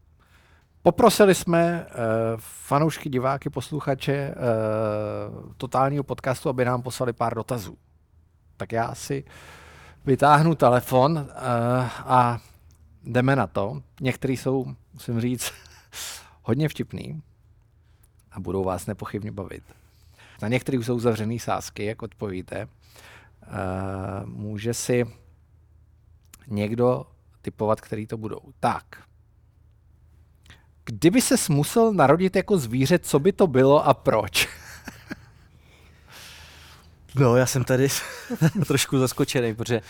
Poprosili 0.81 1.35
jsme 1.35 1.85
uh, 1.85 1.95
fanoušky, 2.37 3.09
diváky, 3.09 3.49
posluchače 3.49 4.35
uh, 4.35 5.53
totálního 5.57 6.03
podcastu, 6.03 6.49
aby 6.49 6.65
nám 6.65 6.81
poslali 6.81 7.13
pár 7.13 7.35
dotazů. 7.35 7.77
Tak 8.57 8.71
já 8.71 8.95
si 8.95 9.23
vytáhnu 10.05 10.55
telefon 10.55 11.11
uh, 11.11 11.27
a 12.05 12.39
jdeme 13.05 13.35
na 13.35 13.47
to. 13.47 13.81
Některý 14.01 14.37
jsou, 14.37 14.75
musím 14.93 15.21
říct, 15.21 15.53
hodně 16.41 16.69
vtipný 16.69 17.21
a 18.31 18.39
budou 18.39 18.63
vás 18.63 18.85
nepochybně 18.85 19.31
bavit. 19.31 19.63
Na 20.41 20.47
některých 20.47 20.85
jsou 20.85 20.99
zavřený 20.99 21.39
sázky, 21.39 21.85
jak 21.85 22.01
odpovíte. 22.01 22.67
Uh, 22.67 24.29
může 24.29 24.73
si 24.73 25.05
někdo 26.47 27.05
typovat, 27.41 27.81
který 27.81 28.07
to 28.07 28.17
budou. 28.17 28.39
Tak. 28.59 29.03
Kdyby 30.85 31.21
se 31.21 31.35
musel 31.49 31.93
narodit 31.93 32.35
jako 32.35 32.57
zvíře, 32.57 32.99
co 32.99 33.19
by 33.19 33.31
to 33.31 33.47
bylo 33.47 33.87
a 33.87 33.93
proč? 33.93 34.47
no, 37.15 37.35
já 37.35 37.45
jsem 37.45 37.63
tady 37.63 37.87
trošku 38.67 38.97
zaskočený, 38.97 39.55
protože 39.55 39.81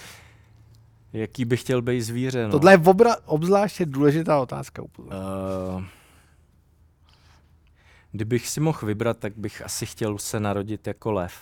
jaký 1.16 1.45
bych 1.45 1.61
chtěl 1.61 1.82
být 1.82 2.01
zvíře? 2.01 2.45
No. 2.45 2.51
Tohle 2.51 2.74
je 2.74 2.78
obra- 2.78 3.18
obzvláště 3.26 3.86
důležitá 3.86 4.39
otázka. 4.39 4.84
Uh, 4.97 5.84
kdybych 8.11 8.49
si 8.49 8.59
mohl 8.59 8.80
vybrat, 8.84 9.18
tak 9.18 9.38
bych 9.38 9.61
asi 9.61 9.86
chtěl 9.86 10.18
se 10.18 10.39
narodit 10.39 10.88
jako 10.88 11.11
lev. 11.11 11.34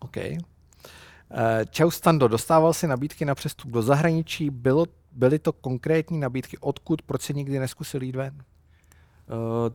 OK. 0.00 0.16
Eh, 0.16 1.64
čau 1.70 1.90
Stando, 1.90 2.28
dostával 2.28 2.72
si 2.72 2.86
nabídky 2.86 3.24
na 3.24 3.34
přestup 3.34 3.70
do 3.70 3.82
zahraničí, 3.82 4.50
bylo, 4.50 4.86
byly 5.12 5.38
to 5.38 5.52
konkrétní 5.52 6.18
nabídky, 6.18 6.58
odkud, 6.58 7.02
proč 7.02 7.22
si 7.22 7.34
nikdy 7.34 7.58
neskusil 7.58 8.02
jít 8.02 8.16
ven? 8.16 8.34
Uh, 8.34 9.74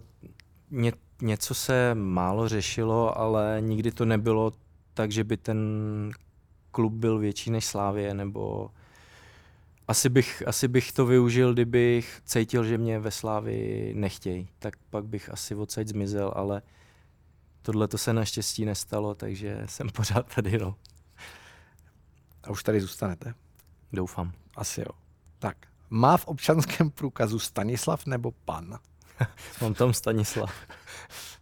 ně, 0.72 0.94
něco 1.22 1.54
se 1.54 1.96
málo 1.96 2.48
řešilo, 2.50 3.18
ale 3.18 3.58
nikdy 3.60 3.92
to 3.92 4.06
nebylo 4.06 4.52
tak, 4.94 5.12
že 5.12 5.24
by 5.24 5.38
ten 5.38 5.58
klub 6.72 6.94
byl 6.94 7.20
větší 7.20 7.52
než 7.52 7.66
Slávě, 7.66 8.14
nebo 8.14 8.72
asi 9.88 10.10
bych, 10.10 10.44
asi 10.48 10.68
bych 10.68 10.92
to 10.92 11.06
využil, 11.06 11.54
kdybych 11.54 12.22
cítil, 12.26 12.64
že 12.64 12.78
mě 12.78 13.00
ve 13.00 13.12
Slávi 13.12 13.92
nechtějí, 13.96 14.50
tak 14.60 14.76
pak 14.90 15.06
bych 15.06 15.30
asi 15.30 15.56
odsaď 15.56 15.88
zmizel, 15.88 16.32
ale 16.36 16.62
tohle 17.62 17.88
to 17.88 17.98
se 17.98 18.14
naštěstí 18.14 18.66
nestalo, 18.66 19.16
takže 19.16 19.62
jsem 19.66 19.90
pořád 19.94 20.36
tady. 20.36 20.58
No. 20.58 20.76
A 22.44 22.50
už 22.50 22.64
tady 22.64 22.82
zůstanete? 22.82 23.34
Doufám. 23.94 24.32
Asi 24.56 24.82
jo. 24.82 24.92
Tak, 25.40 25.58
má 25.90 26.18
v 26.18 26.28
občanském 26.28 26.92
průkazu 26.92 27.40
Stanislav 27.40 28.06
nebo 28.06 28.32
pan? 28.32 28.80
Mám 29.62 29.74
tam 29.74 29.94
Stanislav. 29.94 30.54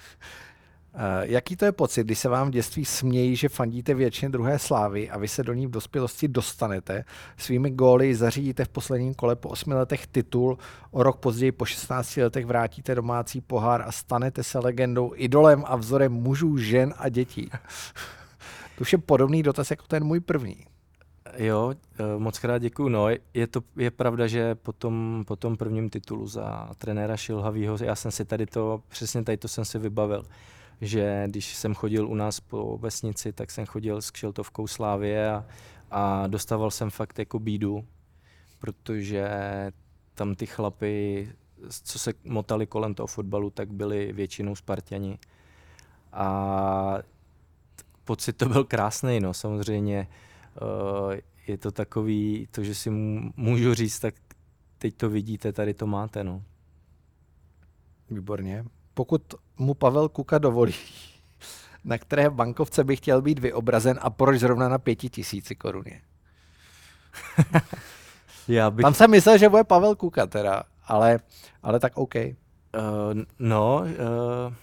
Uh, 0.99 1.05
jaký 1.21 1.55
to 1.55 1.65
je 1.65 1.71
pocit, 1.71 2.03
když 2.03 2.19
se 2.19 2.29
vám 2.29 2.47
v 2.47 2.51
dětství 2.51 2.85
smějí, 2.85 3.35
že 3.35 3.49
fandíte 3.49 3.93
většině 3.93 4.29
druhé 4.29 4.59
slávy 4.59 5.09
a 5.09 5.17
vy 5.17 5.27
se 5.27 5.43
do 5.43 5.53
ní 5.53 5.67
v 5.67 5.71
dospělosti 5.71 6.27
dostanete, 6.27 7.03
svými 7.37 7.69
góly 7.71 8.15
zařídíte 8.15 8.65
v 8.65 8.69
posledním 8.69 9.13
kole 9.13 9.35
po 9.35 9.49
osmi 9.49 9.73
letech 9.73 10.07
titul, 10.07 10.57
o 10.91 11.03
rok 11.03 11.17
později 11.19 11.51
po 11.51 11.65
16 11.65 12.17
letech 12.17 12.45
vrátíte 12.45 12.95
domácí 12.95 13.41
pohár 13.41 13.81
a 13.81 13.91
stanete 13.91 14.43
se 14.43 14.59
legendou, 14.59 15.11
idolem 15.15 15.63
a 15.67 15.75
vzorem 15.75 16.11
mužů, 16.11 16.57
žen 16.57 16.93
a 16.97 17.09
dětí. 17.09 17.49
to 18.75 18.81
už 18.81 18.93
je 18.93 18.99
podobný 18.99 19.43
dotaz 19.43 19.71
jako 19.71 19.83
ten 19.87 20.03
můj 20.03 20.19
první. 20.19 20.65
Jo, 21.37 21.73
eh, 21.99 22.03
moc 22.17 22.39
krát 22.39 22.57
děkuju. 22.57 22.89
No, 22.89 23.09
je, 23.33 23.47
to, 23.49 23.61
je 23.77 23.91
pravda, 23.91 24.27
že 24.27 24.55
po 24.55 24.73
tom, 24.73 25.23
po 25.27 25.35
tom 25.35 25.57
prvním 25.57 25.89
titulu 25.89 26.27
za 26.27 26.69
trenéra 26.77 27.17
Šilhavýho, 27.17 27.77
já 27.83 27.95
jsem 27.95 28.11
si 28.11 28.25
tady 28.25 28.45
to, 28.45 28.81
přesně 28.87 29.23
tady 29.23 29.37
to 29.37 29.47
jsem 29.47 29.65
si 29.65 29.79
vybavil, 29.79 30.23
že 30.81 31.23
když 31.27 31.55
jsem 31.55 31.73
chodil 31.73 32.07
u 32.07 32.15
nás 32.15 32.39
po 32.39 32.77
vesnici, 32.77 33.33
tak 33.33 33.51
jsem 33.51 33.65
chodil 33.65 34.01
s 34.01 34.11
kšeltovkou 34.11 34.67
Slávě 34.67 35.31
a, 35.31 35.45
a 35.91 36.27
dostával 36.27 36.71
jsem 36.71 36.89
fakt 36.89 37.19
jako 37.19 37.39
bídu, 37.39 37.85
protože 38.59 39.29
tam 40.13 40.35
ty 40.35 40.45
chlapy, 40.45 41.29
co 41.69 41.99
se 41.99 42.13
motali 42.23 42.67
kolem 42.67 42.93
toho 42.93 43.07
fotbalu, 43.07 43.49
tak 43.49 43.73
byli 43.73 44.13
většinou 44.13 44.55
Spartiani. 44.55 45.19
A 46.13 46.97
pocit 48.03 48.33
to 48.33 48.49
byl 48.49 48.63
krásný, 48.63 49.19
no 49.19 49.33
samozřejmě 49.33 50.07
Eh, 50.59 51.21
je 51.47 51.57
to 51.57 51.71
takový, 51.71 52.47
to, 52.51 52.63
že 52.63 52.75
si 52.75 52.89
můžu 53.35 53.73
říct, 53.73 53.99
tak 53.99 54.15
teď 54.77 54.95
to 54.95 55.09
vidíte, 55.09 55.53
tady 55.53 55.73
to 55.73 55.87
máte. 55.87 56.23
No. 56.23 56.43
Výborně. 58.09 58.65
Pokud 58.99 59.21
mu 59.57 59.73
Pavel 59.73 60.09
Kuka 60.09 60.37
dovolí, 60.37 60.73
na 61.83 61.97
které 61.97 62.29
bankovce 62.29 62.83
by 62.83 62.95
chtěl 62.95 63.21
být 63.21 63.39
vyobrazen 63.39 63.99
a 64.01 64.09
proč 64.09 64.39
zrovna 64.39 64.69
na 64.69 64.77
pěti 64.77 65.09
tisíci 65.09 65.55
koruně? 65.55 66.01
Já 68.47 68.71
bych... 68.71 68.83
Tam 68.83 68.93
jsem 68.93 69.11
myslel, 69.11 69.37
že 69.37 69.49
bude 69.49 69.63
Pavel 69.63 69.95
Kuka 69.95 70.27
teda, 70.27 70.63
ale, 70.83 71.19
ale 71.63 71.79
tak 71.79 71.97
OK. 71.97 72.15
Uh, 72.15 72.31
no, 73.39 73.79
uh, 73.79 74.53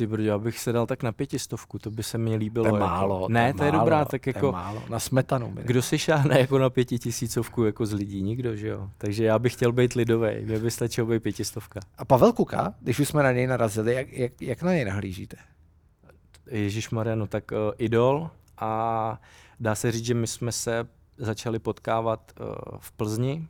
ty 0.00 0.06
brdo, 0.06 0.22
já 0.22 0.38
bych 0.38 0.58
se 0.58 0.72
dal 0.72 0.86
tak 0.86 1.02
na 1.02 1.12
pětistovku, 1.12 1.78
to 1.78 1.90
by 1.90 2.02
se 2.02 2.18
mi 2.18 2.36
líbilo. 2.36 2.64
To 2.64 2.76
je 2.76 2.80
jako. 2.80 2.86
málo. 2.86 3.28
Ne, 3.28 3.52
to, 3.52 3.58
to 3.58 3.64
je 3.64 3.72
málo, 3.72 3.84
dobrá, 3.84 4.04
tak 4.04 4.26
jako... 4.26 4.40
To 4.40 4.46
je 4.46 4.52
málo, 4.52 4.82
na 4.88 4.98
smetanu. 4.98 5.46
Minimum. 5.46 5.66
Kdo 5.66 5.82
si 5.82 5.98
šáhne 5.98 6.40
jako 6.40 6.58
na 6.58 6.70
pětitisícovku 6.70 7.64
jako 7.64 7.86
z 7.86 7.92
lidí? 7.92 8.22
Nikdo, 8.22 8.56
že 8.56 8.68
jo? 8.68 8.90
Takže 8.98 9.24
já 9.24 9.38
bych 9.38 9.52
chtěl 9.52 9.72
být 9.72 9.92
lidový, 9.92 10.28
mě 10.42 10.58
by 10.58 10.70
stačilo 10.70 11.06
být 11.06 11.22
pětistovka. 11.22 11.80
A 11.98 12.04
Pavel 12.04 12.32
Kuka, 12.32 12.74
když 12.80 12.98
už 12.98 13.08
jsme 13.08 13.22
na 13.22 13.32
něj 13.32 13.46
narazili, 13.46 13.94
jak, 13.94 14.12
jak, 14.12 14.42
jak 14.42 14.62
na 14.62 14.72
něj 14.72 14.84
nahlížíte? 14.84 15.36
Ježíš 16.50 16.90
no 17.14 17.26
tak 17.26 17.52
uh, 17.52 17.58
idol 17.78 18.30
a 18.58 19.20
dá 19.60 19.74
se 19.74 19.92
říct, 19.92 20.04
že 20.04 20.14
my 20.14 20.26
jsme 20.26 20.52
se 20.52 20.88
začali 21.18 21.58
potkávat 21.58 22.32
uh, 22.40 22.46
v 22.78 22.92
Plzni, 22.92 23.48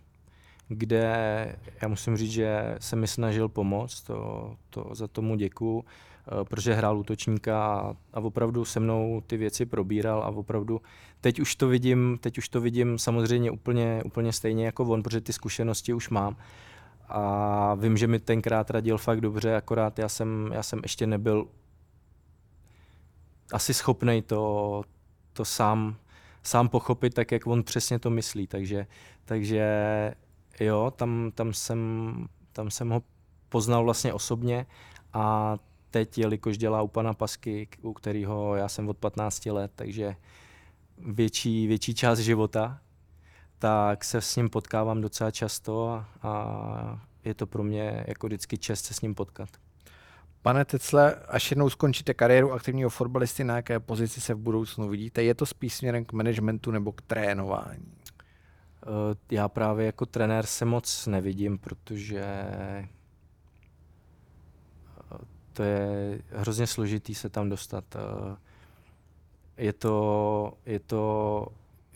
kde 0.68 1.56
já 1.82 1.88
musím 1.88 2.16
říct, 2.16 2.32
že 2.32 2.76
se 2.80 2.96
mi 2.96 3.06
snažil 3.06 3.48
pomoct, 3.48 4.02
to, 4.02 4.50
to 4.70 4.90
za 4.92 5.08
tomu 5.08 5.36
děkuju. 5.36 5.84
Eh, 6.28 6.44
protože 6.44 6.74
hrál 6.74 6.98
útočníka 6.98 7.64
a, 7.64 7.94
a 8.12 8.20
opravdu 8.20 8.64
se 8.64 8.80
mnou 8.80 9.22
ty 9.26 9.36
věci 9.36 9.66
probíral 9.66 10.22
a 10.22 10.28
opravdu 10.28 10.80
teď 11.20 11.40
už 11.40 11.56
to 11.56 11.68
vidím, 11.68 12.18
teď 12.20 12.38
už 12.38 12.48
to 12.48 12.60
vidím 12.60 12.98
samozřejmě 12.98 13.50
úplně, 13.50 14.02
úplně 14.04 14.32
stejně 14.32 14.66
jako 14.66 14.84
on, 14.84 15.02
protože 15.02 15.20
ty 15.20 15.32
zkušenosti 15.32 15.94
už 15.94 16.08
mám. 16.08 16.36
A 17.08 17.74
vím, 17.74 17.96
že 17.96 18.06
mi 18.06 18.18
tenkrát 18.18 18.70
radil 18.70 18.98
fakt 18.98 19.20
dobře, 19.20 19.56
akorát 19.56 19.98
já 19.98 20.08
jsem, 20.08 20.50
já 20.54 20.62
jsem 20.62 20.80
ještě 20.82 21.06
nebyl 21.06 21.48
asi 23.52 23.74
schopný 23.74 24.22
to, 24.22 24.82
to 25.32 25.44
sám, 25.44 25.96
sám 26.42 26.68
pochopit, 26.68 27.14
tak 27.14 27.32
jak 27.32 27.46
on 27.46 27.62
přesně 27.62 27.98
to 27.98 28.10
myslí. 28.10 28.46
Takže, 28.46 28.86
takže 29.24 29.64
jo, 30.60 30.92
tam, 30.96 31.32
tam, 31.34 31.52
jsem, 31.52 31.80
tam 32.52 32.70
jsem 32.70 32.90
ho 32.90 33.02
poznal 33.48 33.84
vlastně 33.84 34.12
osobně 34.12 34.66
a 35.12 35.56
teď, 35.90 36.18
jelikož 36.18 36.58
dělá 36.58 36.82
u 36.82 36.88
pana 36.88 37.14
Pasky, 37.14 37.68
u 37.82 37.92
kterého 37.92 38.56
já 38.56 38.68
jsem 38.68 38.88
od 38.88 38.98
15 38.98 39.46
let, 39.46 39.72
takže 39.74 40.16
větší, 40.98 41.66
větší 41.66 41.94
část 41.94 42.18
života, 42.18 42.80
tak 43.58 44.04
se 44.04 44.20
s 44.20 44.36
ním 44.36 44.50
potkávám 44.50 45.00
docela 45.00 45.30
často 45.30 45.88
a, 45.88 46.04
a 46.22 47.00
je 47.24 47.34
to 47.34 47.46
pro 47.46 47.62
mě 47.62 48.04
jako 48.08 48.26
vždycky 48.26 48.58
čest 48.58 48.84
se 48.84 48.94
s 48.94 49.00
ním 49.00 49.14
potkat. 49.14 49.48
Pane 50.42 50.64
Tecle, 50.64 51.14
až 51.14 51.50
jednou 51.50 51.70
skončíte 51.70 52.14
kariéru 52.14 52.52
aktivního 52.52 52.90
fotbalisty, 52.90 53.44
na 53.44 53.56
jaké 53.56 53.80
pozici 53.80 54.20
se 54.20 54.34
v 54.34 54.38
budoucnu 54.38 54.88
vidíte? 54.88 55.22
Je 55.22 55.34
to 55.34 55.46
spíš 55.46 55.74
směrem 55.74 56.04
k 56.04 56.12
managementu 56.12 56.70
nebo 56.70 56.92
k 56.92 57.02
trénování? 57.02 57.92
Eh, 58.82 59.16
já 59.30 59.48
právě 59.48 59.86
jako 59.86 60.06
trenér 60.06 60.46
se 60.46 60.64
moc 60.64 61.06
nevidím, 61.06 61.58
protože 61.58 62.24
to 65.52 65.62
je 65.62 66.20
hrozně 66.30 66.66
složitý 66.66 67.14
se 67.14 67.28
tam 67.28 67.48
dostat. 67.48 67.84
Eh, 67.96 68.36
je 69.56 69.72
to, 69.72 70.52
je 70.66 70.80
to 70.80 71.46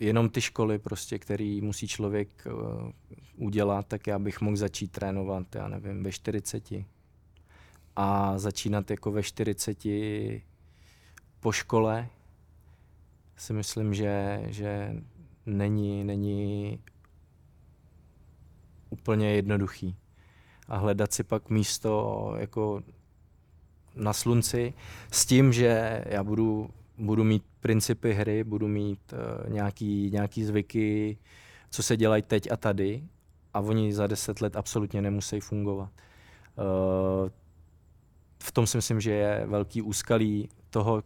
jenom 0.01 0.29
ty 0.29 0.41
školy, 0.41 0.79
prostě, 0.79 1.19
který 1.19 1.61
musí 1.61 1.89
člověk 1.89 2.29
eh, 2.47 2.93
udělat, 3.37 3.87
tak 3.87 4.07
já 4.07 4.19
bych 4.19 4.41
mohl 4.41 4.57
začít 4.57 4.93
trénovat, 4.93 5.55
já 5.55 5.69
nevím, 5.69 6.03
ve 6.03 6.13
40. 6.13 6.73
A 7.97 8.39
začínat 8.39 8.91
jako 8.91 9.13
ve 9.13 9.23
40 9.23 9.79
po 11.41 11.53
škole 11.53 12.09
si 13.37 13.53
myslím, 13.53 13.95
že, 13.95 14.43
že 14.47 14.97
není, 15.47 16.05
není 16.05 16.79
úplně 18.91 19.31
jednoduchý. 19.35 19.97
A 20.69 20.77
hledat 20.77 21.13
si 21.13 21.25
pak 21.25 21.51
místo 21.51 22.35
jako 22.39 22.83
na 23.97 24.13
slunci 24.13 24.75
s 25.11 25.27
tím, 25.27 25.53
že 25.53 26.03
já 26.07 26.25
budu, 26.25 26.71
budu 26.99 27.25
mít 27.25 27.45
principy 27.61 28.13
hry, 28.13 28.45
budu 28.45 28.69
mít 28.69 29.13
uh, 29.13 29.53
nějaký, 29.53 30.11
nějaký 30.11 30.45
zvyky, 30.45 31.19
co 31.71 31.83
se 31.83 31.97
dělají 31.97 32.23
teď 32.23 32.53
a 32.53 32.57
tady 32.57 33.05
a 33.55 33.61
oni 33.61 33.93
za 33.93 34.07
deset 34.07 34.41
let 34.41 34.57
absolutně 34.57 35.03
nemusí 35.03 35.41
fungovat. 35.41 35.91
Uh, 36.59 37.31
v 38.43 38.53
tom 38.53 38.67
si 38.67 38.77
myslím, 38.77 39.01
že 39.01 39.13
je 39.13 39.47
velký 39.47 39.83
úskalí 39.83 40.49
toho, 40.71 41.03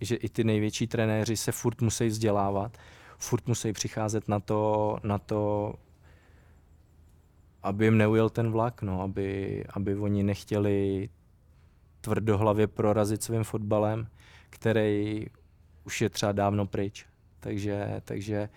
že 0.00 0.16
i 0.16 0.28
ty 0.28 0.44
největší 0.44 0.86
trenéři 0.86 1.36
se 1.36 1.52
furt 1.52 1.82
musí 1.82 2.06
vzdělávat, 2.06 2.78
furt 3.18 3.46
musí 3.46 3.72
přicházet 3.72 4.28
na 4.28 4.40
to, 4.40 4.96
na 5.02 5.18
to 5.18 5.74
aby 7.66 7.84
jim 7.84 7.98
neujel 7.98 8.30
ten 8.30 8.50
vlak, 8.50 8.82
no, 8.82 9.02
aby, 9.02 9.64
aby 9.70 9.96
oni 9.96 10.22
nechtěli 10.22 11.08
tvrdohlavě 12.06 12.66
prorazit 12.66 13.22
svým 13.22 13.44
fotbalem, 13.44 14.06
který 14.50 15.26
už 15.84 16.00
je 16.00 16.10
třeba 16.10 16.32
dávno 16.32 16.66
pryč. 16.66 17.06
Takže, 17.40 18.00
takže 18.04 18.48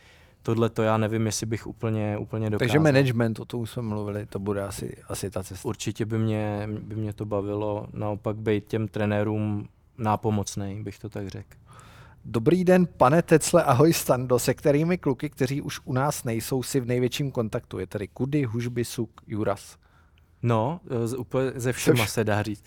tohle 0.43 0.70
to 0.70 0.84
já 0.84 0.97
nevím, 0.97 1.26
jestli 1.26 1.45
bych 1.45 1.68
úplně, 1.68 2.18
úplně 2.18 2.50
dokázal. 2.50 2.60
Takže 2.60 2.80
management, 2.80 3.39
o 3.39 3.45
tom 3.45 3.68
jsme 3.68 3.82
mluvili, 3.82 4.26
to 4.26 4.39
bude 4.39 4.62
asi, 4.64 4.97
asi 5.08 5.30
ta 5.30 5.43
cesta. 5.43 5.68
Určitě 5.68 6.06
by 6.06 6.18
mě, 6.18 6.70
by 6.82 6.95
mě 6.95 7.14
to 7.14 7.26
bavilo, 7.26 7.88
naopak 7.93 8.36
být 8.36 8.66
těm 8.68 8.88
trenérům 8.88 9.68
nápomocný, 9.97 10.84
bych 10.84 11.00
to 11.00 11.10
tak 11.10 11.28
řekl. 11.28 11.58
Dobrý 12.26 12.64
den, 12.64 12.86
pane 12.86 13.22
Tecle, 13.22 13.64
ahoj 13.64 13.93
Stando, 13.93 14.39
se 14.39 14.54
kterými 14.54 14.97
kluky, 14.97 15.30
kteří 15.30 15.62
už 15.62 15.80
u 15.86 15.93
nás 15.93 16.24
nejsou, 16.24 16.64
si 16.64 16.80
v 16.80 16.86
největším 16.86 17.32
kontaktu? 17.32 17.80
Je 17.80 17.88
tady 17.88 18.08
Kudy, 18.08 18.43
Hužby, 18.43 18.86
Suk, 18.86 19.22
Juras. 19.28 19.78
No, 20.41 20.80
z, 21.06 21.14
úplně 21.18 21.52
ze 21.56 21.74
všema 21.74 22.06
se 22.06 22.24
dá 22.24 22.43
říct. 22.43 22.64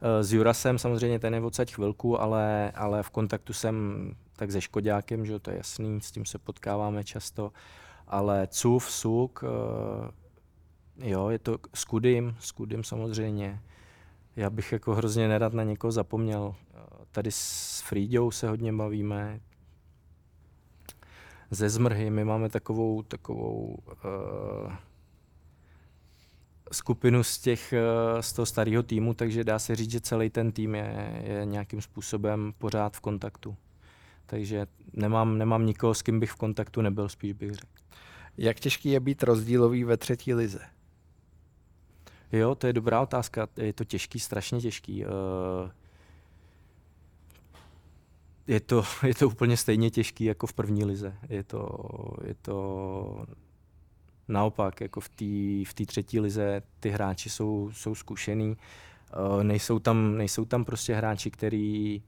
Eh, 0.00 0.24
s 0.24 0.32
Jurasem 0.32 0.78
samozřejmě 0.78 1.18
ten 1.18 1.34
je 1.34 1.40
odsaď 1.40 1.74
chvilku, 1.74 2.20
ale, 2.20 2.72
ale 2.74 3.02
v 3.02 3.10
kontaktu 3.10 3.52
jsem 3.52 4.10
tak 4.36 4.52
se 4.52 4.60
Škodákem, 4.60 5.26
že 5.26 5.38
to 5.38 5.50
je 5.50 5.56
jasný, 5.56 6.00
s 6.00 6.12
tím 6.12 6.24
se 6.24 6.38
potkáváme 6.38 7.04
často, 7.04 7.52
ale 8.06 8.48
Cuf, 8.50 8.90
Suk, 8.90 9.44
eh, 9.44 11.08
jo, 11.08 11.28
je 11.28 11.38
to 11.38 11.58
s 11.74 11.84
Kudym, 11.84 12.36
s 12.40 12.52
Kudym 12.52 12.84
samozřejmě. 12.84 13.60
Já 14.36 14.50
bych 14.50 14.72
jako 14.72 14.94
hrozně 14.94 15.28
nerad 15.28 15.52
na 15.52 15.62
někoho 15.62 15.92
zapomněl. 15.92 16.54
Eh, 16.74 16.78
tady 17.10 17.32
s 17.32 17.80
Frýďou 17.80 18.30
se 18.30 18.48
hodně 18.48 18.72
bavíme, 18.72 19.40
ze 21.50 21.70
Zmrhy, 21.70 22.10
my 22.10 22.24
máme 22.24 22.48
takovou, 22.48 23.02
takovou 23.02 23.76
uh, 23.86 24.72
skupinu 26.72 27.22
z, 27.22 27.38
těch, 27.38 27.74
uh, 28.14 28.20
z 28.20 28.32
toho 28.32 28.46
starého 28.46 28.82
týmu, 28.82 29.14
takže 29.14 29.44
dá 29.44 29.58
se 29.58 29.76
říct, 29.76 29.90
že 29.90 30.00
celý 30.00 30.30
ten 30.30 30.52
tým 30.52 30.74
je, 30.74 31.22
je 31.24 31.44
nějakým 31.44 31.80
způsobem 31.80 32.54
pořád 32.58 32.96
v 32.96 33.00
kontaktu. 33.00 33.56
Takže 34.26 34.66
nemám, 34.92 35.38
nemám 35.38 35.66
nikoho, 35.66 35.94
s 35.94 36.02
kým 36.02 36.20
bych 36.20 36.32
v 36.32 36.36
kontaktu 36.36 36.82
nebyl, 36.82 37.08
spíš 37.08 37.32
bych 37.32 37.52
řekl. 37.52 37.66
Jak 38.38 38.60
těžký 38.60 38.90
je 38.90 39.00
být 39.00 39.22
rozdílový 39.22 39.84
ve 39.84 39.96
třetí 39.96 40.34
lize? 40.34 40.60
Jo, 42.32 42.54
to 42.54 42.66
je 42.66 42.72
dobrá 42.72 43.00
otázka. 43.00 43.48
Je 43.56 43.72
to 43.72 43.84
těžký, 43.84 44.20
strašně 44.20 44.60
těžký. 44.60 45.04
Uh, 45.04 45.10
je 48.46 48.60
to, 48.60 48.84
je 49.06 49.14
to 49.14 49.26
úplně 49.26 49.56
stejně 49.56 49.90
těžký 49.90 50.24
jako 50.24 50.46
v 50.46 50.52
první 50.52 50.84
lize. 50.84 51.14
Je 51.28 51.42
to, 51.42 51.78
je 52.24 52.34
to 52.34 53.26
naopak, 54.28 54.80
jako 54.80 55.00
v 55.00 55.08
té 55.08 55.70
v 55.70 55.86
třetí 55.86 56.20
lize 56.20 56.62
ty 56.80 56.90
hráči 56.90 57.30
jsou, 57.30 57.70
jsou 57.72 57.94
zkušený. 57.94 58.56
Uh, 59.36 59.42
nejsou, 59.42 59.78
tam, 59.78 60.16
nejsou 60.16 60.44
tam 60.44 60.64
prostě 60.64 60.94
hráči, 60.94 61.30
který, 61.30 62.02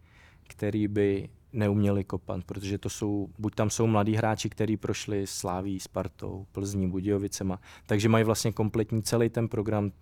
který 0.49 0.89
by 0.89 1.29
neuměli 1.53 2.05
kopat, 2.05 2.45
protože 2.45 2.79
to 2.79 2.91
jsou, 2.91 3.29
buď 3.39 3.55
tam 3.55 3.71
jsou 3.71 3.87
mladí 3.87 4.15
hráči, 4.15 4.51
kteří 4.51 4.77
prošli 4.77 5.27
Sláví, 5.27 5.81
Spartou, 5.81 6.47
Plzní, 6.53 6.91
Budějovicema, 6.91 7.61
takže 7.87 8.09
mají 8.09 8.25
vlastně 8.25 8.53
kompletní 8.53 9.03
celý 9.03 9.29
ten 9.29 9.49
program, 9.49 9.93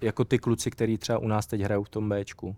jako 0.00 0.24
ty 0.24 0.38
kluci, 0.38 0.70
kteří 0.70 0.98
třeba 0.98 1.18
u 1.18 1.28
nás 1.28 1.46
teď 1.46 1.60
hrajou 1.60 1.84
v 1.84 1.88
tom 1.88 2.08
Bčku. 2.08 2.48
Uh, 2.48 2.56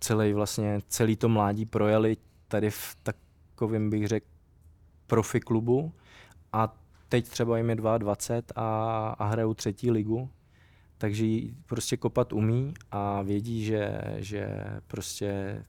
celý 0.00 0.32
vlastně, 0.32 0.80
celý 0.88 1.16
to 1.16 1.28
mládí 1.28 1.66
projeli 1.66 2.16
tady 2.48 2.70
v 2.70 2.96
takovém, 3.02 3.90
bych 3.90 4.08
řekl, 4.08 4.26
profi 5.14 5.40
klubu 5.40 5.92
a 6.52 6.76
teď 7.08 7.28
třeba 7.28 7.56
jim 7.56 7.70
je 7.70 7.76
22 7.76 8.16
a, 8.56 9.08
a 9.18 9.24
hrajou 9.24 9.54
třetí 9.54 9.90
ligu, 9.90 10.30
takže 10.98 11.26
prostě 11.66 11.96
kopat 11.96 12.32
umí 12.32 12.74
a 12.90 13.22
vědí, 13.22 13.64
že, 13.64 14.00
že 14.16 14.64
prostě 14.86 15.62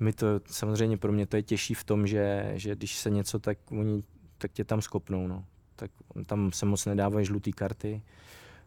mi 0.00 0.12
to, 0.12 0.26
samozřejmě 0.46 0.96
pro 0.96 1.12
mě 1.12 1.26
to 1.26 1.36
je 1.36 1.42
těžší 1.42 1.74
v 1.74 1.84
tom, 1.84 2.06
že, 2.06 2.52
že 2.54 2.76
když 2.76 2.96
se 2.96 3.10
něco, 3.10 3.38
tak 3.38 3.58
oni 3.70 4.02
tak 4.38 4.52
tě 4.52 4.64
tam 4.64 4.80
skopnou, 4.80 5.26
no. 5.26 5.44
Tak 5.76 5.90
tam 6.26 6.52
se 6.52 6.66
moc 6.66 6.86
nedávají 6.86 7.26
žluté 7.26 7.52
karty, 7.52 8.02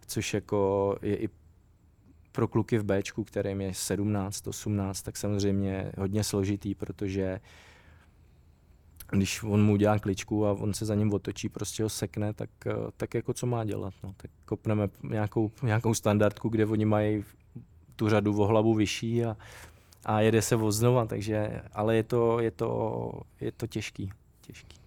což 0.07 0.33
jako 0.33 0.95
je 1.01 1.15
i 1.15 1.29
pro 2.31 2.47
kluky 2.47 2.77
v 2.77 2.83
Bčku, 2.83 3.23
kterým 3.23 3.61
je 3.61 3.73
17, 3.73 4.47
18, 4.47 5.01
tak 5.01 5.17
samozřejmě 5.17 5.91
hodně 5.97 6.23
složitý, 6.23 6.75
protože 6.75 7.39
když 9.11 9.43
on 9.43 9.65
mu 9.65 9.73
udělá 9.73 9.99
kličku 9.99 10.45
a 10.45 10.51
on 10.51 10.73
se 10.73 10.85
za 10.85 10.95
ním 10.95 11.13
otočí, 11.13 11.49
prostě 11.49 11.83
ho 11.83 11.89
sekne, 11.89 12.33
tak, 12.33 12.49
eh, 12.65 12.73
tak 12.97 13.13
jako 13.13 13.33
co 13.33 13.45
má 13.45 13.63
dělat. 13.63 13.93
No. 14.03 14.13
Tak 14.17 14.31
kopneme 14.45 14.89
nějakou, 15.03 15.51
nějakou 15.63 15.93
standardku, 15.93 16.49
kde 16.49 16.65
oni 16.65 16.85
mají 16.85 17.23
tu 17.95 18.09
řadu 18.09 18.41
o 18.41 18.45
hlavu 18.45 18.73
vyšší 18.73 19.25
a, 19.25 19.37
a 20.05 20.21
jede 20.21 20.41
se 20.41 20.55
voznova, 20.55 21.05
takže, 21.05 21.61
ale 21.73 21.95
je 21.95 22.03
to, 22.03 22.39
je 22.39 22.51
to, 22.51 23.11
je 23.41 23.51
to 23.51 23.67
těžký. 23.67 24.11
těžký. 24.41 24.77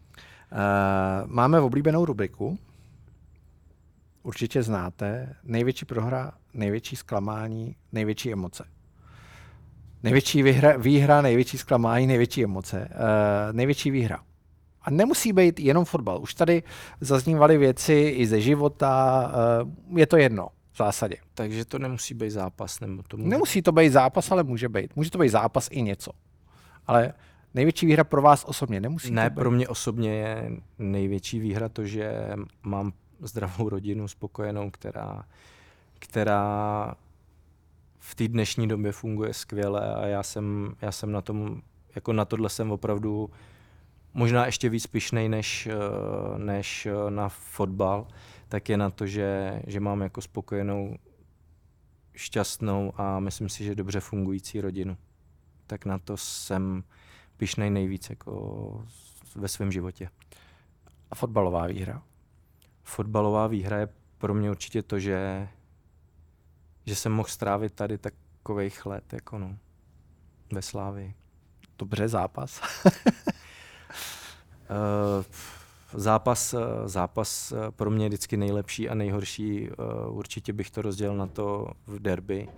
Uh, 0.52 1.30
máme 1.30 1.60
oblíbenou 1.60 2.04
rubriku, 2.04 2.58
určitě 4.22 4.62
znáte, 4.62 5.34
největší 5.44 5.84
prohra, 5.84 6.32
největší 6.54 6.96
zklamání, 6.96 7.76
největší 7.92 8.32
emoce. 8.32 8.73
Největší 10.04 10.42
výhra, 10.42 10.76
výhra 10.76 11.22
největší 11.22 11.58
zklamání, 11.58 12.06
největší 12.06 12.44
emoce. 12.44 12.88
Uh, 12.90 13.52
největší 13.52 13.90
výhra. 13.90 14.18
A 14.82 14.90
nemusí 14.90 15.32
být 15.32 15.60
jenom 15.60 15.84
fotbal. 15.84 16.20
Už 16.22 16.34
tady 16.34 16.62
zaznívaly 17.00 17.58
věci 17.58 17.92
i 17.92 18.26
ze 18.26 18.40
života. 18.40 19.22
Uh, 19.92 19.98
je 19.98 20.06
to 20.06 20.16
jedno 20.16 20.48
v 20.72 20.76
zásadě. 20.78 21.16
Takže 21.34 21.64
to 21.64 21.78
nemusí 21.78 22.14
být 22.14 22.30
zápas? 22.30 22.80
Nebo 22.80 23.02
to 23.08 23.16
může... 23.16 23.28
Nemusí 23.28 23.62
to 23.62 23.72
být 23.72 23.90
zápas, 23.90 24.30
ale 24.30 24.42
může 24.42 24.68
být. 24.68 24.96
Může 24.96 25.10
to 25.10 25.18
být 25.18 25.28
zápas 25.28 25.68
i 25.72 25.82
něco. 25.82 26.10
Ale 26.86 27.12
největší 27.54 27.86
výhra 27.86 28.04
pro 28.04 28.22
vás 28.22 28.44
osobně 28.44 28.80
nemusí 28.80 29.10
Ne, 29.10 29.24
to 29.24 29.30
být. 29.30 29.40
pro 29.40 29.50
mě 29.50 29.68
osobně 29.68 30.14
je 30.14 30.50
největší 30.78 31.38
výhra 31.38 31.68
to, 31.68 31.86
že 31.86 32.12
mám 32.62 32.92
zdravou 33.20 33.68
rodinu, 33.68 34.08
spokojenou, 34.08 34.70
která, 34.70 35.22
která 35.98 36.94
v 38.06 38.14
té 38.14 38.28
dnešní 38.28 38.68
době 38.68 38.92
funguje 38.92 39.34
skvěle 39.34 39.94
a 39.94 40.06
já 40.06 40.22
jsem, 40.22 40.74
já 40.82 40.92
jsem 40.92 41.12
na 41.12 41.20
tom, 41.20 41.62
jako 41.94 42.12
na 42.12 42.24
tohle 42.24 42.48
jsem 42.48 42.72
opravdu 42.72 43.30
možná 44.14 44.46
ještě 44.46 44.68
víc 44.68 44.86
pišnej 44.86 45.28
než, 45.28 45.66
eh, 45.66 46.38
než 46.38 46.86
eh, 46.86 47.10
na 47.10 47.28
fotbal, 47.28 48.06
tak 48.48 48.68
je 48.68 48.76
na 48.76 48.90
to, 48.90 49.06
že, 49.06 49.62
že 49.66 49.80
mám 49.80 50.00
jako 50.00 50.20
spokojenou, 50.20 50.96
šťastnou 52.14 52.92
a 52.96 53.20
myslím 53.20 53.48
si, 53.48 53.64
že 53.64 53.74
dobře 53.74 54.00
fungující 54.00 54.60
rodinu. 54.60 54.96
Tak 55.66 55.84
na 55.84 55.98
to 55.98 56.16
jsem 56.16 56.84
pišnej 57.36 57.70
nejvíc 57.70 58.10
jako 58.10 58.84
ve 59.36 59.48
svém 59.48 59.72
životě. 59.72 60.08
A 61.10 61.14
fotbalová 61.14 61.66
výhra? 61.66 62.02
Fotbalová 62.82 63.46
výhra 63.46 63.78
je 63.78 63.88
pro 64.18 64.34
mě 64.34 64.50
určitě 64.50 64.82
to, 64.82 64.98
že 64.98 65.48
že 66.86 66.96
jsem 66.96 67.12
mohl 67.12 67.28
strávit 67.28 67.72
tady 67.72 67.98
takových 67.98 68.86
let, 68.86 69.12
jako 69.12 69.38
no, 69.38 69.56
ve 70.52 70.62
Slávii. 70.62 71.14
Dobře, 71.78 72.08
zápas. 72.08 72.60
uh, 72.86 72.92
zápas, 76.00 76.54
zápas 76.84 77.52
pro 77.70 77.90
mě 77.90 78.08
vždycky 78.08 78.36
nejlepší 78.36 78.88
a 78.88 78.94
nejhorší. 78.94 79.70
Určitě 80.08 80.52
bych 80.52 80.70
to 80.70 80.82
rozdělil 80.82 81.16
na 81.16 81.26
to 81.26 81.70
v 81.86 81.98
derby. 81.98 82.48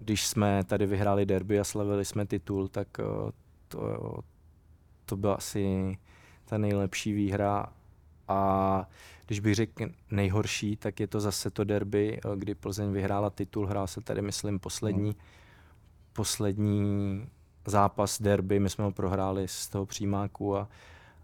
Když 0.00 0.26
jsme 0.26 0.64
tady 0.64 0.86
vyhráli 0.86 1.26
derby 1.26 1.60
a 1.60 1.64
slavili 1.64 2.04
jsme 2.04 2.26
titul, 2.26 2.68
tak 2.68 2.88
to, 3.68 4.18
to 5.06 5.16
byla 5.16 5.34
asi 5.34 5.98
ta 6.44 6.58
nejlepší 6.58 7.12
výhra. 7.12 7.72
A 8.28 8.86
když 9.32 9.40
bych 9.40 9.54
řekl 9.54 9.88
nejhorší, 10.10 10.76
tak 10.76 11.00
je 11.00 11.06
to 11.06 11.20
zase 11.20 11.50
to 11.50 11.64
derby, 11.64 12.20
eh, 12.24 12.36
kdy 12.36 12.54
Plzeň 12.54 12.92
vyhrála 12.92 13.30
titul, 13.30 13.66
hrál 13.66 13.86
se 13.86 14.00
tady, 14.00 14.22
myslím, 14.22 14.58
poslední. 14.58 15.16
poslední 16.12 17.26
zápas 17.66 18.22
derby, 18.22 18.60
my 18.60 18.70
jsme 18.70 18.84
ho 18.84 18.92
prohráli 18.92 19.48
z 19.48 19.68
toho 19.68 19.86
přímáku, 19.86 20.56
a, 20.56 20.68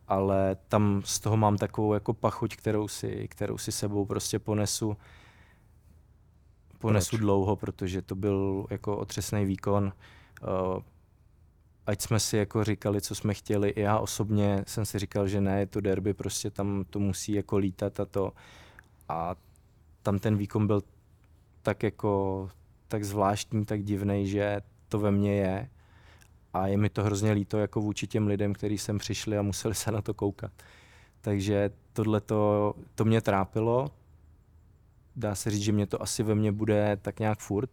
ale 0.08 0.56
tam 0.68 1.02
z 1.04 1.20
toho 1.20 1.36
mám 1.36 1.56
takovou 1.56 1.94
jako 1.94 2.14
pachuť, 2.14 2.56
kterou 2.56 2.88
si, 2.88 3.28
kterou 3.28 3.58
si 3.58 3.72
sebou 3.72 4.04
prostě 4.04 4.38
ponesu 4.38 4.96
ponesu 6.78 7.10
Proč? 7.10 7.20
dlouho, 7.20 7.56
protože 7.56 8.02
to 8.02 8.14
byl 8.14 8.66
jako 8.70 8.96
otřesný 8.96 9.44
výkon. 9.44 9.92
Uh, 10.42 10.82
ať 11.88 12.02
jsme 12.02 12.20
si 12.20 12.36
jako 12.36 12.64
říkali, 12.64 13.00
co 13.00 13.14
jsme 13.14 13.34
chtěli. 13.34 13.68
I 13.68 13.80
já 13.80 13.98
osobně 13.98 14.64
jsem 14.66 14.84
si 14.84 14.98
říkal, 14.98 15.28
že 15.28 15.40
ne, 15.40 15.60
je 15.60 15.66
to 15.66 15.80
derby, 15.80 16.14
prostě 16.14 16.50
tam 16.50 16.84
to 16.90 16.98
musí 16.98 17.32
jako 17.32 17.56
lítat 17.56 18.00
a 18.00 18.04
to. 18.04 18.32
A 19.08 19.34
tam 20.02 20.18
ten 20.18 20.36
výkon 20.36 20.66
byl 20.66 20.82
tak 21.62 21.82
jako 21.82 22.50
tak 22.88 23.04
zvláštní, 23.04 23.64
tak 23.64 23.82
divný, 23.82 24.26
že 24.26 24.60
to 24.88 24.98
ve 24.98 25.10
mně 25.10 25.34
je. 25.34 25.70
A 26.52 26.66
je 26.66 26.76
mi 26.76 26.90
to 26.90 27.04
hrozně 27.04 27.32
líto 27.32 27.58
jako 27.58 27.80
vůči 27.80 28.06
těm 28.06 28.26
lidem, 28.26 28.52
kteří 28.52 28.78
sem 28.78 28.98
přišli 28.98 29.38
a 29.38 29.42
museli 29.42 29.74
se 29.74 29.92
na 29.92 30.02
to 30.02 30.14
koukat. 30.14 30.52
Takže 31.20 31.70
tohle 31.92 32.20
to, 32.20 32.74
to 32.94 33.04
mě 33.04 33.20
trápilo. 33.20 33.90
Dá 35.16 35.34
se 35.34 35.50
říct, 35.50 35.62
že 35.62 35.72
mě 35.72 35.86
to 35.86 36.02
asi 36.02 36.22
ve 36.22 36.34
mně 36.34 36.52
bude 36.52 36.98
tak 37.02 37.20
nějak 37.20 37.38
furt, 37.38 37.70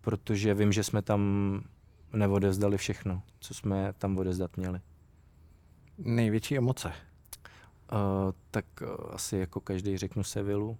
protože 0.00 0.54
vím, 0.54 0.72
že 0.72 0.84
jsme 0.84 1.02
tam 1.02 1.22
neodezdali 2.12 2.78
všechno, 2.78 3.22
co 3.40 3.54
jsme 3.54 3.92
tam 3.92 4.18
odezdat 4.18 4.56
měli. 4.56 4.80
Největší 5.98 6.56
emoce? 6.56 6.88
Uh, 6.88 8.32
tak 8.50 8.64
uh, 8.82 8.88
asi 9.14 9.36
jako 9.36 9.60
každý 9.60 9.96
řeknu 9.96 10.24
Sevilu. 10.24 10.78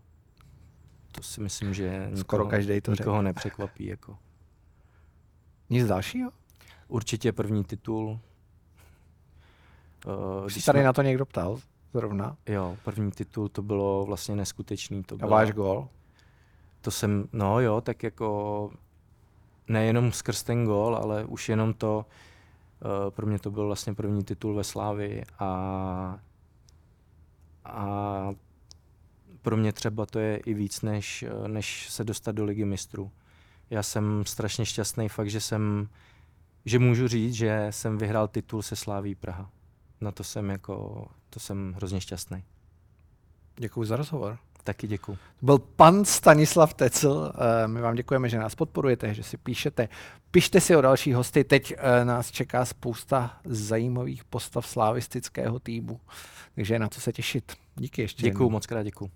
To 1.12 1.22
si 1.22 1.40
myslím, 1.40 1.74
že 1.74 1.98
nikoho, 2.04 2.16
Skoro 2.16 2.46
každý 2.46 2.80
to 2.80 2.90
nikoho 2.90 3.22
nepřekvapí. 3.22 3.86
Jako. 3.86 4.18
Nic 5.70 5.86
dalšího? 5.86 6.30
Určitě 6.88 7.32
první 7.32 7.64
titul. 7.64 8.20
Uh, 10.06 10.46
Když 10.46 10.64
tady 10.64 10.78
jsme... 10.78 10.84
na 10.84 10.92
to 10.92 11.02
někdo 11.02 11.26
ptal 11.26 11.60
zrovna? 11.92 12.36
Jo, 12.46 12.76
první 12.84 13.10
titul 13.10 13.48
to 13.48 13.62
bylo 13.62 14.04
vlastně 14.04 14.36
neskutečný. 14.36 15.02
To 15.02 15.14
A 15.14 15.18
bylo... 15.18 15.30
váš 15.30 15.52
gol? 15.52 15.88
To 16.80 16.90
jsem, 16.90 17.28
no 17.32 17.60
jo, 17.60 17.80
tak 17.80 18.02
jako 18.02 18.70
nejenom 19.68 20.12
skrz 20.12 20.42
ten 20.42 20.64
gol, 20.64 20.96
ale 20.96 21.24
už 21.24 21.48
jenom 21.48 21.74
to, 21.74 22.06
uh, 22.84 23.10
pro 23.10 23.26
mě 23.26 23.38
to 23.38 23.50
byl 23.50 23.66
vlastně 23.66 23.94
první 23.94 24.24
titul 24.24 24.54
ve 24.54 24.64
Slávi 24.64 25.22
a, 25.38 26.18
a 27.64 28.30
pro 29.42 29.56
mě 29.56 29.72
třeba 29.72 30.06
to 30.06 30.18
je 30.18 30.36
i 30.36 30.54
víc, 30.54 30.82
než, 30.82 31.24
než 31.46 31.90
se 31.90 32.04
dostat 32.04 32.32
do 32.32 32.44
ligy 32.44 32.64
mistrů. 32.64 33.10
Já 33.70 33.82
jsem 33.82 34.24
strašně 34.26 34.66
šťastný 34.66 35.08
fakt, 35.08 35.30
že 35.30 35.40
jsem, 35.40 35.88
že 36.64 36.78
můžu 36.78 37.08
říct, 37.08 37.34
že 37.34 37.66
jsem 37.70 37.98
vyhrál 37.98 38.28
titul 38.28 38.62
se 38.62 38.76
Sláví 38.76 39.14
Praha. 39.14 39.50
Na 40.00 40.12
to 40.12 40.24
jsem 40.24 40.50
jako, 40.50 41.06
to 41.30 41.40
jsem 41.40 41.72
hrozně 41.72 42.00
šťastný. 42.00 42.44
Děkuji 43.56 43.84
za 43.84 43.96
rozhovor. 43.96 44.38
Taky 44.64 44.86
děkuji. 44.86 45.18
To 45.40 45.46
byl 45.46 45.58
pan 45.58 46.04
Stanislav 46.04 46.74
Tecl. 46.74 47.32
Eh, 47.34 47.68
my 47.68 47.80
vám 47.80 47.94
děkujeme, 47.94 48.28
že 48.28 48.38
nás 48.38 48.54
podporujete, 48.54 49.14
že 49.14 49.22
si 49.22 49.36
píšete. 49.36 49.88
Pište 50.30 50.60
si 50.60 50.76
o 50.76 50.80
další 50.80 51.12
hosty. 51.12 51.44
Teď 51.44 51.74
eh, 51.76 52.04
nás 52.04 52.30
čeká 52.30 52.64
spousta 52.64 53.36
zajímavých 53.44 54.24
postav 54.24 54.66
slavistického 54.66 55.58
týmu. 55.58 56.00
Takže 56.54 56.74
je 56.74 56.78
na 56.78 56.88
co 56.88 57.00
se 57.00 57.12
těšit. 57.12 57.52
Díky 57.74 58.02
ještě. 58.02 58.22
Děkuji, 58.22 58.50
moc 58.50 58.66
krát 58.66 58.82
děkuji. 58.82 59.10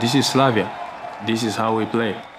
This 0.00 0.14
is 0.14 0.26
Slavia. 0.26 0.70
This 1.26 1.42
is 1.42 1.56
how 1.56 1.78
we 1.78 1.86
play. 1.86 2.31